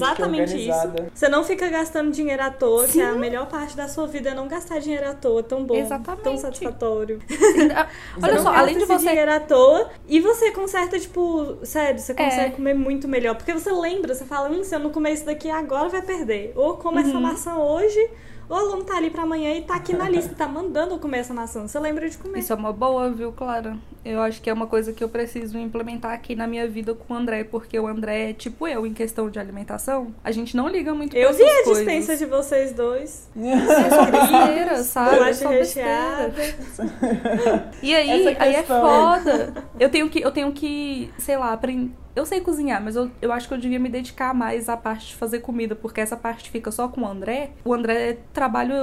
[0.70, 1.12] isso.
[1.14, 3.02] Você não fica gastando dinheiro à toa, que Sim.
[3.02, 5.42] a melhor parte da sua vida é não gastar dinheiro à toa.
[5.44, 6.24] Tão bom, Exatamente.
[6.24, 7.20] tão satisfatório.
[8.22, 9.08] Olha não só, além de você.
[9.08, 12.56] dinheiro à toa, e você conserta, tipo, sério, você consegue É.
[12.56, 13.36] comer muito melhor.
[13.36, 16.54] Porque você lembra, você fala, hum, se eu não comer isso daqui agora, vai perder.
[16.56, 17.22] Ou como essa Uhum.
[17.22, 18.10] maçã hoje,
[18.52, 21.20] o aluno tá ali pra amanhã e tá aqui na lista, tá mandando eu comer
[21.20, 21.66] essa maçã.
[21.68, 22.40] Você lembra de comer.
[22.40, 23.78] Isso é uma boa, viu, Clara?
[24.04, 27.14] Eu acho que é uma coisa que eu preciso implementar aqui na minha vida com
[27.14, 30.14] o André, porque o André é tipo eu em questão de alimentação.
[30.24, 31.86] A gente não liga muito Eu pra vi essas a coisas.
[31.86, 33.30] dispensa de vocês dois.
[33.38, 35.10] É só besteira, sabe?
[35.10, 36.28] É Bolacha besteira.
[36.28, 36.44] recheada.
[37.82, 39.54] E aí, aí é foda.
[39.80, 41.92] Eu tenho que, eu tenho que, sei lá, aprender.
[42.16, 45.08] Eu sei cozinhar, mas eu, eu acho que eu devia me dedicar mais à parte
[45.08, 47.52] de fazer comida, porque essa parte fica só com o André.
[47.64, 48.76] O André trabalha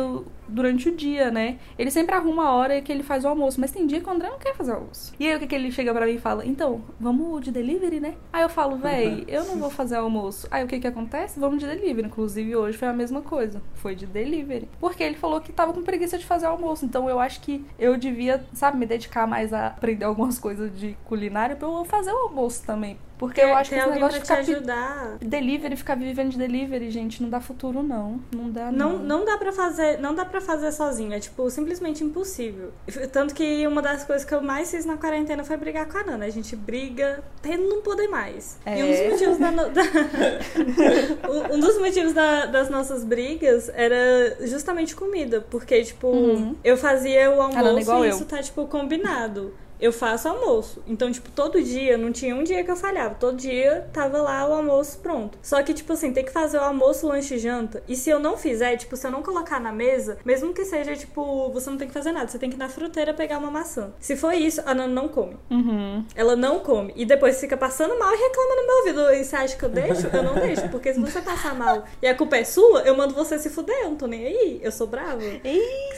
[0.48, 1.58] durante o dia, né?
[1.78, 4.12] Ele sempre arruma a hora que ele faz o almoço, mas tem dia que o
[4.12, 5.12] André não quer fazer o almoço.
[5.18, 8.00] E aí o que, que ele chega pra mim e fala: Então, vamos de delivery,
[8.00, 8.14] né?
[8.32, 10.46] Aí eu falo, véi, eu não vou fazer almoço.
[10.50, 11.38] Aí o que que acontece?
[11.38, 12.06] Vamos de delivery.
[12.08, 13.60] Inclusive hoje foi a mesma coisa.
[13.74, 14.68] Foi de delivery.
[14.80, 16.84] Porque ele falou que tava com preguiça de fazer almoço.
[16.84, 20.96] Então eu acho que eu devia, sabe, me dedicar mais a aprender algumas coisas de
[21.04, 22.98] culinária pra eu fazer o almoço também.
[23.18, 25.16] Porque eu acho que Tem esse negócio de ficar ajudar.
[25.20, 28.20] delivery, ficar vivendo de delivery, gente, não dá futuro não.
[28.32, 29.18] Não dá Não, não.
[29.18, 31.12] não dá pra fazer, não dá pra pra fazer sozinho.
[31.12, 32.70] É, tipo, simplesmente impossível.
[33.12, 36.04] Tanto que uma das coisas que eu mais fiz na quarentena foi brigar com a
[36.04, 36.24] Nana.
[36.24, 38.58] A gente briga até não poder mais.
[38.64, 38.78] É.
[38.78, 39.50] E um dos motivos da...
[39.50, 39.82] no- da-
[41.54, 45.44] um dos motivos da- das nossas brigas era justamente comida.
[45.50, 46.56] Porque, tipo, Uhum.
[46.64, 48.14] eu fazia o Nana, almoço e eu.
[48.16, 49.54] isso tá, tipo, combinado.
[49.80, 50.82] Eu faço almoço.
[50.86, 53.14] Então, tipo, todo dia, não tinha um dia que eu falhava.
[53.14, 55.38] Todo dia tava lá o almoço pronto.
[55.42, 57.82] Só que, tipo assim, tem que fazer o almoço, lanche e janta.
[57.88, 60.96] E se eu não fizer, tipo, se eu não colocar na mesa, mesmo que seja,
[60.96, 62.26] tipo, você não tem que fazer nada.
[62.28, 63.92] Você tem que ir na fruteira pegar uma maçã.
[64.00, 65.36] Se for isso, a Nana não come.
[65.50, 66.04] Uhum.
[66.14, 66.92] Ela não come.
[66.96, 69.14] E depois fica passando mal e reclama no meu ouvido.
[69.14, 70.06] E você acha que eu deixo?
[70.12, 70.68] Eu não deixo.
[70.70, 73.76] Porque se você passar mal e a culpa é sua, eu mando você se fuder.
[73.82, 74.60] Eu não tô nem aí.
[74.62, 75.22] Eu sou brava.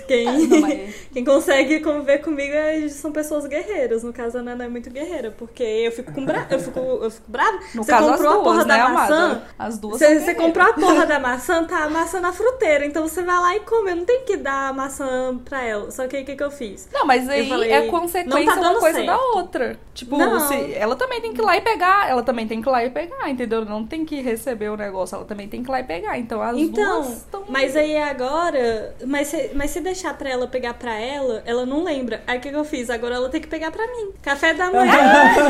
[0.07, 3.70] Quem, mas- quem consegue conviver comigo é- são pessoas guerreiras.
[4.03, 5.31] No caso, a Nana é muito guerreira.
[5.31, 6.47] Porque eu fico com bra...
[6.51, 7.59] eu fico, eu fico brava.
[7.75, 9.15] No você caso, comprou as a duas, porra né, da amada?
[9.17, 9.43] maçã.
[9.59, 12.85] As duas Você, você comprou a porra da maçã, tá a maçã na fruteira.
[12.87, 13.91] Então você vai lá e come.
[13.91, 15.91] Eu não tenho que dar a maçã pra ela.
[15.91, 16.89] Só que aí o que, que eu fiz?
[16.93, 19.37] Não, mas aí falei, é não consequência tá uma coisa da certo.
[19.37, 19.79] outra.
[19.95, 22.09] Tipo, se- ela também tem que ir lá e pegar.
[22.11, 23.65] Ela também tem que ir lá e pegar, entendeu?
[23.65, 26.19] Não tem que receber o negócio, ela também tem que ir lá e pegar.
[26.19, 27.45] Então as Então, duas estão.
[27.49, 31.85] mas aí agora, mas se, mas se deixar pra ela pegar pra ela, ela não
[31.85, 32.23] lembra.
[32.27, 32.89] Aí o que, que eu fiz?
[32.91, 34.13] Agora ela tem que pegar pra mim.
[34.23, 34.93] Café da manhã,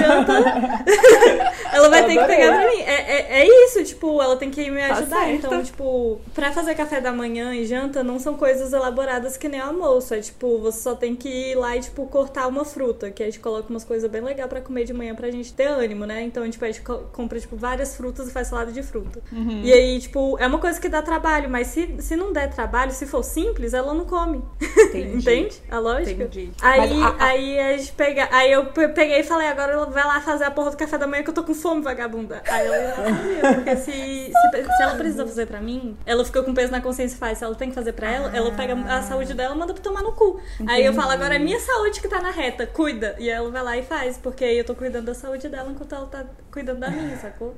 [0.01, 0.33] janta.
[1.73, 2.81] ela vai Eu ter que pegar pra mim.
[2.81, 5.17] É, é, é isso, tipo, ela tem que me Tá ajudar.
[5.27, 5.47] certo.
[5.47, 9.61] Então, tipo, pra fazer café da manhã e janta, não são coisas elaboradas que nem
[9.61, 10.15] o almoço.
[10.15, 13.11] É tipo, você só tem que ir lá e, tipo, cortar uma fruta.
[13.11, 15.67] Que a gente coloca umas coisas bem legais pra comer de manhã pra gente ter
[15.67, 16.23] ânimo, né?
[16.23, 19.21] Então, tipo, a gente co- compra, tipo, várias frutas e faz salada de fruta.
[19.33, 19.61] Uhum.
[19.63, 22.93] E aí, tipo, é uma coisa que dá trabalho, mas se, se não der trabalho,
[22.93, 24.43] se for simples, ela não come.
[24.61, 25.19] Entendi.
[25.31, 26.25] Entende a lógica?
[26.25, 26.51] Entendi.
[26.63, 29.73] Aí, Mas a- a- aí a gente pega, aí eu pe- peguei e falei, agora
[29.73, 31.83] ela vai lá fazer a porra do café da manhã que eu tô com fome,
[31.83, 32.43] vagabunda.
[32.49, 34.33] Aí ela fazer, porque se, se,
[34.77, 37.37] se ela precisa fazer pra mim, ela fica com peso na consciência e faz.
[37.39, 39.83] Se ela tem que fazer pra ela, ela pega a saúde dela e manda pra
[39.83, 40.41] tomar no cu.
[40.67, 43.15] Aí eu falo, agora é minha saúde que tá na reta, cuida.
[43.19, 45.95] E ela vai lá e faz, porque aí eu tô cuidando da saúde dela enquanto
[45.95, 47.55] ela tá cuidando da minha, sacou?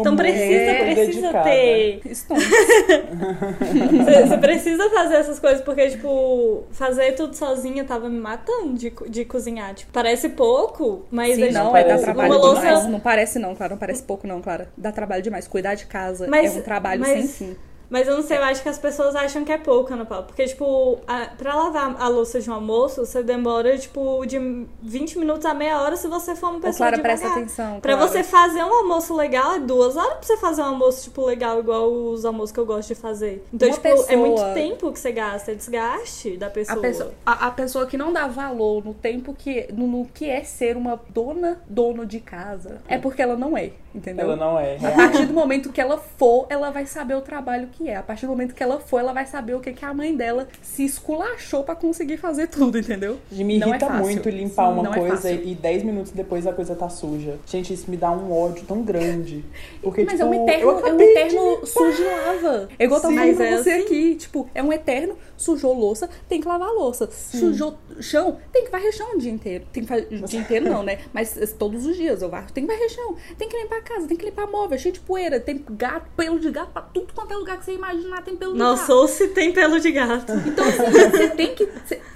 [0.00, 2.00] Então precisa, precisa ter.
[2.10, 8.92] Você você precisa fazer essas coisas, porque, tipo, fazer tudo sozinha tava me matando de,
[9.08, 9.69] de cozinhar.
[9.74, 12.86] Tipo, parece pouco, mas Sim, é, não, tipo, vai dar trabalho uma louça- demais.
[12.86, 13.72] Não parece não, Clara.
[13.72, 14.68] Não parece pouco não, Clara.
[14.76, 15.46] Dá trabalho demais.
[15.48, 17.56] Cuidar de casa Mas- é um trabalho mas- sem fim.
[17.90, 20.24] Mas eu não sei, eu acho que as pessoas acham que é pouco, Ana Paula.
[20.24, 24.38] Porque, tipo, a, pra lavar a louça de um almoço, você demora, tipo, de
[24.80, 27.18] 20 minutos a meia hora se você for uma Ô, pessoa Clara, devagar.
[27.18, 27.80] presta atenção.
[27.80, 28.08] Pra Clara.
[28.08, 31.58] você fazer um almoço legal, é duas horas pra você fazer um almoço, tipo, legal,
[31.58, 33.44] igual os almoços que eu gosto de fazer.
[33.52, 36.78] Então, Uma tipo, é pessoa- muito tempo que você gasta, é desgaste da pessoa.
[36.78, 39.66] A pessoa, a, a pessoa que não dá valor no tempo que.
[39.72, 43.72] No, no que é ser uma dona, dono de casa, é porque ela não é,
[43.94, 44.26] entendeu?
[44.26, 44.76] Ela não é.
[44.76, 47.96] A partir do momento que ela for, ela vai saber o trabalho que é.
[47.96, 50.14] A partir do momento que ela for, ela vai saber o que, que a mãe
[50.14, 53.18] dela se esculachou pra conseguir fazer tudo, entendeu?
[53.30, 54.04] Me Não é irrita fácil.
[54.04, 55.42] muito limpar Sim, uma é coisa fácil.
[55.44, 57.38] e 10 minutos depois a coisa tá suja.
[57.46, 59.44] Gente, isso me dá um ódio tão grande.
[59.82, 61.66] Porque, Mas tipo, é um eu eterno, é um de eterno limpar.
[61.66, 62.68] sujo lava.
[62.78, 63.82] É igual é você assim.
[63.82, 64.14] aqui.
[64.16, 67.08] Tipo, é um eterno, sujou louça, tem que lavar a louça.
[67.10, 69.64] Sujou chão, tem que varrer chão o dia inteiro.
[69.72, 70.98] Tem que fazer, o dia inteiro não, né?
[71.14, 72.52] Mas eh, todos os dias eu varro.
[72.52, 75.00] Tem que varrer chão, tem que limpar a casa, tem que limpar móvel, cheio de
[75.00, 75.40] poeira.
[75.40, 78.52] Tem gato, pelo de gato, pra tudo quanto é lugar que você imaginar tem pelo
[78.52, 78.68] de gato.
[78.68, 80.32] Nossa, ou se tem pelo de gato.
[80.46, 81.66] Então, assim, você tem que.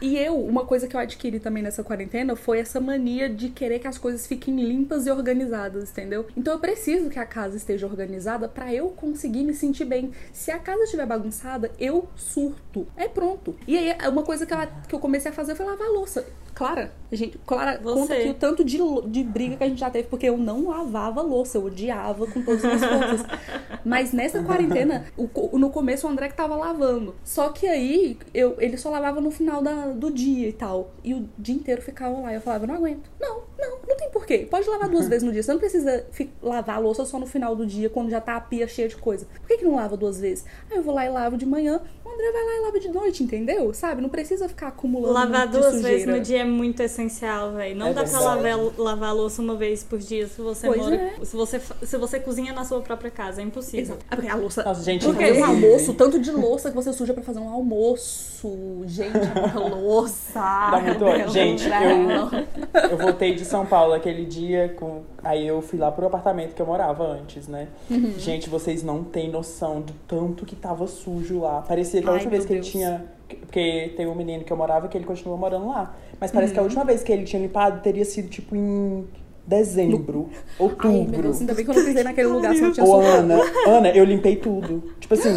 [0.03, 3.79] E eu, uma coisa que eu adquiri também nessa quarentena foi essa mania de querer
[3.79, 6.27] que as coisas fiquem limpas e organizadas, entendeu?
[6.37, 10.13] Então eu preciso que a casa esteja organizada pra eu conseguir me sentir bem.
[10.31, 12.87] Se a casa estiver bagunçada, eu surto.
[12.97, 13.55] É pronto.
[13.67, 16.27] E aí, uma coisa que, ela- que eu comecei a fazer foi lavar a louça.
[16.55, 17.95] Clara, a gente, Clara, Você.
[18.01, 20.69] conta aqui o tanto de, de briga que a gente já teve, porque eu não
[20.69, 23.27] lavava louça, eu odiava com todas as minhas forças.
[23.85, 27.15] Mas nessa quarentena, o no começo o André que tava lavando.
[27.25, 30.93] Só que aí eu, ele só lavava no final da- do dia e tal.
[31.03, 32.33] E o dia inteiro ficava lá.
[32.33, 33.11] Eu falava, não aguento.
[33.21, 34.47] Não, não, não tem porquê.
[34.49, 35.43] Pode lavar duas vezes no dia.
[35.43, 36.07] Você não precisa
[36.41, 38.97] lavar a louça só no final do dia, quando já tá a pia cheia de
[38.97, 39.27] coisa.
[39.41, 40.45] Por que, que não lava duas vezes?
[40.71, 41.81] Aí eu vou lá e lavo de manhã,
[42.15, 43.73] André vai lá e lava de noite, entendeu?
[43.75, 44.01] Sabe?
[44.01, 45.89] Não precisa ficar acumulando Lavar duas sujeira.
[45.89, 47.77] vezes no dia é muito essencial, velho.
[47.77, 48.25] Não É dá pra verdade.
[48.59, 50.95] lavar, lavar a louça uma vez por dia se você Pois mora.
[50.97, 51.25] é.
[51.25, 53.83] Se, você, se você cozinha na sua própria casa, é impossível.
[53.97, 54.07] Exato.
[54.11, 54.63] Ah, porque a louça.
[54.65, 58.83] Nossa, gente, Porque um almoço, tanto de louça que você suja pra fazer um almoço.
[58.87, 59.17] Gente,
[59.55, 60.41] é louça.
[60.41, 61.31] Dá muito.
[61.33, 62.91] Gente, Deus.
[62.91, 65.03] Eu voltei de São Paulo aquele dia, com...
[65.25, 67.69] aí eu fui lá pro apartamento que eu morava antes, né?
[67.91, 68.13] Uhum.
[68.19, 71.63] Gente, vocês não têm noção do tanto que tava sujo lá.
[71.63, 72.71] Parecia que a Ai, última vez que ele Deus.
[72.73, 73.05] tinha.
[73.27, 75.95] Porque tem um menino que eu morava que ele continua morando lá.
[76.21, 76.55] Mas parece Uhum.
[76.55, 79.07] que a última vez que ele tinha limpado teria sido tipo em
[79.47, 81.23] dezembro, Ai, meu outubro.
[81.23, 83.01] Deus, ainda bem que eu não pisei naquele lugar, eu tinha Ou.
[83.01, 84.83] Ana, Ana, eu limpei tudo.
[84.99, 85.31] Tipo assim,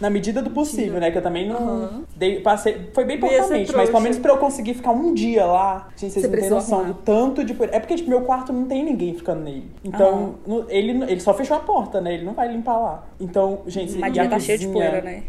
[0.00, 1.10] na medida do possível, né?
[1.10, 2.02] Que eu também não Aham.
[2.16, 5.88] dei, passei, foi bem poucamente, mas pelo menos pra eu conseguir ficar um dia lá,
[5.96, 6.92] gente, vocês Você não têm noção arrumar.
[6.94, 7.52] do tanto de.
[7.70, 9.70] É porque tipo, meu quarto não tem ninguém ficando nele.
[9.84, 12.14] Então, no- ele ele só fechou a porta, né?
[12.14, 13.06] Ele não vai limpar lá.
[13.20, 15.22] Então, gente, Mas e a tá cheio de cozinha- poeira, né?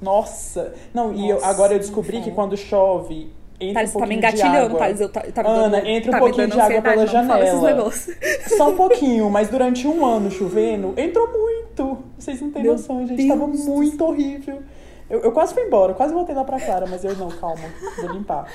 [0.00, 3.28] Nossa, não, e eu, Nossa, agora eu descobri que quando chove,
[3.60, 4.76] entra Thales, um tá me engatilhando.
[4.76, 5.00] Thales.
[5.00, 7.90] Eu tá, tá Ana, dando, entra um tá pouquinho de água pela janela.
[8.56, 11.98] Só um pouquinho, mas durante um ano chovendo, entrou muito.
[12.18, 13.16] Vocês não têm Meu noção, gente.
[13.16, 14.62] Deus Tava muito horrível.
[15.08, 17.64] Eu, eu quase fui embora, quase voltei lá pra Clara, mas eu não, calma,
[18.00, 18.46] vou limpar.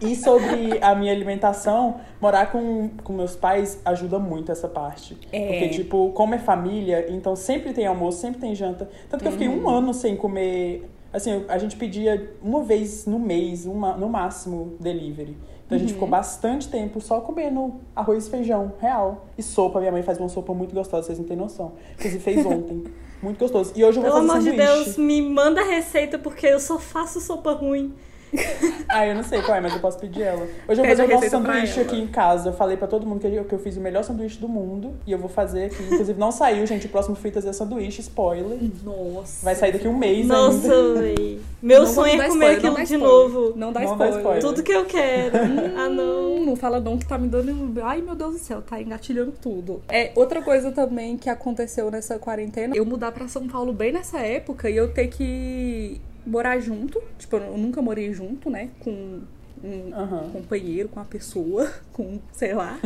[0.00, 5.16] E sobre a minha alimentação, morar com, com meus pais ajuda muito essa parte.
[5.32, 5.46] É.
[5.48, 8.88] Porque, tipo, como é família, então sempre tem almoço, sempre tem janta.
[9.08, 9.64] Tanto que eu fiquei Uhum.
[9.64, 10.88] um ano sem comer.
[11.14, 15.36] Assim, a gente pedia uma vez no mês, uma, no máximo, delivery.
[15.64, 15.94] Então a gente Uhum.
[15.94, 19.24] ficou bastante tempo só comendo arroz e feijão, real.
[19.38, 19.78] E sopa.
[19.78, 21.72] Minha mãe faz uma sopa muito gostosa, vocês não têm noção.
[21.94, 22.84] Inclusive fez ontem.
[23.22, 23.72] muito gostoso.
[23.74, 24.84] E hoje eu vou Pelo fazer amor de sanduíche.
[24.84, 27.94] Deus, me manda a receita porque eu só faço sopa ruim.
[28.86, 30.42] Ah, eu não sei qual é, mas eu posso pedir ela.
[30.42, 32.50] Hoje eu vou Pede fazer a o nosso sanduíche aqui em casa.
[32.50, 34.94] Eu falei pra todo mundo que eu, que eu fiz o melhor sanduíche do mundo.
[35.04, 35.82] E eu vou fazer aqui.
[35.82, 36.86] Inclusive, não saiu, gente.
[36.86, 38.56] O próximo Fritas é sanduíche, spoiler.
[38.84, 39.44] Nossa.
[39.44, 41.00] Vai sair daqui um mês Nossa, ainda.
[41.00, 41.40] véi.
[41.60, 43.08] Meu Não sonho é comer spoiler, aquilo de spoiler.
[43.08, 43.52] novo.
[43.56, 44.16] Não dá Não dá spoiler.
[44.18, 44.42] spoiler.
[44.42, 45.38] Tudo que eu quero.
[45.76, 46.34] ah, não.
[46.36, 47.80] Hum, não fala não que tá me dando.
[47.82, 49.82] Ai, meu Deus do céu, tá engatilhando tudo.
[49.88, 54.18] É, outra coisa também que aconteceu nessa quarentena, eu mudar pra São Paulo bem nessa
[54.20, 57.02] época e eu ter que morar junto.
[57.18, 58.70] Tipo, eu nunca morei junto, né?
[58.80, 59.20] Com
[59.62, 60.30] um Aham.
[60.32, 62.78] companheiro, com uma pessoa, com, sei lá,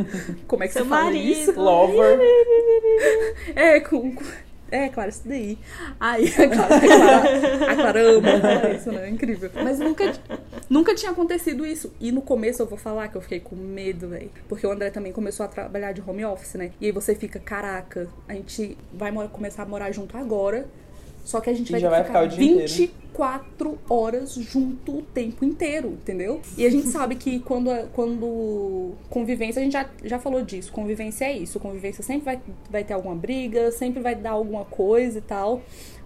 [0.47, 1.27] como é que Seu você fala marido.
[1.51, 1.61] isso?
[1.61, 2.19] Lover.
[3.55, 4.13] É, com.
[4.15, 4.25] com-
[4.71, 5.57] É, claro, isso daí.
[5.99, 8.29] Aí, a Clara, a Clara, a Clara ama
[8.77, 9.07] isso, né?
[9.07, 9.51] É incrível.
[9.55, 10.13] Mas nunca,
[10.69, 11.91] nunca tinha acontecido isso.
[11.99, 14.31] E no começo eu vou falar que eu fiquei com medo, velho.
[14.47, 16.71] Porque o André também começou a trabalhar de home office, né?
[16.81, 20.67] E aí você fica, caraca, a gente vai começar a morar junto agora.
[21.29, 22.73] Só que a gente vai vai ficar o dia inteiro.
[22.73, 26.41] 24 horas junto o tempo inteiro, entendeu?
[26.57, 31.27] E a gente sabe que quando, quando convivência, a gente já, já falou disso, convivência
[31.27, 35.21] é isso, convivência sempre vai, vai ter alguma briga, sempre vai dar alguma coisa e
[35.21, 35.61] tal,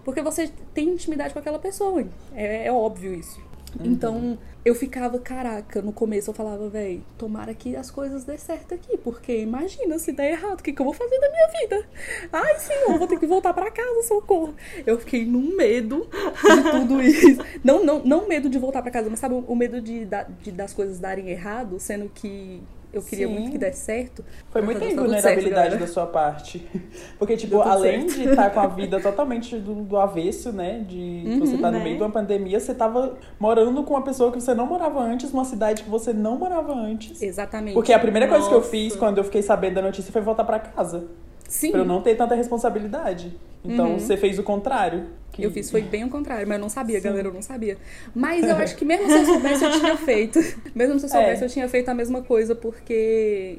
[0.05, 2.05] porque você tem intimidade com aquela pessoa,
[2.35, 3.41] é, é óbvio isso.
[3.81, 8.75] Então, eu ficava, caraca, no começo eu falava, véi, tomara que as coisas dê certo
[8.75, 11.89] aqui, porque imagina se der errado, o que, que eu vou fazer da minha vida?
[12.33, 14.55] Ai, senhor, vou ter que voltar pra casa, socorro.
[14.87, 17.43] Eu fiquei num medo de tudo isso.
[17.65, 20.07] Não, não, não medo de voltar pra casa, mas sabe o, medo de,
[20.43, 22.63] de das coisas darem errado, sendo que
[22.93, 23.33] eu queria Sim.
[23.35, 24.25] muito que desse certo.
[24.51, 25.77] Foi Tá muita certo, invulnerabilidade galera.
[25.79, 26.67] da sua parte.
[27.19, 28.23] Porque, tipo, além certo.
[28.23, 30.85] de estar com a vida totalmente do, do avesso, né?
[30.87, 31.85] De você estar no né?
[31.85, 35.33] meio de uma pandemia, você tava morando com uma pessoa que você não morava antes,
[35.33, 37.21] numa cidade que você não morava antes.
[37.23, 37.75] Exatamente.
[37.75, 38.71] Porque a primeira coisa que eu Nossa.
[38.71, 41.07] fiz quando eu fiquei sabendo da notícia foi voltar pra casa.
[41.53, 43.37] Sim, Pra eu não ter tanta responsabilidade.
[43.65, 43.99] Então Uhum.
[43.99, 45.05] você fez o contrário.
[45.33, 47.05] que- eu fiz foi bem o contrário, mas eu não sabia, Sim.
[47.09, 47.79] galera, eu não sabia.
[48.15, 50.39] Mas eu acho que mesmo se eu soubesse, eu tinha feito.
[50.75, 51.47] Mesmo se eu soubesse, É.
[51.47, 53.59] eu tinha feito a mesma coisa, porque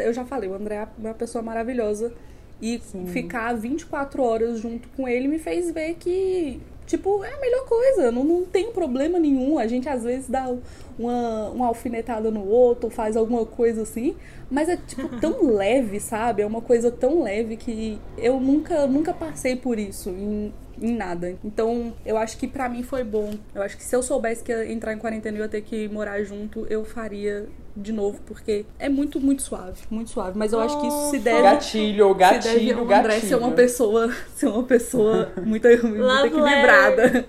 [0.00, 2.12] eu já falei, o André é uma pessoa maravilhosa.
[2.60, 3.06] E Sim.
[3.06, 8.10] ficar 24 horas junto com ele me fez ver que, tipo, é a melhor coisa.
[8.12, 9.58] Não, não tem problema nenhum.
[9.58, 10.54] A gente às vezes dá
[10.98, 14.16] uma, uma alfinetada no outro, faz alguma coisa assim.
[14.50, 16.42] Mas é, tipo, tão leve, sabe?
[16.42, 21.36] É uma coisa tão leve que eu nunca, nunca passei por isso em, em nada.
[21.44, 23.34] Então, eu acho que pra mim foi bom.
[23.54, 25.88] Eu acho que se eu soubesse que ia entrar em quarentena e ia ter que
[25.88, 29.80] morar junto, eu faria de novo, porque é muito, muito suave.
[29.90, 30.38] Muito suave.
[30.38, 31.42] Mas eu acho que isso se deve.
[31.42, 33.28] Gatilho, se deve gatilho, ao André gatilho.
[33.28, 37.26] ser uma pessoa, ser uma pessoa muito, muito equilibrada.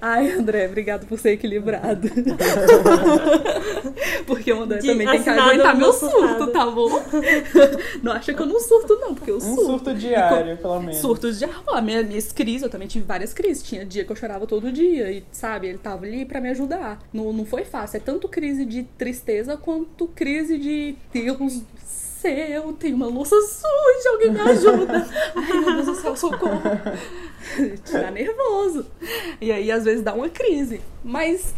[0.00, 2.08] Ai, André, obrigado por ser equilibrado.
[4.26, 7.02] Porque o André De- também tem que aguentar meu surto, tá bom?
[8.02, 9.64] Não acha que eu não surto, não, porque eu Um surto.
[9.64, 10.96] surto diário, pelo menos.
[10.98, 13.62] Surtos de ah, minha, minhas crises, eu também tive várias crises.
[13.62, 16.98] Tinha dia que eu chorava todo dia, e sabe, ele tava ali pra me ajudar.
[17.12, 17.96] Não, não foi fácil.
[17.96, 24.10] É tanto crise de tristeza quanto crise de Deus do céu, tem uma louça suja,
[24.10, 25.06] alguém me ajuda.
[25.34, 26.60] Ai, meu Deus do céu, socorro.
[27.84, 28.86] Te dá nervoso.
[29.40, 30.80] E aí, às vezes, dá uma crise.
[31.02, 31.54] Mas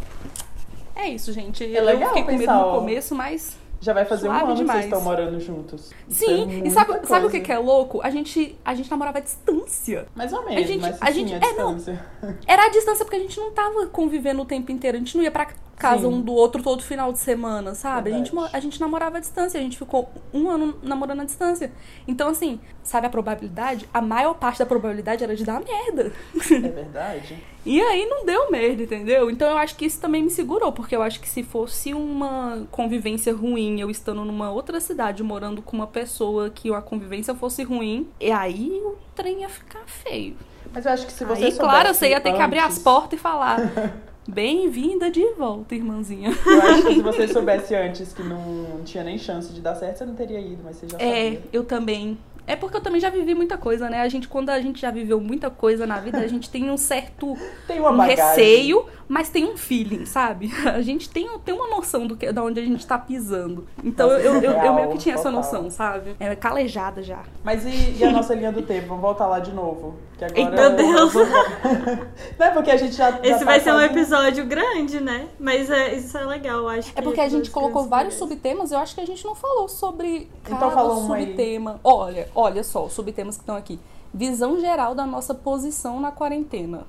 [0.94, 1.64] é isso, gente.
[1.64, 4.52] eu legal fiquei com medo pensar, no começo, mas Já vai fazer um Suave ano
[4.54, 4.80] que demais.
[4.80, 5.92] vocês estão morando juntos.
[6.08, 8.00] Isso é Sim, e sabe, sabe o que, que é louco?
[8.02, 10.06] A gente, a gente namorava à distância.
[10.16, 11.76] Mais ou menos, gente- mas a sim, gente- a é, não.
[11.76, 12.04] distância.
[12.46, 14.96] Era a distância porque a gente não tava convivendo o tempo inteiro.
[14.96, 16.06] A gente não ia pra casa Sim.
[16.14, 18.12] um do outro todo final de semana, sabe?
[18.12, 19.60] A gente, a gente namorava à distância.
[19.60, 21.70] A gente ficou um ano namorando à distância.
[22.08, 23.88] Então, assim, sabe a probabilidade?
[23.94, 26.12] A maior parte da probabilidade era de dar merda.
[26.50, 27.44] É verdade.
[27.66, 29.30] E aí não deu merda, entendeu?
[29.30, 32.66] Então eu acho que isso também me segurou, porque eu acho que se fosse uma
[32.70, 37.62] convivência ruim, eu estando numa outra cidade, morando com uma pessoa que a convivência fosse
[37.62, 40.36] ruim, e aí o trem ia ficar feio.
[40.72, 43.18] Mas eu acho que se você Aí, claro, você ia ter que abrir as portas
[43.18, 43.58] e falar:
[44.28, 46.30] Bem-vinda de volta, irmãzinha.
[46.46, 49.98] Eu acho que se você soubesse antes que não tinha nem chance de dar certo,
[49.98, 51.42] você não teria ido, mas você já É, sabia.
[51.52, 52.18] eu também.
[52.48, 54.00] É porque eu também já vivi muita coisa, né?
[54.00, 56.78] A gente, quando a gente já viveu muita coisa na vida, a gente tem um
[56.78, 57.36] certo
[57.66, 60.50] Tem um receio, mas tem um feeling, sabe?
[60.66, 63.66] A gente tem, tem uma noção do que, da onde a gente tá pisando.
[63.84, 65.40] Então Nossa, eu, eu, eu, eu real, meio que tinha essa total.
[65.40, 66.16] noção, sabe?
[66.18, 67.22] É calejada já.
[67.44, 68.88] Mas e, e a nossa linha do tempo?
[68.88, 69.96] Vamos voltar lá de novo.
[70.18, 71.14] Que agora meu Deus.
[72.38, 73.12] Não é porque a gente já.
[73.18, 75.28] já Esse tá vai ser um episódio grande, né?
[75.38, 76.90] Mas é, isso é legal, eu acho.
[76.90, 79.68] É que porque a gente colocou vários subtemas, eu acho que a gente não falou
[79.68, 81.26] sobre Então cada um aí.
[81.26, 81.80] subtema.
[81.84, 83.78] Olha, olha só, os subtemas que estão aqui.
[84.12, 86.86] Visão geral da nossa posição na quarentena.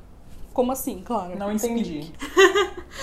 [0.60, 1.40] Como assim, claro?
[1.40, 2.12] Não entendi.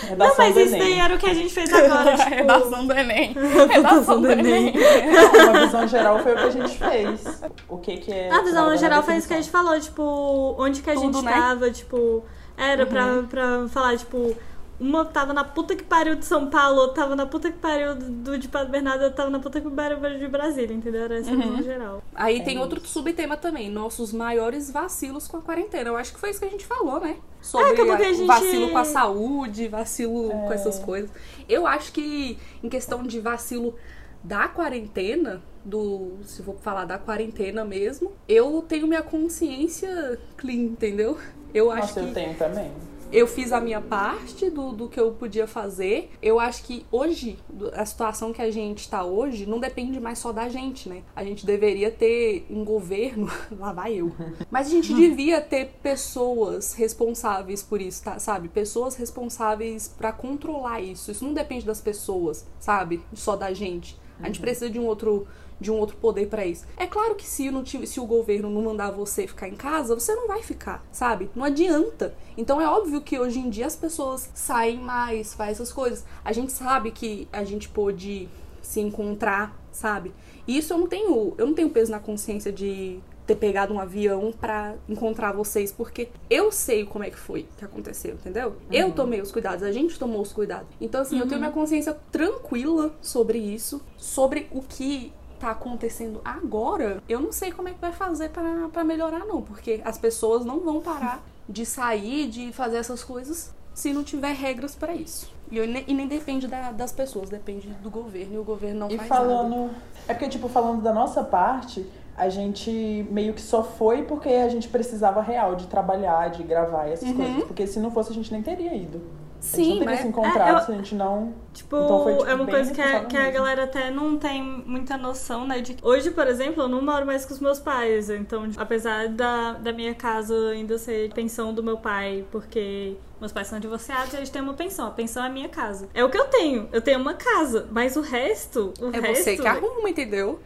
[0.03, 2.29] Não, Redação mas do isso daí era o que a gente fez agora, tipo...
[2.29, 3.33] Redação do Enem.
[3.73, 4.75] Redação do Enem.
[4.75, 7.43] Não, uma visão geral foi o que a gente fez.
[7.67, 8.31] O que que é.
[8.31, 11.25] A visão geral foi isso que a gente falou, tipo, onde que a Tudo, gente
[11.25, 11.33] né?
[11.33, 12.23] tava, tipo,
[12.59, 14.37] era pra, pra falar, tipo,
[14.79, 17.95] uma tava na puta que pariu de São Paulo, outra tava na puta que pariu
[17.95, 21.05] do, de Padre Bernardo, outra tava na puta que pariu de Brasília, entendeu?
[21.05, 22.03] Era essa visão geral.
[22.15, 22.63] Aí É tem isso.
[22.63, 25.89] outro subtema também, nossos maiores vacilos com a quarentena.
[25.91, 27.17] Eu acho que foi isso que a gente falou, né?
[27.41, 30.55] Sobre acabou que a a- gente- vacilo com a saúde, vacilo com É.
[30.55, 31.11] essas coisas.
[31.49, 33.75] Eu acho que em questão de vacilo
[34.23, 41.17] da quarentena, do se vou falar da quarentena mesmo, eu tenho minha consciência clean, entendeu?
[41.55, 42.71] Eu acho Nossa, que eu tenho também.
[43.13, 46.11] Eu fiz a minha parte do, do que eu podia fazer.
[46.23, 47.39] Eu acho que hoje,
[47.73, 51.03] a situação que a gente tá hoje, não depende mais só da gente, né?
[51.15, 54.13] A gente deveria ter um governo, lá vai eu.
[54.51, 58.19] Mas a gente devia ter pessoas responsáveis por isso, tá?
[58.19, 58.49] sabe?
[58.49, 61.11] Pessoas responsáveis pra controlar isso.
[61.11, 63.01] Isso não depende das pessoas, sabe?
[63.15, 63.99] Só da gente.
[64.21, 65.27] A gente precisa de um outro
[65.61, 66.67] de um outro poder pra isso.
[66.77, 69.95] É claro que se, não tive- se o governo não mandar você ficar em casa,
[69.95, 71.31] você não vai ficar, sabe?
[71.35, 72.15] Não adianta.
[72.37, 76.05] Então é óbvio que hoje em dia as pessoas saem mais, fazem essas coisas.
[76.25, 78.29] A gente sabe que a gente pôde
[78.61, 80.13] se encontrar, sabe?
[80.47, 83.81] E isso eu não tenho, eu não tenho peso na consciência de ter pegado um
[83.81, 88.55] avião pra encontrar vocês, porque eu sei como é que foi que aconteceu, entendeu?
[88.71, 90.69] Eu tomei os cuidados, a gente tomou os cuidados.
[90.81, 97.03] Então, assim, eu tenho minha consciência tranquila sobre isso, sobre o que tá acontecendo agora.
[97.09, 98.31] Eu não sei como é que vai fazer
[98.73, 103.55] pra melhorar, não, porque as pessoas não vão parar de sair, de fazer essas coisas,
[103.75, 105.33] se não tiver regras pra isso.
[105.51, 108.91] E, eu e nem depende da- das pessoas, depende do governo, e o governo não
[108.91, 109.23] E faz nada.
[109.25, 109.71] falando.
[110.09, 114.49] É porque, tipo, falando da nossa parte, a gente meio que só foi porque a
[114.49, 117.45] gente precisava real de trabalhar, de gravar essas coisas.
[117.45, 119.01] Porque se não fosse, a gente nem teria ido.
[119.41, 121.35] Sim, teria mas se encontrado É, eu- se a gente não.
[121.53, 124.43] Tipo, Então foi, tipo, é uma coisa que a, que a galera até não tem
[124.43, 125.61] muita noção, né?
[125.61, 128.11] De que hoje, por exemplo, eu não moro mais com os meus pais.
[128.11, 133.47] Então, apesar da, da minha casa ainda ser pensão do meu pai, porque meus pais
[133.49, 134.87] são divorciados e eles têm uma pensão.
[134.89, 135.89] A pensão é a minha casa.
[135.95, 136.69] É o que eu tenho.
[136.73, 137.67] Eu tenho uma casa.
[137.71, 138.73] Mas o resto.
[138.81, 140.41] O É resto, você que arruma, entendeu?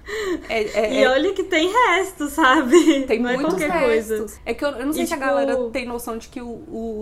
[0.48, 3.02] É, é- E é- olha que tem resto, sabe?
[3.06, 3.74] tem não é muitos coisa.
[4.16, 4.38] restos.
[4.44, 6.40] É que eu, eu não sei E, se a tipo- galera tem noção de que
[6.40, 6.46] o,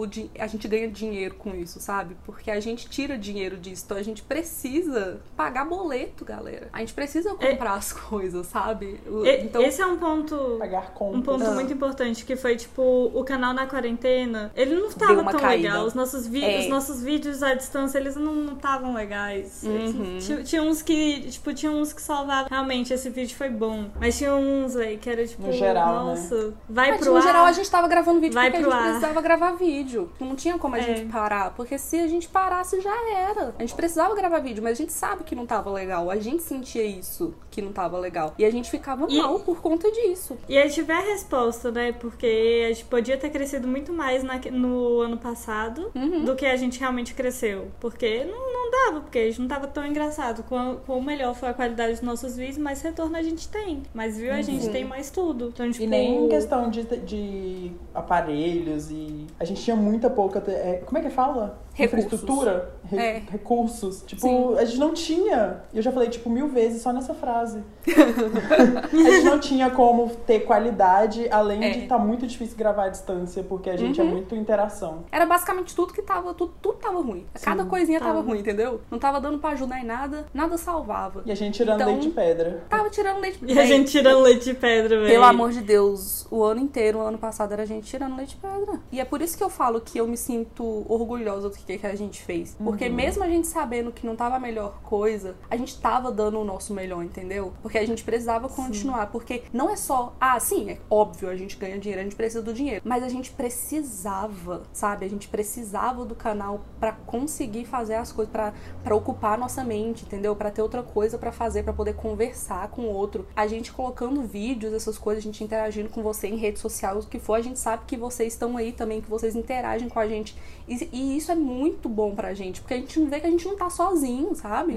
[0.01, 2.17] o, di- a gente ganha dinheiro com isso, sabe?
[2.25, 3.83] Porque a gente tira dinheiro disso.
[3.87, 6.69] Então a gente precisa pagar boleto, galera.
[6.73, 9.01] A gente precisa comprar as coisas, sabe?
[9.07, 10.57] O- E- Então, Esse é um ponto.
[10.59, 11.19] Pagar contas.
[11.19, 11.51] Um ponto Ah.
[11.53, 12.83] muito importante que foi, tipo,
[13.15, 15.58] o canal na quarentena, ele não Deu tava uma tão caída.
[15.63, 15.85] Legal.
[15.87, 16.61] Os nossos, vi- É.
[16.61, 19.63] os nossos vídeos à distância, eles não estavam legais.
[19.65, 20.19] Uhum.
[20.19, 22.49] Tinha, tinha uns que, tipo, tinha uns que salvavam.
[22.51, 23.91] Realmente, esse vídeo foi bom.
[24.01, 26.11] Mas tinha uns, véi, que era, tipo, No geral, né?
[26.11, 27.23] nossa, vai Mas, pro no ar.
[27.23, 28.89] geral, a gente tava gravando vídeo Vai porque a pro gente ar.
[28.91, 30.11] precisava gravar vídeo.
[30.21, 30.83] Não tinha como a É.
[30.83, 31.51] gente parar.
[31.55, 33.55] Porque se a gente parasse, já era.
[33.59, 36.11] A gente precisava gravar vídeo, mas a gente sabe que não tava legal.
[36.11, 38.35] A gente sentia isso, que não tava legal.
[38.39, 40.37] E a gente ficava E- mal por conta disso.
[40.49, 41.93] E aí tiver a resposta, né?
[41.93, 45.48] Porque a gente podia ter crescido muito mais na- no ano passado
[45.95, 46.25] Uhum.
[46.25, 47.69] do que a gente realmente cresceu.
[47.81, 50.43] Porque não, não dava, porque a gente não tava tão engraçado.
[50.43, 53.83] Quão, melhor foi a qualidade dos nossos vídeos, mais retorno a gente tem.
[53.95, 54.73] Mais view a gente Uhum.
[54.73, 55.49] tem mais tudo.
[55.55, 59.27] Então, tipo, E nem em questão de, de aparelhos e.
[59.39, 60.41] A gente tinha muita pouca.
[60.41, 61.59] te- é, como é que fala?
[61.79, 62.07] Recursos.
[62.13, 62.71] Infraestrutura?
[62.85, 63.23] Re- É.
[63.31, 64.03] Recursos.
[64.07, 64.55] Tipo, Sim.
[64.59, 65.63] a gente não tinha.
[65.73, 67.63] Eu já falei, tipo, mil vezes só nessa frase.
[67.87, 71.71] a gente não tinha como ter qualidade, além É.
[71.71, 74.09] de estar muito difícil gravar à distância, porque a gente Uhum.
[74.09, 75.05] é muito interação.
[75.13, 77.27] Era basicamente tudo que tava, tudo, tudo tava ruim.
[77.43, 78.09] Cada coisinha tava.
[78.15, 78.19] tava.
[78.29, 78.81] ruim, entendeu?
[78.91, 81.23] Não tava dando pra ajudar em nada, nada salvava.
[81.25, 82.63] E a gente tirando Então- leite de pedra.
[82.69, 85.09] Tava tirando leite E a gente tirando leite de pedra, velho.
[85.09, 88.31] Pelo amor de Deus, o ano inteiro, o ano passado, era a gente tirando leite
[88.31, 88.81] de pedra.
[88.91, 91.79] E é por isso que eu falo que eu me sinto orgulhosa do que que,
[91.79, 92.57] que a gente fez.
[92.63, 92.95] Porque Uhum.
[92.95, 96.45] mesmo a gente sabendo que não tava a melhor coisa, a gente tava dando o
[96.45, 97.53] nosso melhor, entendeu?
[97.63, 99.09] Porque a gente precisava continuar.
[99.09, 102.43] Porque não é só, ah, sim, é óbvio, a gente ganha dinheiro, a gente precisa
[102.43, 102.81] do dinheiro.
[102.85, 105.05] Mas a gente precisava, sabe?
[105.05, 110.05] A gente precisava do canal pra conseguir fazer as coisas, pra ocupar a nossa mente,
[110.05, 110.35] entendeu?
[110.35, 113.27] Pra ter outra coisa pra fazer, pra poder conversar com o outro.
[113.37, 117.07] A gente colocando vídeos, essas coisas, a gente interagindo com você em rede social, o
[117.07, 120.09] que for, a gente sabe que vocês estão aí também, que vocês interagem com a
[120.09, 120.37] gente.
[120.69, 123.47] E, e isso é muito bom pra gente, porque a gente vê que a gente
[123.47, 124.75] não tá sozinho, sabe?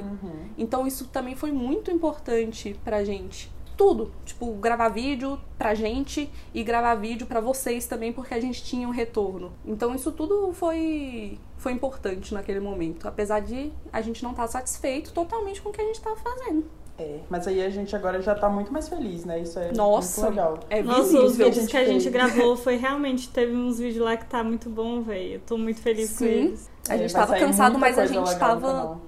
[0.57, 3.51] Então isso também foi muito importante pra gente.
[3.77, 8.63] Tudo, tipo, gravar vídeo pra gente e gravar vídeo pra vocês também, porque a gente
[8.63, 9.51] tinha um retorno.
[9.65, 15.13] Então isso tudo foi foi importante naquele momento, apesar de a gente não estar satisfeito
[15.13, 16.65] totalmente com o que a gente tava fazendo.
[17.01, 19.39] É, mas aí a gente agora já tá muito mais feliz, né?
[19.39, 20.59] Isso é Nossa, muito legal.
[20.69, 21.35] é Nossa, os visível.
[21.35, 23.29] que a vídeos gente que a gente gravou foi realmente.
[23.29, 25.33] Teve uns vídeos lá que tá muito bom, velho.
[25.35, 26.25] Eu tô muito feliz com Sim.
[26.25, 26.69] eles.
[26.87, 28.99] A É, gente vai tava cansado, mas a gente tava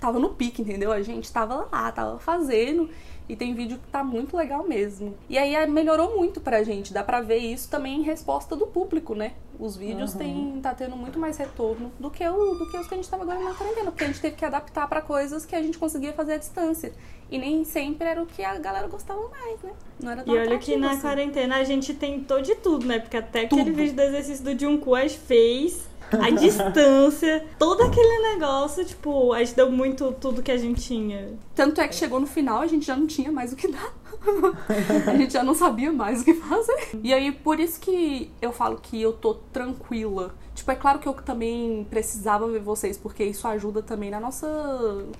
[0.00, 0.90] tava no pique, entendeu?
[0.90, 2.88] A gente tava lá, tava fazendo.
[3.28, 5.14] E tem vídeo que tá muito legal mesmo.
[5.28, 6.92] E aí é, melhorou muito pra gente.
[6.92, 9.32] Dá pra ver isso também em resposta do público, né?
[9.58, 10.18] Os vídeos Uhum.
[10.18, 13.08] tem, tá tendo muito mais retorno do que, o, do que os que a gente
[13.08, 13.90] tava agora na quarentena.
[13.90, 16.92] Porque a gente teve que adaptar pra coisas que a gente conseguia fazer à distância.
[17.30, 19.72] E nem sempre era o que a galera gostava mais, né?
[20.02, 21.00] Não era tão E olha que na assim.
[21.00, 22.98] quarentena a gente tentou de tudo, né?
[22.98, 23.74] Porque até aquele Tudo.
[23.76, 25.88] vídeo do exercício do gente fez,
[26.20, 31.30] a distância, todo aquele negócio, tipo, a gente deu muito tudo que a gente tinha.
[31.54, 33.92] Tanto é que chegou no final, a gente já não tinha mais o que dar.
[35.06, 36.90] a gente já não sabia mais o que fazer.
[37.02, 40.34] E aí, por isso que eu falo que eu tô tranquila.
[40.54, 44.46] Tipo, é claro que eu também precisava ver vocês, porque isso ajuda também na nossa,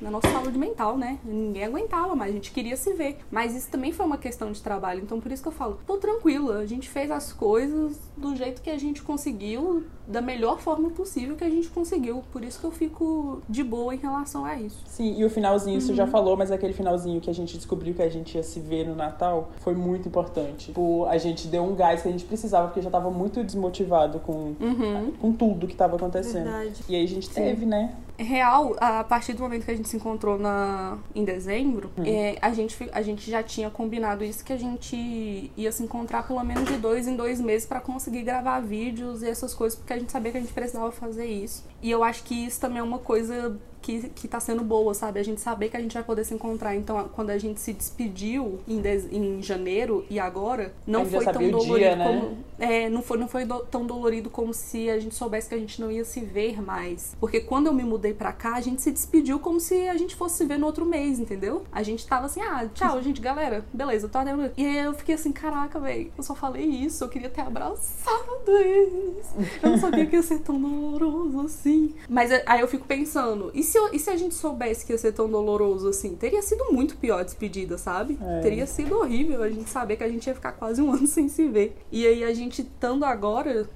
[0.00, 1.18] na nossa saúde mental, né?
[1.24, 3.16] Ninguém aguentava mais, a gente queria se ver.
[3.30, 5.00] Mas isso também foi uma questão de trabalho.
[5.02, 6.58] Então, por isso que eu falo, tô tranquila.
[6.58, 11.34] A gente fez as coisas do jeito que a gente conseguiu, da melhor forma possível
[11.34, 12.22] que a gente conseguiu.
[12.30, 14.82] Por isso que eu fico de boa em relação a isso.
[14.86, 15.96] Sim, e o finalzinho, você Uhum.
[15.96, 18.81] já falou, mas aquele finalzinho que a gente descobriu que a gente ia se ver
[18.84, 20.66] no Natal foi muito importante.
[20.66, 24.18] Tipo, a gente deu um gás que a gente precisava, porque já tava muito desmotivado
[24.20, 25.12] com, Uhum.
[25.20, 26.44] com tudo que tava acontecendo.
[26.44, 26.82] Verdade.
[26.88, 27.94] E aí a gente teve, né?
[28.18, 32.52] Real, a partir do momento que a gente se encontrou na, em dezembro, é, a,
[32.52, 36.64] gente, a gente já tinha combinado isso que a gente ia se encontrar pelo menos
[36.68, 40.12] de dois em dois meses pra conseguir gravar vídeos e essas coisas, porque a gente
[40.12, 41.64] sabia que a gente precisava fazer isso.
[41.82, 45.20] E eu acho que isso também é uma coisa que, que tá sendo boa, sabe?
[45.20, 46.74] A gente saber que a gente vai poder se encontrar.
[46.76, 48.80] Então, quando a gente se despediu em,
[49.10, 52.04] em janeiro e agora, não foi tão sabia o dia, dolorido né?
[52.20, 52.38] como.
[52.58, 55.58] É, não foi, não foi do- tão dolorido como se a gente soubesse que a
[55.58, 57.16] gente não ia se ver mais.
[57.18, 60.14] Porque quando eu me mudei pra cá, a gente se despediu como se a gente
[60.14, 61.64] fosse se ver no outro mês, entendeu?
[61.72, 64.50] A gente tava assim, ah, tchau, gente, galera, beleza, tô adendo.
[64.56, 68.56] E aí eu fiquei assim, caraca, velho, eu só falei isso, eu queria ter abraçado
[68.58, 69.26] eles.
[69.62, 71.94] Eu não sabia que ia ser tão doloroso assim.
[72.08, 74.92] Mas é, aí eu fico pensando, e se, eu- e se a gente soubesse que
[74.92, 76.14] ia ser tão doloroso assim?
[76.14, 78.18] Teria sido muito pior a despedida, sabe?
[78.20, 78.40] É.
[78.40, 81.28] Teria sido horrível a gente saber que a gente ia ficar quase um ano sem
[81.28, 81.76] se ver.
[81.90, 83.68] E aí a gente estando agora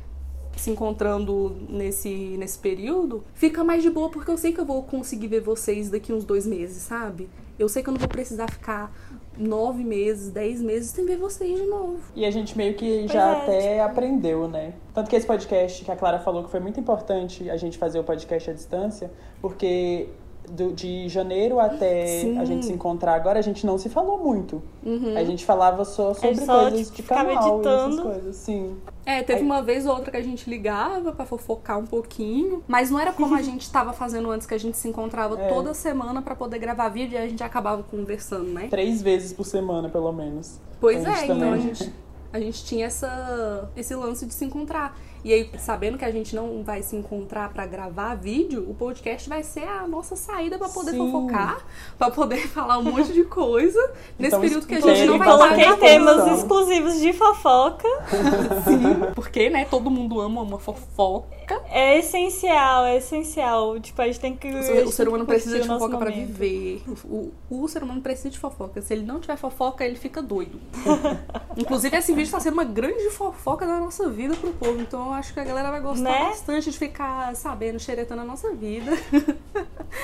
[0.56, 4.82] se encontrando nesse, nesse período, fica mais de boa porque eu sei que eu vou
[4.82, 7.28] conseguir ver vocês daqui uns dois meses, sabe?
[7.58, 8.90] Eu sei que eu não vou precisar ficar
[9.38, 12.00] nove meses, dez meses sem ver vocês de novo.
[12.14, 14.72] E a gente meio que Pois já é, até aprendeu, né?
[14.94, 17.98] Tanto que esse podcast que a Clara falou que foi muito importante a gente fazer
[17.98, 19.10] o podcast à distância,
[19.40, 20.08] porque
[20.50, 22.38] do- de janeiro até Sim.
[22.38, 24.62] a gente se encontrar agora, a gente não se falou muito.
[24.84, 25.16] Uhum.
[25.16, 28.02] A gente falava só sobre só, coisas tipo, de ficava canal e essas editando.
[28.02, 28.76] coisas, sim.
[29.04, 32.62] É, teve Aí- uma vez ou outra que a gente ligava pra fofocar um pouquinho,
[32.66, 35.48] mas não era como a gente tava fazendo antes, que a gente se encontrava É.
[35.48, 38.66] toda semana pra poder gravar vídeo e a gente acabava conversando, né?
[38.68, 40.58] Três vezes por semana, pelo menos.
[40.80, 41.60] Pois A gente é, então a também.
[41.74, 41.92] gente,
[42.32, 44.98] a gente tinha essa, esse lance de se encontrar.
[45.26, 49.28] E aí, sabendo que a gente não vai se encontrar pra gravar vídeo, o podcast
[49.28, 50.98] vai ser a nossa saída pra poder Sim.
[50.98, 51.66] fofocar,
[51.98, 53.76] pra poder falar um monte de coisa
[54.16, 56.36] nesse Então, período que a gente não vai estar Coloquei temas atenção.
[56.36, 57.88] exclusivos de fofoca.
[58.68, 61.60] Sim, porque, né, todo mundo ama uma fofoca.
[61.70, 63.80] É essencial, é essencial.
[63.80, 64.46] Tipo, a gente tem que.
[64.48, 66.26] O ser, o ser humano precisa de fofoca pra momento.
[66.28, 66.82] viver.
[67.04, 68.80] O, o- o ser humano precisa de fofoca.
[68.80, 70.60] Se ele não tiver fofoca, ele fica doido.
[71.56, 74.80] Inclusive, esse vídeo tá sendo uma grande fofoca da nossa vida pro povo.
[74.80, 76.18] Então, eu acho que a galera vai gostar Né?
[76.28, 78.92] bastante de ficar sabendo, xeretando a nossa vida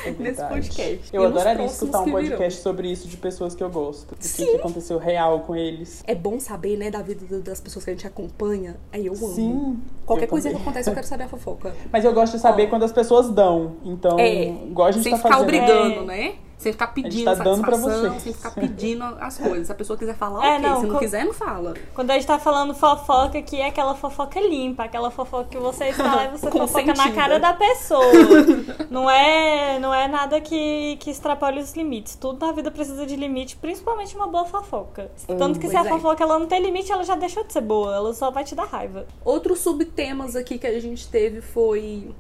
[0.07, 1.11] É nesse podcast.
[1.13, 4.13] Eu E adoraria escutar um podcast sobre isso de pessoas que eu gosto.
[4.13, 6.03] O que, aconteceu real com eles.
[6.07, 8.77] É bom saber, né, da vida das pessoas que a gente acompanha.
[8.93, 9.35] Aí eu amo.
[9.35, 9.81] Sim.
[10.07, 11.75] Qualquer eu coisinha que acontece, eu quero saber a fofoca.
[11.93, 12.71] Mas eu gosto de saber Ó.
[12.71, 13.77] quando as pessoas dão.
[13.85, 15.43] Então, É, igual a gente Sem tá ficar fazendo.
[15.45, 16.05] obrigando, É.
[16.05, 16.35] né?
[16.63, 18.23] Sem ficar pedindo tá dando pra satisfação, vocês.
[18.23, 19.67] sem ficar pedindo as coisas.
[19.67, 20.69] Se a pessoa quiser falar, É, ok.
[20.69, 21.75] não, Se não co- quiser, não fala.
[21.95, 25.87] Quando a gente tá falando fofoca aqui, é aquela fofoca limpa, aquela fofoca que você
[25.89, 28.05] está e você fofoca na cara da pessoa.
[28.91, 32.15] não é, não é nada que, que extrapole os limites.
[32.15, 35.11] Tudo na vida precisa de limite, principalmente uma boa fofoca.
[35.27, 35.89] Tanto que se a é.
[35.89, 38.55] fofoca ela não tem limite, ela já deixou de ser boa, ela só vai te
[38.55, 39.07] dar raiva.
[39.25, 42.15] Outros subtemas aqui que a gente teve foi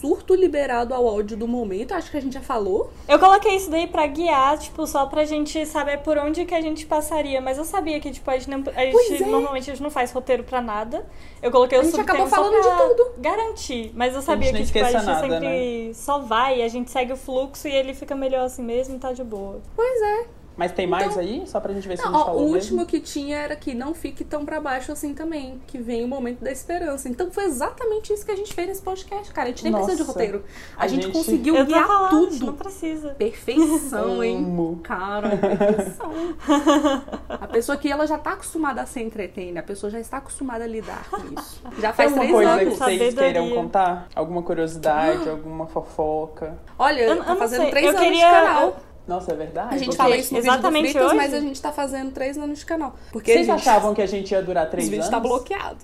[0.00, 1.92] surto liberado ao áudio do momento.
[1.92, 2.90] Acho que a gente já falou.
[3.08, 6.60] Eu coloquei isso daí pra guiar, tipo, só pra gente saber por onde que a
[6.60, 7.40] gente passaria.
[7.40, 9.26] Mas eu sabia que, tipo, a gente, não, a gente é.
[9.26, 11.06] normalmente a gente não faz roteiro pra nada.
[11.42, 13.12] Eu coloquei o A gente acabou falando de tudo.
[13.18, 13.92] Garantir.
[13.94, 17.16] Mas eu sabia que, tipo, a gente nada, sempre só vai, a gente segue o
[17.16, 19.60] fluxo e ele fica melhor assim mesmo e tá de boa.
[19.74, 20.26] Pois é.
[20.56, 21.42] Mas tem mais Então- aí?
[21.46, 22.56] Só pra gente ver se a Não, gente ó, falou o mesmo.
[22.80, 25.60] último que tinha era que não fique tão pra baixo assim também.
[25.66, 27.08] Que vem o momento da esperança.
[27.08, 29.48] Então foi exatamente isso que a gente fez nesse podcast, cara.
[29.48, 30.12] A gente nem precisa de Nossa.
[30.12, 30.44] roteiro.
[30.76, 32.58] A, A gente, gente- conseguiu eu guiar falando, a gente não tudo.
[32.64, 33.08] precisa.
[33.10, 34.36] Perfeição, hein?
[34.38, 34.80] Amo.
[34.82, 36.12] Cara, perfeição.
[37.28, 40.64] A pessoa que ela já tá acostumada a ser entretenida, a pessoa já está acostumada
[40.64, 41.60] a lidar com isso.
[41.80, 42.60] Já Tem faz alguma três coisa anos.
[42.60, 43.32] que vocês Sabedoria.
[43.32, 44.08] queiram contar?
[44.14, 46.58] Alguma curiosidade, alguma fofoca?
[46.78, 48.76] Olha, Eu- tá não fazendo sei, três eu anos queria- de canal.
[49.06, 49.68] Nossa, é verdade?
[49.74, 51.32] A gente Porque fala isso no Exatamente vídeo do Fritas, hoje?
[51.32, 52.94] mas a gente tá fazendo três anos de canal.
[53.12, 55.16] Porque Vocês gente, achavam que a gente ia durar três vídeos anos?
[55.16, 55.78] tá bloqueado.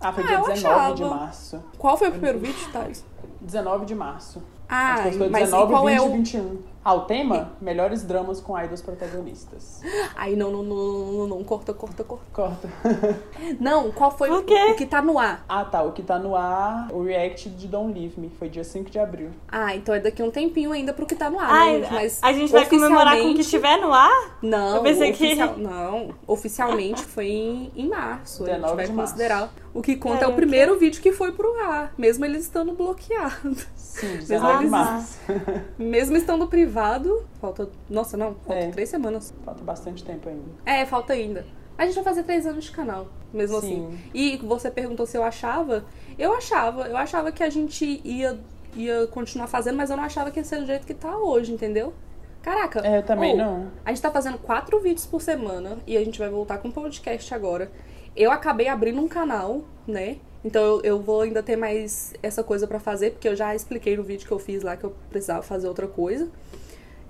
[0.00, 1.14] Ah, foi Ah, dia eu 19 de achava.
[1.20, 1.62] março.
[1.78, 3.04] Qual foi o primeiro vídeo, Thales?
[3.40, 4.42] 19 de março.
[4.68, 6.12] Ah, a gente postou mas e 19, qual 20 é e o...
[6.12, 6.58] 21.
[6.84, 7.52] Ah, o tema?
[7.60, 9.80] Melhores dramas com idols protagonistas.
[10.16, 12.22] Aí não, não, não, não, não, não, corta, corta, corta.
[12.32, 12.68] Corta.
[13.60, 14.54] Não, qual foi Por quê?
[14.70, 15.44] o que tá no ar?
[15.48, 15.82] Ah, tá.
[15.82, 18.30] O que tá no ar, o react de Don't Leave Me.
[18.38, 19.30] Foi dia 5 de abril.
[19.50, 21.88] Ah, então é daqui a um tempinho ainda pro que tá no ar, Ai, né?
[21.90, 24.38] Mas a gente vai comemorar com o que estiver no ar?
[24.42, 28.44] Não, Eu pensei que- oficial- não, oficialmente foi em, em março.
[28.44, 29.12] A gente 19 vai de março.
[29.12, 29.50] considerar.
[29.74, 33.66] O que conta é o primeiro vídeo que foi pro ar, mesmo eles estando bloqueados.
[33.74, 35.18] Sim, 19 de eles- março.
[35.78, 37.68] Mesmo estando privado, falta.
[37.88, 38.70] Nossa, não, falta É.
[38.70, 39.32] três semanas.
[39.44, 40.44] Falta bastante tempo ainda.
[40.66, 41.46] É, falta ainda.
[41.78, 43.86] A gente vai fazer três anos de canal, mesmo Sim.
[43.86, 43.98] assim.
[44.12, 45.84] E você perguntou se eu achava.
[46.18, 48.38] Eu achava, eu achava que a gente ia,
[48.76, 51.50] ia continuar fazendo, mas eu não achava que ia ser do jeito que tá hoje,
[51.50, 51.94] entendeu?
[52.42, 52.80] Caraca.
[52.86, 53.70] É, eu também ou, não.
[53.84, 57.32] A gente tá fazendo quatro vídeos por semana e a gente vai voltar com podcast
[57.34, 57.70] agora.
[58.14, 60.18] Eu acabei abrindo um canal, né?
[60.44, 63.96] Então eu, eu vou ainda ter mais essa coisa pra fazer, porque eu já expliquei
[63.96, 66.28] no vídeo que eu fiz lá que eu precisava fazer outra coisa.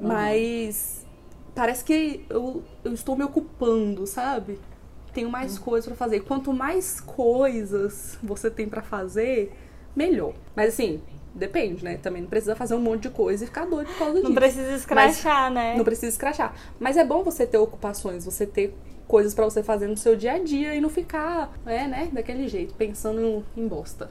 [0.01, 1.07] Mas
[1.55, 4.59] parece que eu, eu estou me ocupando, sabe?
[5.15, 6.21] Tenho mais coisas pra fazer.
[6.21, 9.53] Quanto mais coisas você tem pra fazer,
[9.95, 10.33] melhor.
[10.57, 11.03] Mas assim,
[11.35, 11.99] depende, né?
[11.99, 14.29] Também não precisa fazer um monte de coisa e ficar doido por causa disso.
[14.29, 15.77] Não precisa escrachar, né?
[15.77, 16.55] Não precisa escrachar.
[16.81, 18.75] Mas é bom você ter ocupações, você ter
[19.13, 22.49] coisas pra você fazer no seu dia a dia e não ficar, é, né, daquele
[22.49, 24.11] jeito, pensando em, em bosta.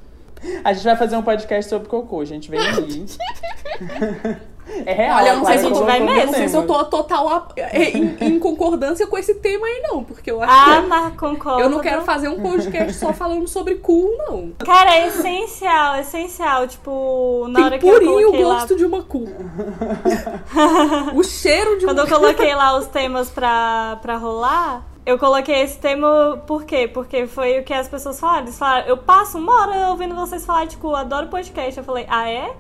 [0.64, 2.50] A gente vai fazer um podcast sobre cocô, gente.
[2.52, 3.06] Vem aí.
[4.86, 5.18] É real.
[5.18, 7.28] Olha, eu não sei se a gente vai mesmo, Não sei se eu tô total
[7.30, 11.16] a- em, em concordância com esse tema aí, não, porque eu acho Ah, que mas
[11.16, 11.62] concordo.
[11.62, 14.52] eu não quero fazer um podcast só falando sobre cu, não.
[14.66, 16.68] Cara, é essencial, é essencial.
[16.68, 18.54] Tipo, na hora Tem que eu purinho coloquei lá...
[18.56, 19.26] gosto de uma cu.
[21.16, 25.62] o cheiro de Quando uma eu coloquei lá os temas pra, pra rolar, eu coloquei
[25.62, 26.88] esse tema por quê?
[26.88, 28.44] Porque foi o que as pessoas falaram.
[28.44, 31.78] Eles falaram, eu passo uma hora ouvindo vocês falar de cu, adoro podcast.
[31.78, 32.54] Eu falei, ah, é?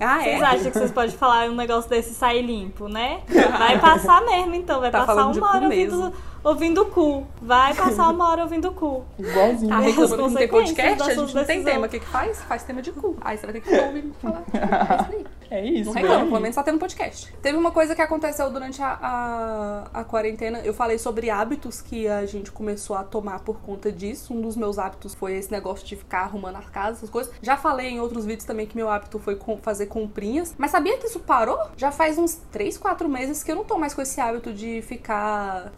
[0.00, 0.44] Ah, Vocês é?
[0.44, 3.20] acham que vocês podem falar um negócio desse e sair limpo, né?
[3.58, 4.80] Vai passar mesmo, então.
[4.80, 6.12] Vai Tá passar uma hora mesmo.
[6.44, 7.26] Ouvindo, o cu.
[7.40, 9.04] Vai passar uma hora ouvindo o cu.
[9.18, 9.68] Igualzinho.
[9.70, 11.86] Tá reclamando que não tem podcast, a gente não tem tema.
[11.86, 12.40] O que que faz?
[12.42, 13.16] Faz tema de cu.
[13.20, 14.42] Aí você vai ter que ouvindo falar.
[14.52, 15.26] É isso aí.
[15.52, 16.28] É isso, Não reclama, aí.
[16.28, 17.30] pelo menos tá tendo podcast.
[17.42, 20.60] Teve uma coisa que aconteceu durante a, a, a quarentena.
[20.60, 24.32] Eu falei sobre hábitos que a gente começou a tomar por conta disso.
[24.32, 27.30] Um dos meus hábitos foi esse negócio de ficar arrumando as casas, essas coisas.
[27.42, 30.54] Já falei em outros vídeos também que meu hábito foi com- fazer comprinhas.
[30.56, 31.58] Mas sabia que isso parou?
[31.76, 34.80] Já faz uns 3, 4 meses que eu não tô mais com esse hábito de
[34.80, 35.70] ficar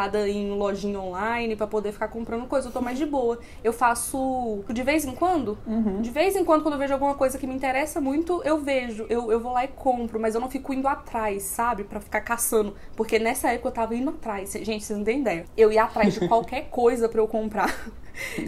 [0.00, 2.68] fissurada em lojinha online pra poder ficar comprando coisa.
[2.68, 3.38] Eu tô mais de boa.
[3.62, 5.58] Eu faço de vez em quando.
[5.66, 6.00] Uhum.
[6.00, 9.06] De vez em quando, quando eu vejo alguma coisa que me interessa muito, eu vejo.
[9.08, 11.84] Eu, eu vou lá e compro, mas eu não fico indo atrás, sabe?
[11.84, 12.74] Pra ficar caçando.
[12.96, 14.52] Porque nessa época eu tava indo atrás.
[14.52, 15.44] Gente, vocês não têm ideia.
[15.56, 17.74] Eu ia atrás de qualquer coisa pra eu comprar.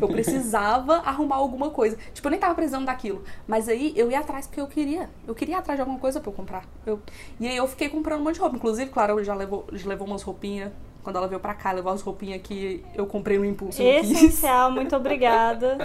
[0.00, 1.96] Eu precisava arrumar alguma coisa.
[2.12, 3.22] Tipo, eu nem tava precisando daquilo.
[3.46, 5.08] Mas aí eu ia atrás porque eu queria.
[5.26, 6.64] Eu queria ir atrás de alguma coisa pra eu comprar.
[6.84, 7.00] Eu...
[7.40, 8.56] E aí eu fiquei comprando um monte de roupa.
[8.56, 10.72] Inclusive, claro, já levou, já levou umas roupinhas.
[11.02, 13.82] Quando ela veio pra cá, levou as roupinhas que eu comprei no impulso.
[13.82, 14.00] eu.
[14.02, 15.76] Essencial, muito obrigada.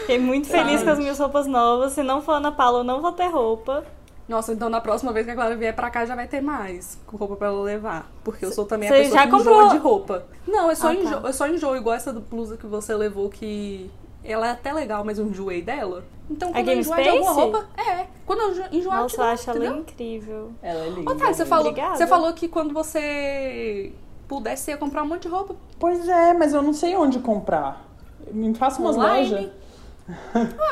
[0.00, 1.92] Fiquei muito feliz com as minhas roupas novas.
[1.92, 3.84] Se não for Ana Paula, eu não vou ter roupa.
[4.28, 6.98] Nossa, então na próxima vez que a Clara vier pra cá já vai ter mais
[7.06, 8.10] com roupa pra ela levar.
[8.24, 9.56] Porque eu sou também a Você pessoa já que comprou?
[9.60, 10.24] enjoa de roupa.
[10.48, 11.28] Não, é só, Ah, enjoo, tá.
[11.28, 13.88] é só enjoo, igual essa blusa que você levou que.
[14.24, 16.02] Ela é até legal, mas eu enjoei dela.
[16.28, 18.06] Então, A quando eu Game enjoar de alguma roupa, é.
[18.26, 20.50] Quando eu enjoar, eu Nossa, te eu dou, acho ela incrível.
[20.60, 21.12] Ela é linda.
[21.12, 21.48] Ô, Thay, você né?
[21.48, 21.96] falou, Obrigada.
[21.96, 23.92] você falou que quando você
[24.28, 25.54] pudesse, você ia comprar um monte de roupa.
[25.78, 27.84] Pois é, mas eu não sei onde comprar.
[28.32, 29.30] Me faça umas Online?
[29.30, 29.50] lojas.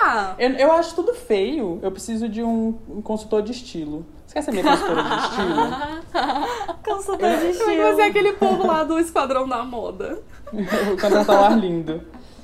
[0.02, 1.78] Ah, Eu, eu acho tudo feio.
[1.82, 4.04] Eu preciso de um, um consultor de estilo.
[4.26, 6.74] Você quer ser minha consultora de estilo?
[6.84, 7.70] Consultor de eu estilo.
[7.72, 10.18] ia fazer aquele povo lá do Esquadrão da Moda.
[10.52, 12.02] Eu vou contratar o Arlindo.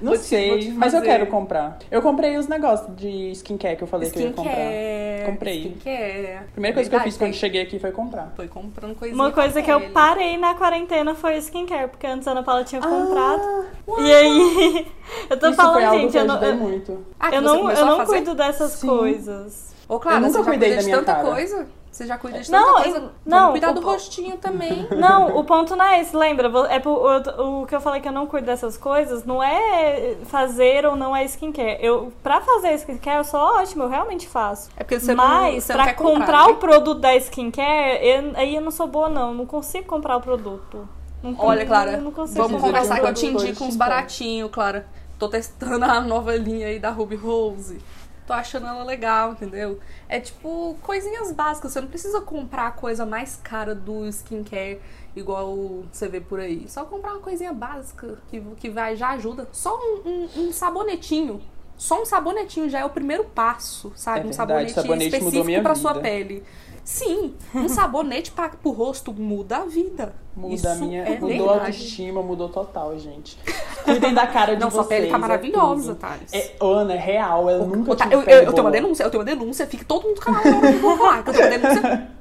[0.02, 1.78] Não Vou te- sei, mas eu quero comprar.
[1.90, 4.52] Eu comprei os negócios de skincare que eu falei que eu ia comprar.
[4.52, 5.26] Skincare.
[5.26, 5.60] Comprei.
[5.60, 6.38] Skincare.
[6.38, 8.34] A primeira coisa que eu Verdade, fiz quando cheguei aqui foi comprar.
[8.36, 9.92] Foi comprando coisinha Uma coisa que eu pele.
[9.94, 13.42] parei na quarentena foi o skincare, porque antes a Ana Paula tinha comprado.
[13.42, 14.88] Ah, E aí,
[15.30, 17.06] eu tô isso falando, foi algo gente, que eu eu não, eu, muito.
[17.20, 18.88] Ah, eu não, eu não cuido dessas Sim.
[18.88, 19.74] coisas.
[19.88, 21.30] Ô, Clara, Eu nunca você já cuidei da de minha tanta cara.
[21.32, 21.68] coisa?
[21.94, 23.12] Você já cuida de Não, tanta eu- coisa?
[23.24, 24.88] não, Vamos cuidar do po- rostinho também.
[24.98, 26.48] Não, o ponto não é esse, lembra?
[26.70, 30.88] É o, o que eu falei que eu não cuido dessas coisas não é fazer
[30.88, 31.78] ou não é skincare.
[31.80, 34.72] Eu, pra fazer skincare eu sou ótima, eu realmente faço.
[34.76, 36.52] É porque você Mas não, você pra não comprar, comprar né?
[36.54, 40.22] o produto da skincare, eu- aí eu não sou boa não, não consigo comprar o
[40.22, 40.90] produto.
[41.22, 43.78] Não, Olha, Clara, eu não consigo vamos conversar que eu te indico uns skincare.
[43.78, 44.88] baratinhos, Clara.
[45.20, 47.80] Tô testando a nova linha aí da Ruby Rose.
[48.26, 49.80] Tô achando ela legal, entendeu?
[50.08, 51.74] É tipo coisinhas básicas.
[51.74, 54.80] Você não precisa comprar a coisa mais cara do skincare
[55.16, 56.66] igual você vê por aí.
[56.70, 59.48] Só comprar uma coisinha básica que, que vai, já ajuda.
[59.52, 61.42] Só um, um- um sabonetinho.
[61.76, 64.20] Só um sabonetinho já é o primeiro passo, sabe?
[64.20, 66.44] É um verdade, sabonete, sabonete mudou específico pra sua pele.
[66.84, 70.14] Sim, um sabonete pra, pro rosto muda a vida.
[70.36, 71.04] Muda Isso a minha.
[71.04, 73.38] é mudou a autoestima, mudou total, gente.
[73.84, 75.00] Cuidem da cara de Não, sua vocês.
[75.02, 76.02] pele tá é maravilhosa, tudo.
[76.02, 76.34] Thales.
[76.34, 79.12] É, Ana, é real, ela nunca Ô, tá, eu, eu, eu tenho uma denúncia, eu
[79.12, 81.58] tenho uma denúncia, fique todo mundo calado que eu vou falar, que eu tenho uma
[81.58, 82.12] denúncia.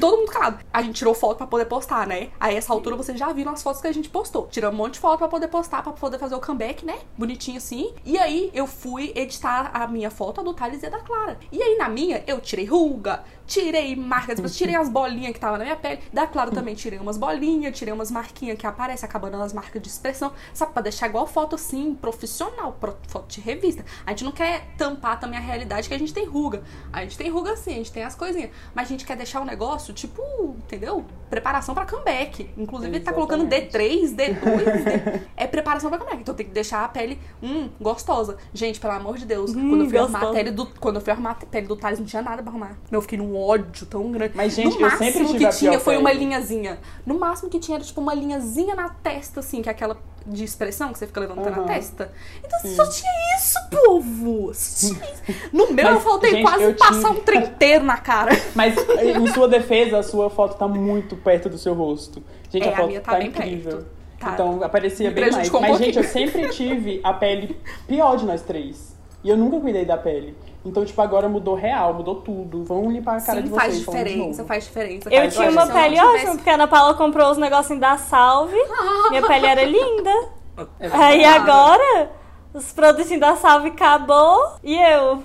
[0.00, 0.58] Todo mundo calado.
[0.72, 2.30] A gente tirou foto pra poder postar, né?
[2.40, 4.48] Aí essa altura vocês já viram as fotos que a gente postou.
[4.50, 6.96] Tiramos um monte de foto pra poder postar, pra poder fazer o comeback, né?
[7.16, 7.92] Bonitinho assim.
[8.04, 11.38] E aí eu fui editar a minha foto a do Thales e a da Clara.
[11.52, 15.58] E aí na minha eu tirei ruga, tirei marcas, depois tirei as bolinhas que tava
[15.58, 16.00] na minha pele.
[16.12, 19.88] Da Clara também tirei umas bolinhas, tirei umas marquinhas que aparecem, acabando nas marcas de
[19.88, 20.32] expressão.
[20.54, 23.84] Sabe, pra deixar igual foto assim, profissional, pro- foto de revista.
[24.06, 26.62] A gente não quer tampar também a realidade que a gente tem ruga.
[26.92, 28.50] A gente tem ruga sim, a gente tem as coisinhas.
[28.74, 30.22] Mas a gente quer deixar o negócio, tipo,
[30.58, 31.04] entendeu?
[31.28, 32.48] Preparação pra comeback.
[32.56, 33.76] Inclusive, ele tá colocando Exatamente.
[33.76, 35.20] D3, D2, D...
[35.36, 36.20] é preparação pra comeback.
[36.22, 38.36] Então tem que deixar a pele, hum, gostosa.
[38.54, 40.66] Gente, pelo amor de Deus, Hum, quando eu fui arrumar a pele do.
[40.66, 42.76] Quando eu fui arrumar a pele do Thales, não tinha nada pra arrumar.
[42.90, 44.32] Eu fiquei num ódio tão grande.
[44.34, 46.24] Mas, gente, no eu máximo sempre tive que a tinha foi uma pele.
[46.24, 46.78] linhazinha.
[47.06, 50.44] No máximo que tinha era tipo uma linhazinha na testa, assim, que é aquela de
[50.44, 51.64] expressão que você fica levantando Aham.
[51.64, 52.12] a testa.
[52.44, 54.52] Então só tinha isso, povo!
[54.54, 55.22] Só tinha isso.
[55.52, 58.30] No meu Mas, eu faltei gente, quase eu passar tive- um trem inteiro na cara.
[58.54, 62.22] Mas em sua defesa, a sua foto tá muito perto do seu rosto.
[62.50, 63.72] Gente, É, a a foto minha tá tá bem incrível.
[63.78, 63.86] perto.
[64.20, 64.32] Tá.
[64.34, 65.48] Então aparecia bem mais.
[65.52, 67.56] um Mas, gente, eu sempre tive a pele
[67.88, 68.94] pior de nós três.
[69.24, 70.36] E eu nunca cuidei da pele.
[70.64, 72.64] Então, tipo, agora mudou real, mudou tudo.
[72.64, 73.62] Vamos limpar a cara Sim, de vocês.
[73.62, 75.08] faz vamos de diferença, faz diferença.
[75.08, 75.52] Eu faz tinha diferença.
[75.52, 78.56] uma eu não pele tivesse- ótima, porque a Ana Paula comprou os negocinhos da Salve.
[79.10, 80.10] Minha pele era linda.
[80.78, 82.10] É Aí agora,
[82.52, 85.22] os produtinhos da Salve acabou e eu.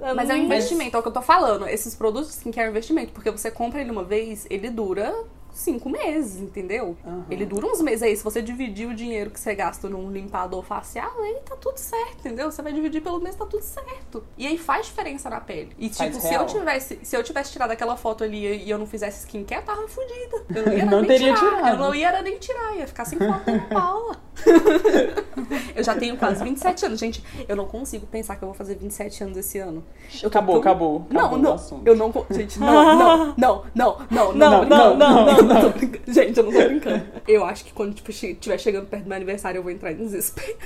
[0.00, 1.68] eu Mas é um não- investimento, é o que eu tô falando.
[1.68, 5.14] Esses produtos skincare é um investimento, porque você compra ele uma vez, ele dura
[5.58, 6.96] cinco meses, entendeu?
[7.06, 7.24] Aham.
[7.30, 8.16] Ele dura uns meses aí.
[8.16, 12.18] Se você dividir o dinheiro que você gasta num limpador facial, aí tá tudo certo,
[12.20, 12.50] entendeu?
[12.50, 14.22] Você vai dividir pelo mês, tá tudo certo.
[14.36, 15.70] E aí faz diferença na pele.
[15.78, 16.42] E Faz tipo, se real.
[16.42, 19.66] eu tivesse, se eu tivesse tirado aquela foto ali e eu não fizesse skincare, eu
[19.66, 20.44] tava fodida.
[20.54, 21.56] Eu não ia Não nem teria tirar.
[21.56, 21.68] tirado.
[21.68, 24.16] Eu não ia nem tirar, ia ficar sem foto da Paula.
[25.74, 26.98] eu já tenho quase 27 anos.
[27.00, 29.84] Gente, eu não consigo pensar que eu vou fazer 27 anos esse ano.
[30.24, 31.52] Acabou, tão- acabou, Não, acabou não.
[31.54, 31.86] assunto.
[31.86, 32.12] Eu não.
[32.30, 36.12] Gente, não, não, não, não, não, Não, não, não, não, não, tô brincando.
[36.12, 37.04] Gente, eu não tô brincando.
[37.26, 39.96] Eu acho que quando tipo, tiver chegando perto do meu aniversário, eu vou entrar em
[39.96, 40.56] desespero.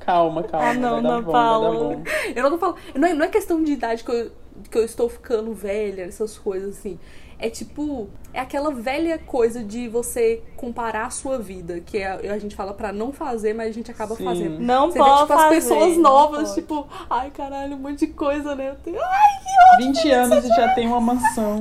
[0.00, 0.68] Calma, calma.
[0.68, 2.02] Ah, não, bom, Paula.
[2.34, 2.76] Eu não tô falando.
[2.94, 4.30] Não é, não é questão de idade que eu,
[4.70, 6.98] que eu estou ficando velha, essas coisas assim.
[7.40, 12.38] É tipo, é aquela velha coisa de você comparar a sua vida, que é, a
[12.38, 14.24] gente fala pra não fazer, mas a gente acaba Sim.
[14.24, 14.58] fazendo.
[14.58, 16.54] Não Você pode vê, tipo, as fazer, pessoas não novas, pode.
[16.60, 18.70] tipo, ai caralho, um monte de coisa, né?
[18.70, 21.60] Eu tenho, ai, 20 anos e já tem uma mansão.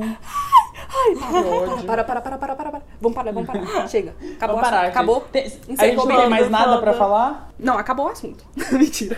[1.06, 2.82] Ai, para, para, para, para, para, para, para.
[3.02, 3.88] Vamos parar, vamos parar.
[3.88, 4.16] Chega.
[4.36, 4.88] Acabou Vamos o parar.
[4.88, 5.22] Acabou.
[5.32, 5.43] Tem-
[5.78, 7.52] a gente não tem mais nada pra falar?
[7.60, 8.43] Não, acabou o assunto.
[8.72, 9.18] Mentira.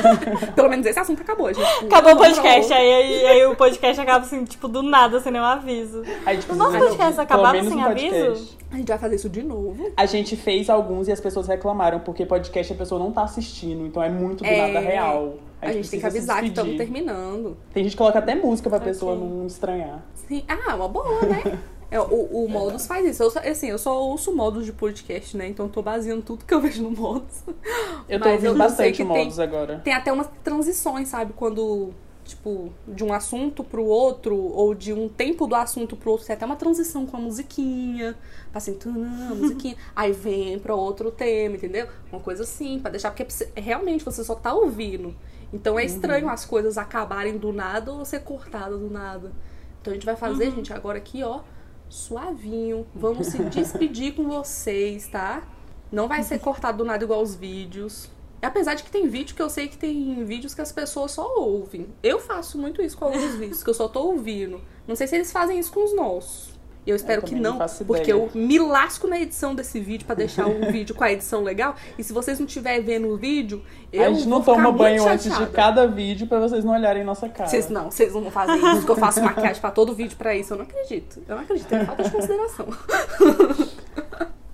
[0.54, 1.86] Pelo menos esse assunto acabou, gente.
[1.86, 5.44] Acabou o podcast, aí, aí, aí o podcast acaba assim, tipo, do nada, sem nenhum
[5.44, 6.02] aviso.
[6.24, 8.16] A gente O nosso podcast acabava sem um podcast.
[8.16, 8.56] aviso?
[8.72, 9.92] A gente vai fazer isso de novo.
[9.96, 13.86] A gente fez alguns e as pessoas reclamaram, porque podcast a pessoa não tá assistindo,
[13.86, 15.34] então é muito do É, nada real.
[15.60, 17.56] A, gente tem que avisar que estamos terminando.
[17.72, 18.88] Tem gente que coloca até música pra Ok.
[18.88, 20.04] pessoa não estranhar.
[20.28, 20.44] Sim.
[20.46, 21.58] Ah, uma boa, né?
[21.88, 23.22] É, o, o Modus faz isso.
[23.22, 25.46] Eu, só- assim, eu só ouço Modus de podcast, né?
[25.46, 27.44] Então eu tô baseando tudo que eu vejo no Modus.
[28.08, 29.80] Eu tô Mas ouvindo eu bastante o tem- Modus agora.
[29.84, 31.32] Tem até umas transições, sabe?
[31.36, 31.90] Quando,
[32.24, 36.34] tipo, de um assunto pro outro, ou de um tempo do assunto pro outro, tem
[36.34, 38.16] até uma transição com a musiquinha.
[38.52, 39.76] Passa assim, tanã, musiquinha.
[39.94, 41.86] Aí vem pra outro tema, entendeu?
[42.10, 45.14] Uma coisa assim, pra deixar, porque realmente você só tá ouvindo.
[45.52, 49.32] Então é estranho as coisas acabarem do nada ou ser cortada do nada.
[49.80, 51.40] Então a gente vai fazer, gente, agora aqui, ó,
[51.88, 52.86] suavinho.
[52.94, 55.42] Vamos se despedir com vocês, tá?
[55.90, 58.10] Não vai ser cortado do nada igual os vídeos.
[58.42, 61.36] Apesar de que tem vídeo que eu sei que tem vídeos que as pessoas só
[61.36, 61.86] ouvem.
[62.02, 64.60] Eu faço muito isso com alguns vídeos, que eu só tô ouvindo.
[64.86, 66.55] Não sei se eles fazem isso com os nossos.
[66.86, 70.46] Eu espero que também não porque eu me lasco na edição desse vídeo pra deixar
[70.46, 71.74] o vídeo com a edição legal.
[71.98, 75.24] E se vocês não estiverem vendo o vídeo, eu a gente não toma banho antes
[75.24, 75.52] de chateada.
[75.52, 77.50] cada vídeo pra vocês não olharem nossa cara.
[77.50, 80.54] Vocês não, vocês não fazem isso, que eu faço maquiagem pra todo vídeo pra isso.
[80.54, 81.20] Eu não acredito.
[81.26, 82.66] Eu não acredito, é falta de consideração.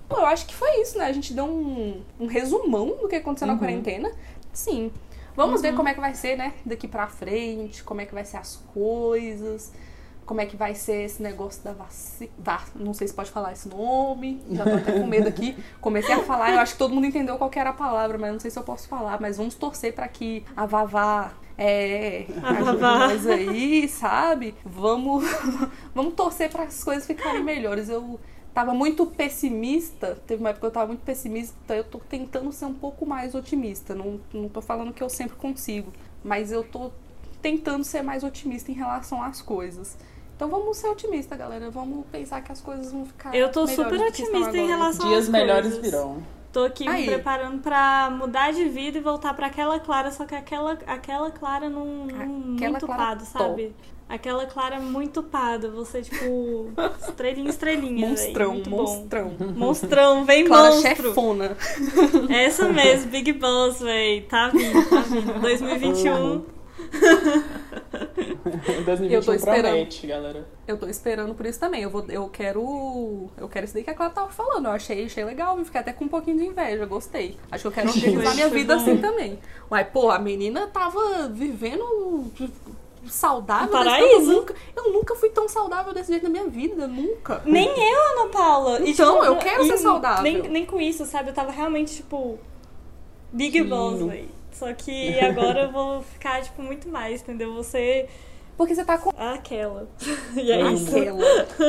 [0.09, 1.05] Pô, eu acho que foi isso, né?
[1.05, 4.11] A gente deu um, um resumão do que aconteceu na quarentena.
[4.51, 4.91] Sim.
[5.35, 6.53] Vamos ver como é que vai ser, né?
[6.65, 9.71] Daqui pra frente, como é que vai ser as coisas,
[10.25, 12.31] como é que vai ser esse negócio da vacina.
[12.75, 15.55] Não sei se pode falar esse nome, já tô até com medo aqui.
[15.81, 18.31] Comecei a falar, eu acho que todo mundo entendeu qual que era a palavra, mas
[18.31, 19.19] não sei se eu posso falar.
[19.19, 24.55] Mas vamos torcer pra que a Vavá é, A ajude nós aí, sabe?
[24.65, 25.23] Vamos,
[25.93, 27.89] vamos torcer para as coisas ficarem melhores.
[27.89, 28.19] Eu
[28.53, 32.65] tava muito pessimista, teve uma época que eu tava muito pessimista, eu tô tentando ser
[32.65, 33.93] um pouco mais otimista.
[33.93, 35.91] Não, não tô falando que eu sempre consigo,
[36.23, 36.91] mas eu tô
[37.41, 39.97] tentando ser mais otimista em relação às coisas.
[40.43, 41.71] Então vamos ser otimistas, galera.
[41.71, 44.57] Vamos pensar que as coisas vão ficar Eu tô melhores super do que estão otimista
[44.57, 45.81] em relação Dias às melhores coisas.
[45.81, 46.17] virão.
[46.51, 47.01] Tô aqui Aí.
[47.03, 51.31] me preparando pra mudar de vida e voltar pra aquela Clara, só que aquela, aquela
[51.31, 53.73] Clara num, num Aquela muito Clara pado, sabe?
[54.09, 56.73] Aquela Clara muito pada, você tipo
[57.07, 58.09] estrelinha, estrelinha.
[58.09, 58.75] Monstrão, Muito bom.
[58.83, 59.31] monstrão.
[59.55, 60.95] Monstrão, vem Clara monstro.
[61.07, 61.55] chefona.
[62.29, 64.21] É essa mesmo, Big Boss, véi.
[64.23, 65.33] Tá vindo, tá vindo.
[65.39, 66.43] 2021.
[68.85, 69.63] 2021 Eu tô esperando.
[69.63, 70.47] promete, galera.
[70.67, 71.83] Eu tô esperando por isso também.
[71.83, 73.29] Eu, vou, eu quero.
[73.37, 74.65] Eu quero isso daí que a Clara tava falando.
[74.65, 75.57] Eu achei, achei legal.
[75.57, 76.85] Eu fiquei até com um pouquinho de inveja.
[76.85, 77.37] Gostei.
[77.51, 78.81] Acho que eu quero organizar minha vida bom.
[78.81, 79.39] assim também.
[79.71, 82.31] Uai, pô, a menina tava vivendo
[83.05, 83.67] saudável.
[83.67, 84.31] Um paraíso.
[84.31, 86.87] Eu nunca, eu nunca fui tão saudável desse jeito na minha vida.
[86.87, 87.41] Nunca.
[87.45, 88.79] Nem eu, Ana Paula.
[88.81, 90.23] E, Então, tipo, eu quero e ser saudável.
[90.23, 91.29] Nem, nem com isso, sabe?
[91.29, 92.39] Eu tava realmente, tipo,
[93.31, 93.65] Big Sim.
[93.67, 94.29] Boss, véi.
[94.53, 97.53] Só que agora eu vou ficar, tipo, muito mais, entendeu?
[97.53, 98.07] Você
[98.57, 99.87] Porque você tá com aquela.
[100.35, 100.95] E é isso.
[100.95, 101.23] aquela.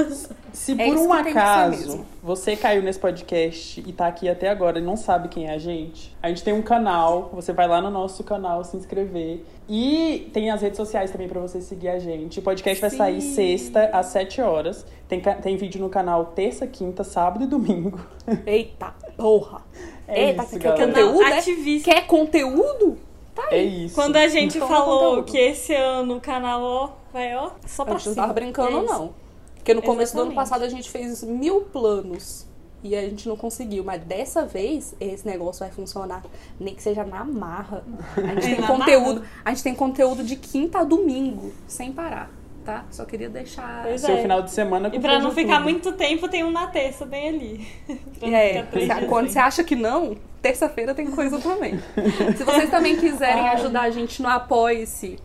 [0.52, 4.78] Se É por isso um acaso você caiu nesse podcast e tá aqui até agora
[4.78, 7.81] e não sabe quem é a gente, a gente tem um canal, você vai lá
[7.82, 9.44] no nosso canal se inscrever.
[9.69, 12.39] E tem as redes sociais também pra você seguir a gente.
[12.39, 12.97] O podcast vai Sim.
[12.97, 14.86] sair sexta às 7 horas.
[15.09, 17.98] Tem, tem vídeo no canal terça, quinta, sábado e domingo.
[18.47, 19.62] Eita porra.
[20.06, 20.86] É Eita, isso, que galera.
[20.86, 21.39] conteúdo, Canal é?
[21.39, 21.90] ativista.
[21.90, 22.98] Quer conteúdo?
[23.35, 23.86] Tá É aí.
[23.86, 23.94] isso.
[23.94, 25.24] Quando a gente Então, falou conteúdo.
[25.32, 28.23] que esse ano o canal, ó, vai, ó, só A pra gente não cima.
[28.27, 29.15] tava brincando, É não.
[29.56, 30.51] Porque no começo do ano Exatamente.
[30.51, 32.47] passado a gente fez mil planos
[32.82, 33.82] e a gente não conseguiu.
[33.82, 36.23] Mas dessa vez esse negócio vai funcionar.
[36.61, 37.82] Nem que seja na marra.
[38.16, 39.20] A gente É, tem conteúdo.
[39.20, 39.32] marra.
[39.44, 42.31] A gente tem conteúdo de quinta a domingo, sem parar.
[42.64, 42.86] Tá?
[42.90, 43.82] Só queria deixar.
[43.82, 44.22] Pois Seu é.
[44.22, 45.64] final de semana com E pra não ficar Tudo.
[45.64, 47.68] muito tempo, tem um na terça bem ali.
[48.22, 48.62] É,
[49.06, 49.34] quando sem.
[49.34, 51.78] você acha que não, terça-feira tem coisa também.
[52.36, 55.18] Se vocês também quiserem ajudar a gente no Apoie-se,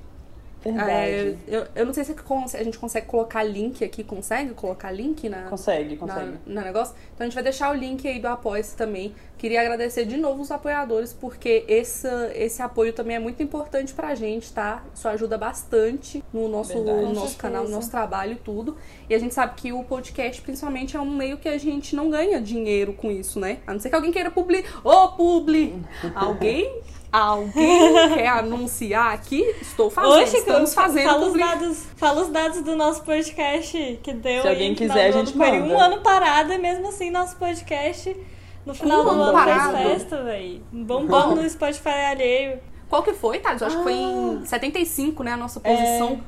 [0.63, 0.91] Verdade.
[0.91, 4.03] é, eu, eu não sei se a gente consegue colocar link aqui.
[4.03, 6.37] Consegue colocar link na, Consegue, na, consegue.
[6.45, 6.95] no negócio.
[7.13, 9.13] Então a gente vai deixar o link aí do Apoia-se também.
[9.37, 14.13] Queria agradecer de novo os apoiadores, porque esse, esse apoio também é muito importante pra
[14.13, 14.83] gente, tá?
[14.93, 17.01] Isso ajuda bastante no nosso, Verdade.
[17.05, 18.75] no nosso canal, no nosso trabalho e tudo.
[19.09, 22.09] E a gente sabe que o podcast, principalmente, é um meio que a gente não
[22.09, 23.59] ganha dinheiro com isso, né?
[23.65, 24.65] A não ser que alguém queira publi.
[24.83, 25.81] Ô, publi!
[26.15, 26.81] Alguém?
[27.11, 29.41] Alguém quer anunciar aqui?
[29.61, 30.13] Estou fazendo.
[30.23, 34.41] Oxe, Estamos fa- fazendo fala os, dados, fala os dados do nosso podcast que deu
[34.43, 35.73] Se alguém quiser, a gente Foi manda.
[35.73, 38.15] um ano parado e mesmo assim nosso podcast
[38.65, 39.77] no final Um do ano parado?
[39.77, 40.61] fez festa, velho.
[40.71, 42.59] Bombando no Spotify alheio.
[42.89, 43.61] Qual que foi, Thales?
[43.61, 43.97] Eu acho que foi Ah.
[44.41, 45.33] em 75, né?
[45.33, 46.19] A nossa posição.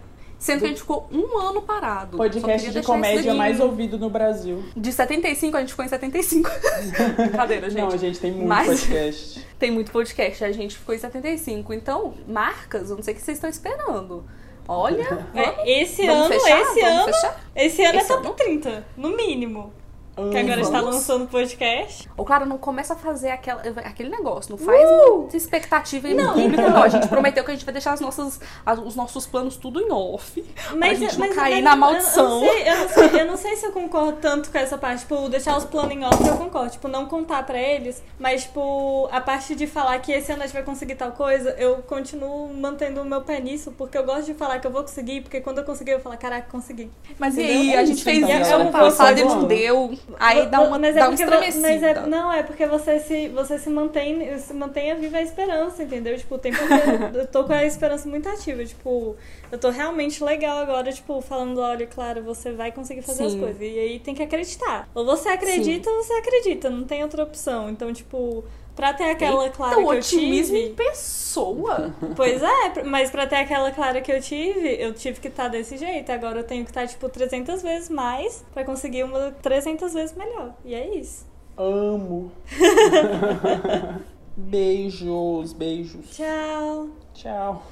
[0.41, 2.18] Sendo que a gente ficou um ano parado.
[2.18, 4.63] Podcast de comédia mais ouvido no Brasil.
[4.76, 6.49] De 75, a gente ficou em 75.
[7.15, 7.80] Brincadeira, gente.
[7.80, 9.45] Não, a gente tem muito Mas- podcast.
[9.61, 11.72] Tem muito podcast, a gente ficou em 75.
[11.76, 14.26] Então, marcas, eu não sei o que vocês estão esperando.
[14.68, 16.59] Olha, É, esse vamos ano, fechar?
[16.61, 17.41] esse Vamos ano, fechar?
[17.55, 18.23] esse ano Esse é ano?
[18.23, 19.72] top 30, no mínimo.
[20.15, 20.95] Que agora está Vamos.
[20.95, 22.09] lançando podcast.
[22.17, 25.17] Ô, Clara, não começa a fazer aquela, aquele negócio, não faz Uh!
[25.19, 26.83] muita expectativa em público, não.
[26.83, 29.79] A gente prometeu que a gente vai deixar as nossas, as- os nossos planos tudo
[29.81, 30.41] em off.
[30.77, 32.43] pra gente não cair na maldição.
[32.43, 34.57] Eu, eu, não sei, eu, não sei, eu não sei se eu concordo tanto com
[34.57, 34.99] essa parte.
[35.01, 36.69] Tipo, deixar os planos em off, eu concordo.
[36.71, 38.03] Tipo, não contar pra eles.
[38.19, 41.51] Mas, tipo, a parte de falar que esse ano a gente vai conseguir tal coisa,
[41.51, 43.71] eu continuo mantendo o meu pé nisso.
[43.77, 45.21] Porque eu gosto de falar que eu vou conseguir.
[45.21, 46.91] Porque quando eu conseguir, eu falo, caraca, consegui.
[47.17, 49.45] Mas e aí, É a gente isso, fez então, isso é ano passado e não
[49.45, 49.97] deu.
[50.19, 51.18] Aí dá uma, mas dá é uma
[51.61, 55.84] mas é, não, é porque você se, você se mantém, se mantenha viva a esperança,
[55.84, 56.18] entendeu?
[56.18, 56.73] Tipo, tem porque
[57.18, 59.15] eu tô com a esperança muito ativa, tipo,
[59.52, 63.40] eu tô realmente legal agora, tipo, falando, olha, claro, você vai conseguir fazer as Sim.
[63.40, 63.61] coisas.
[63.61, 64.90] E aí tem que acreditar.
[64.94, 67.69] Ou você acredita ou você acredita, não tem outra opção.
[67.69, 68.44] Então, tipo,
[68.76, 70.69] pra ter aquela clara Então, que eu otimismo tive...
[70.69, 71.93] em pessoa.
[72.15, 75.77] Pois é, mas pra ter aquela clara que eu tive, eu tive que estar desse
[75.77, 76.11] jeito.
[76.11, 80.53] Agora eu tenho que estar, tipo, 300 vezes mais pra conseguir uma 300 vezes melhor.
[80.65, 81.26] E é isso.
[81.57, 82.31] Amo.
[84.35, 86.10] beijos, beijos.
[86.11, 86.89] Tchau.
[87.14, 87.64] Tchau.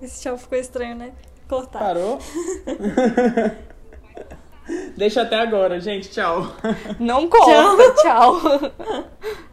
[0.00, 1.12] Esse tchau ficou estranho, né?
[1.48, 1.78] Cortar.
[1.78, 2.18] Parou?
[4.96, 6.08] Deixa até agora, gente.
[6.10, 6.56] Tchau.
[6.98, 8.40] Não corta, tchau.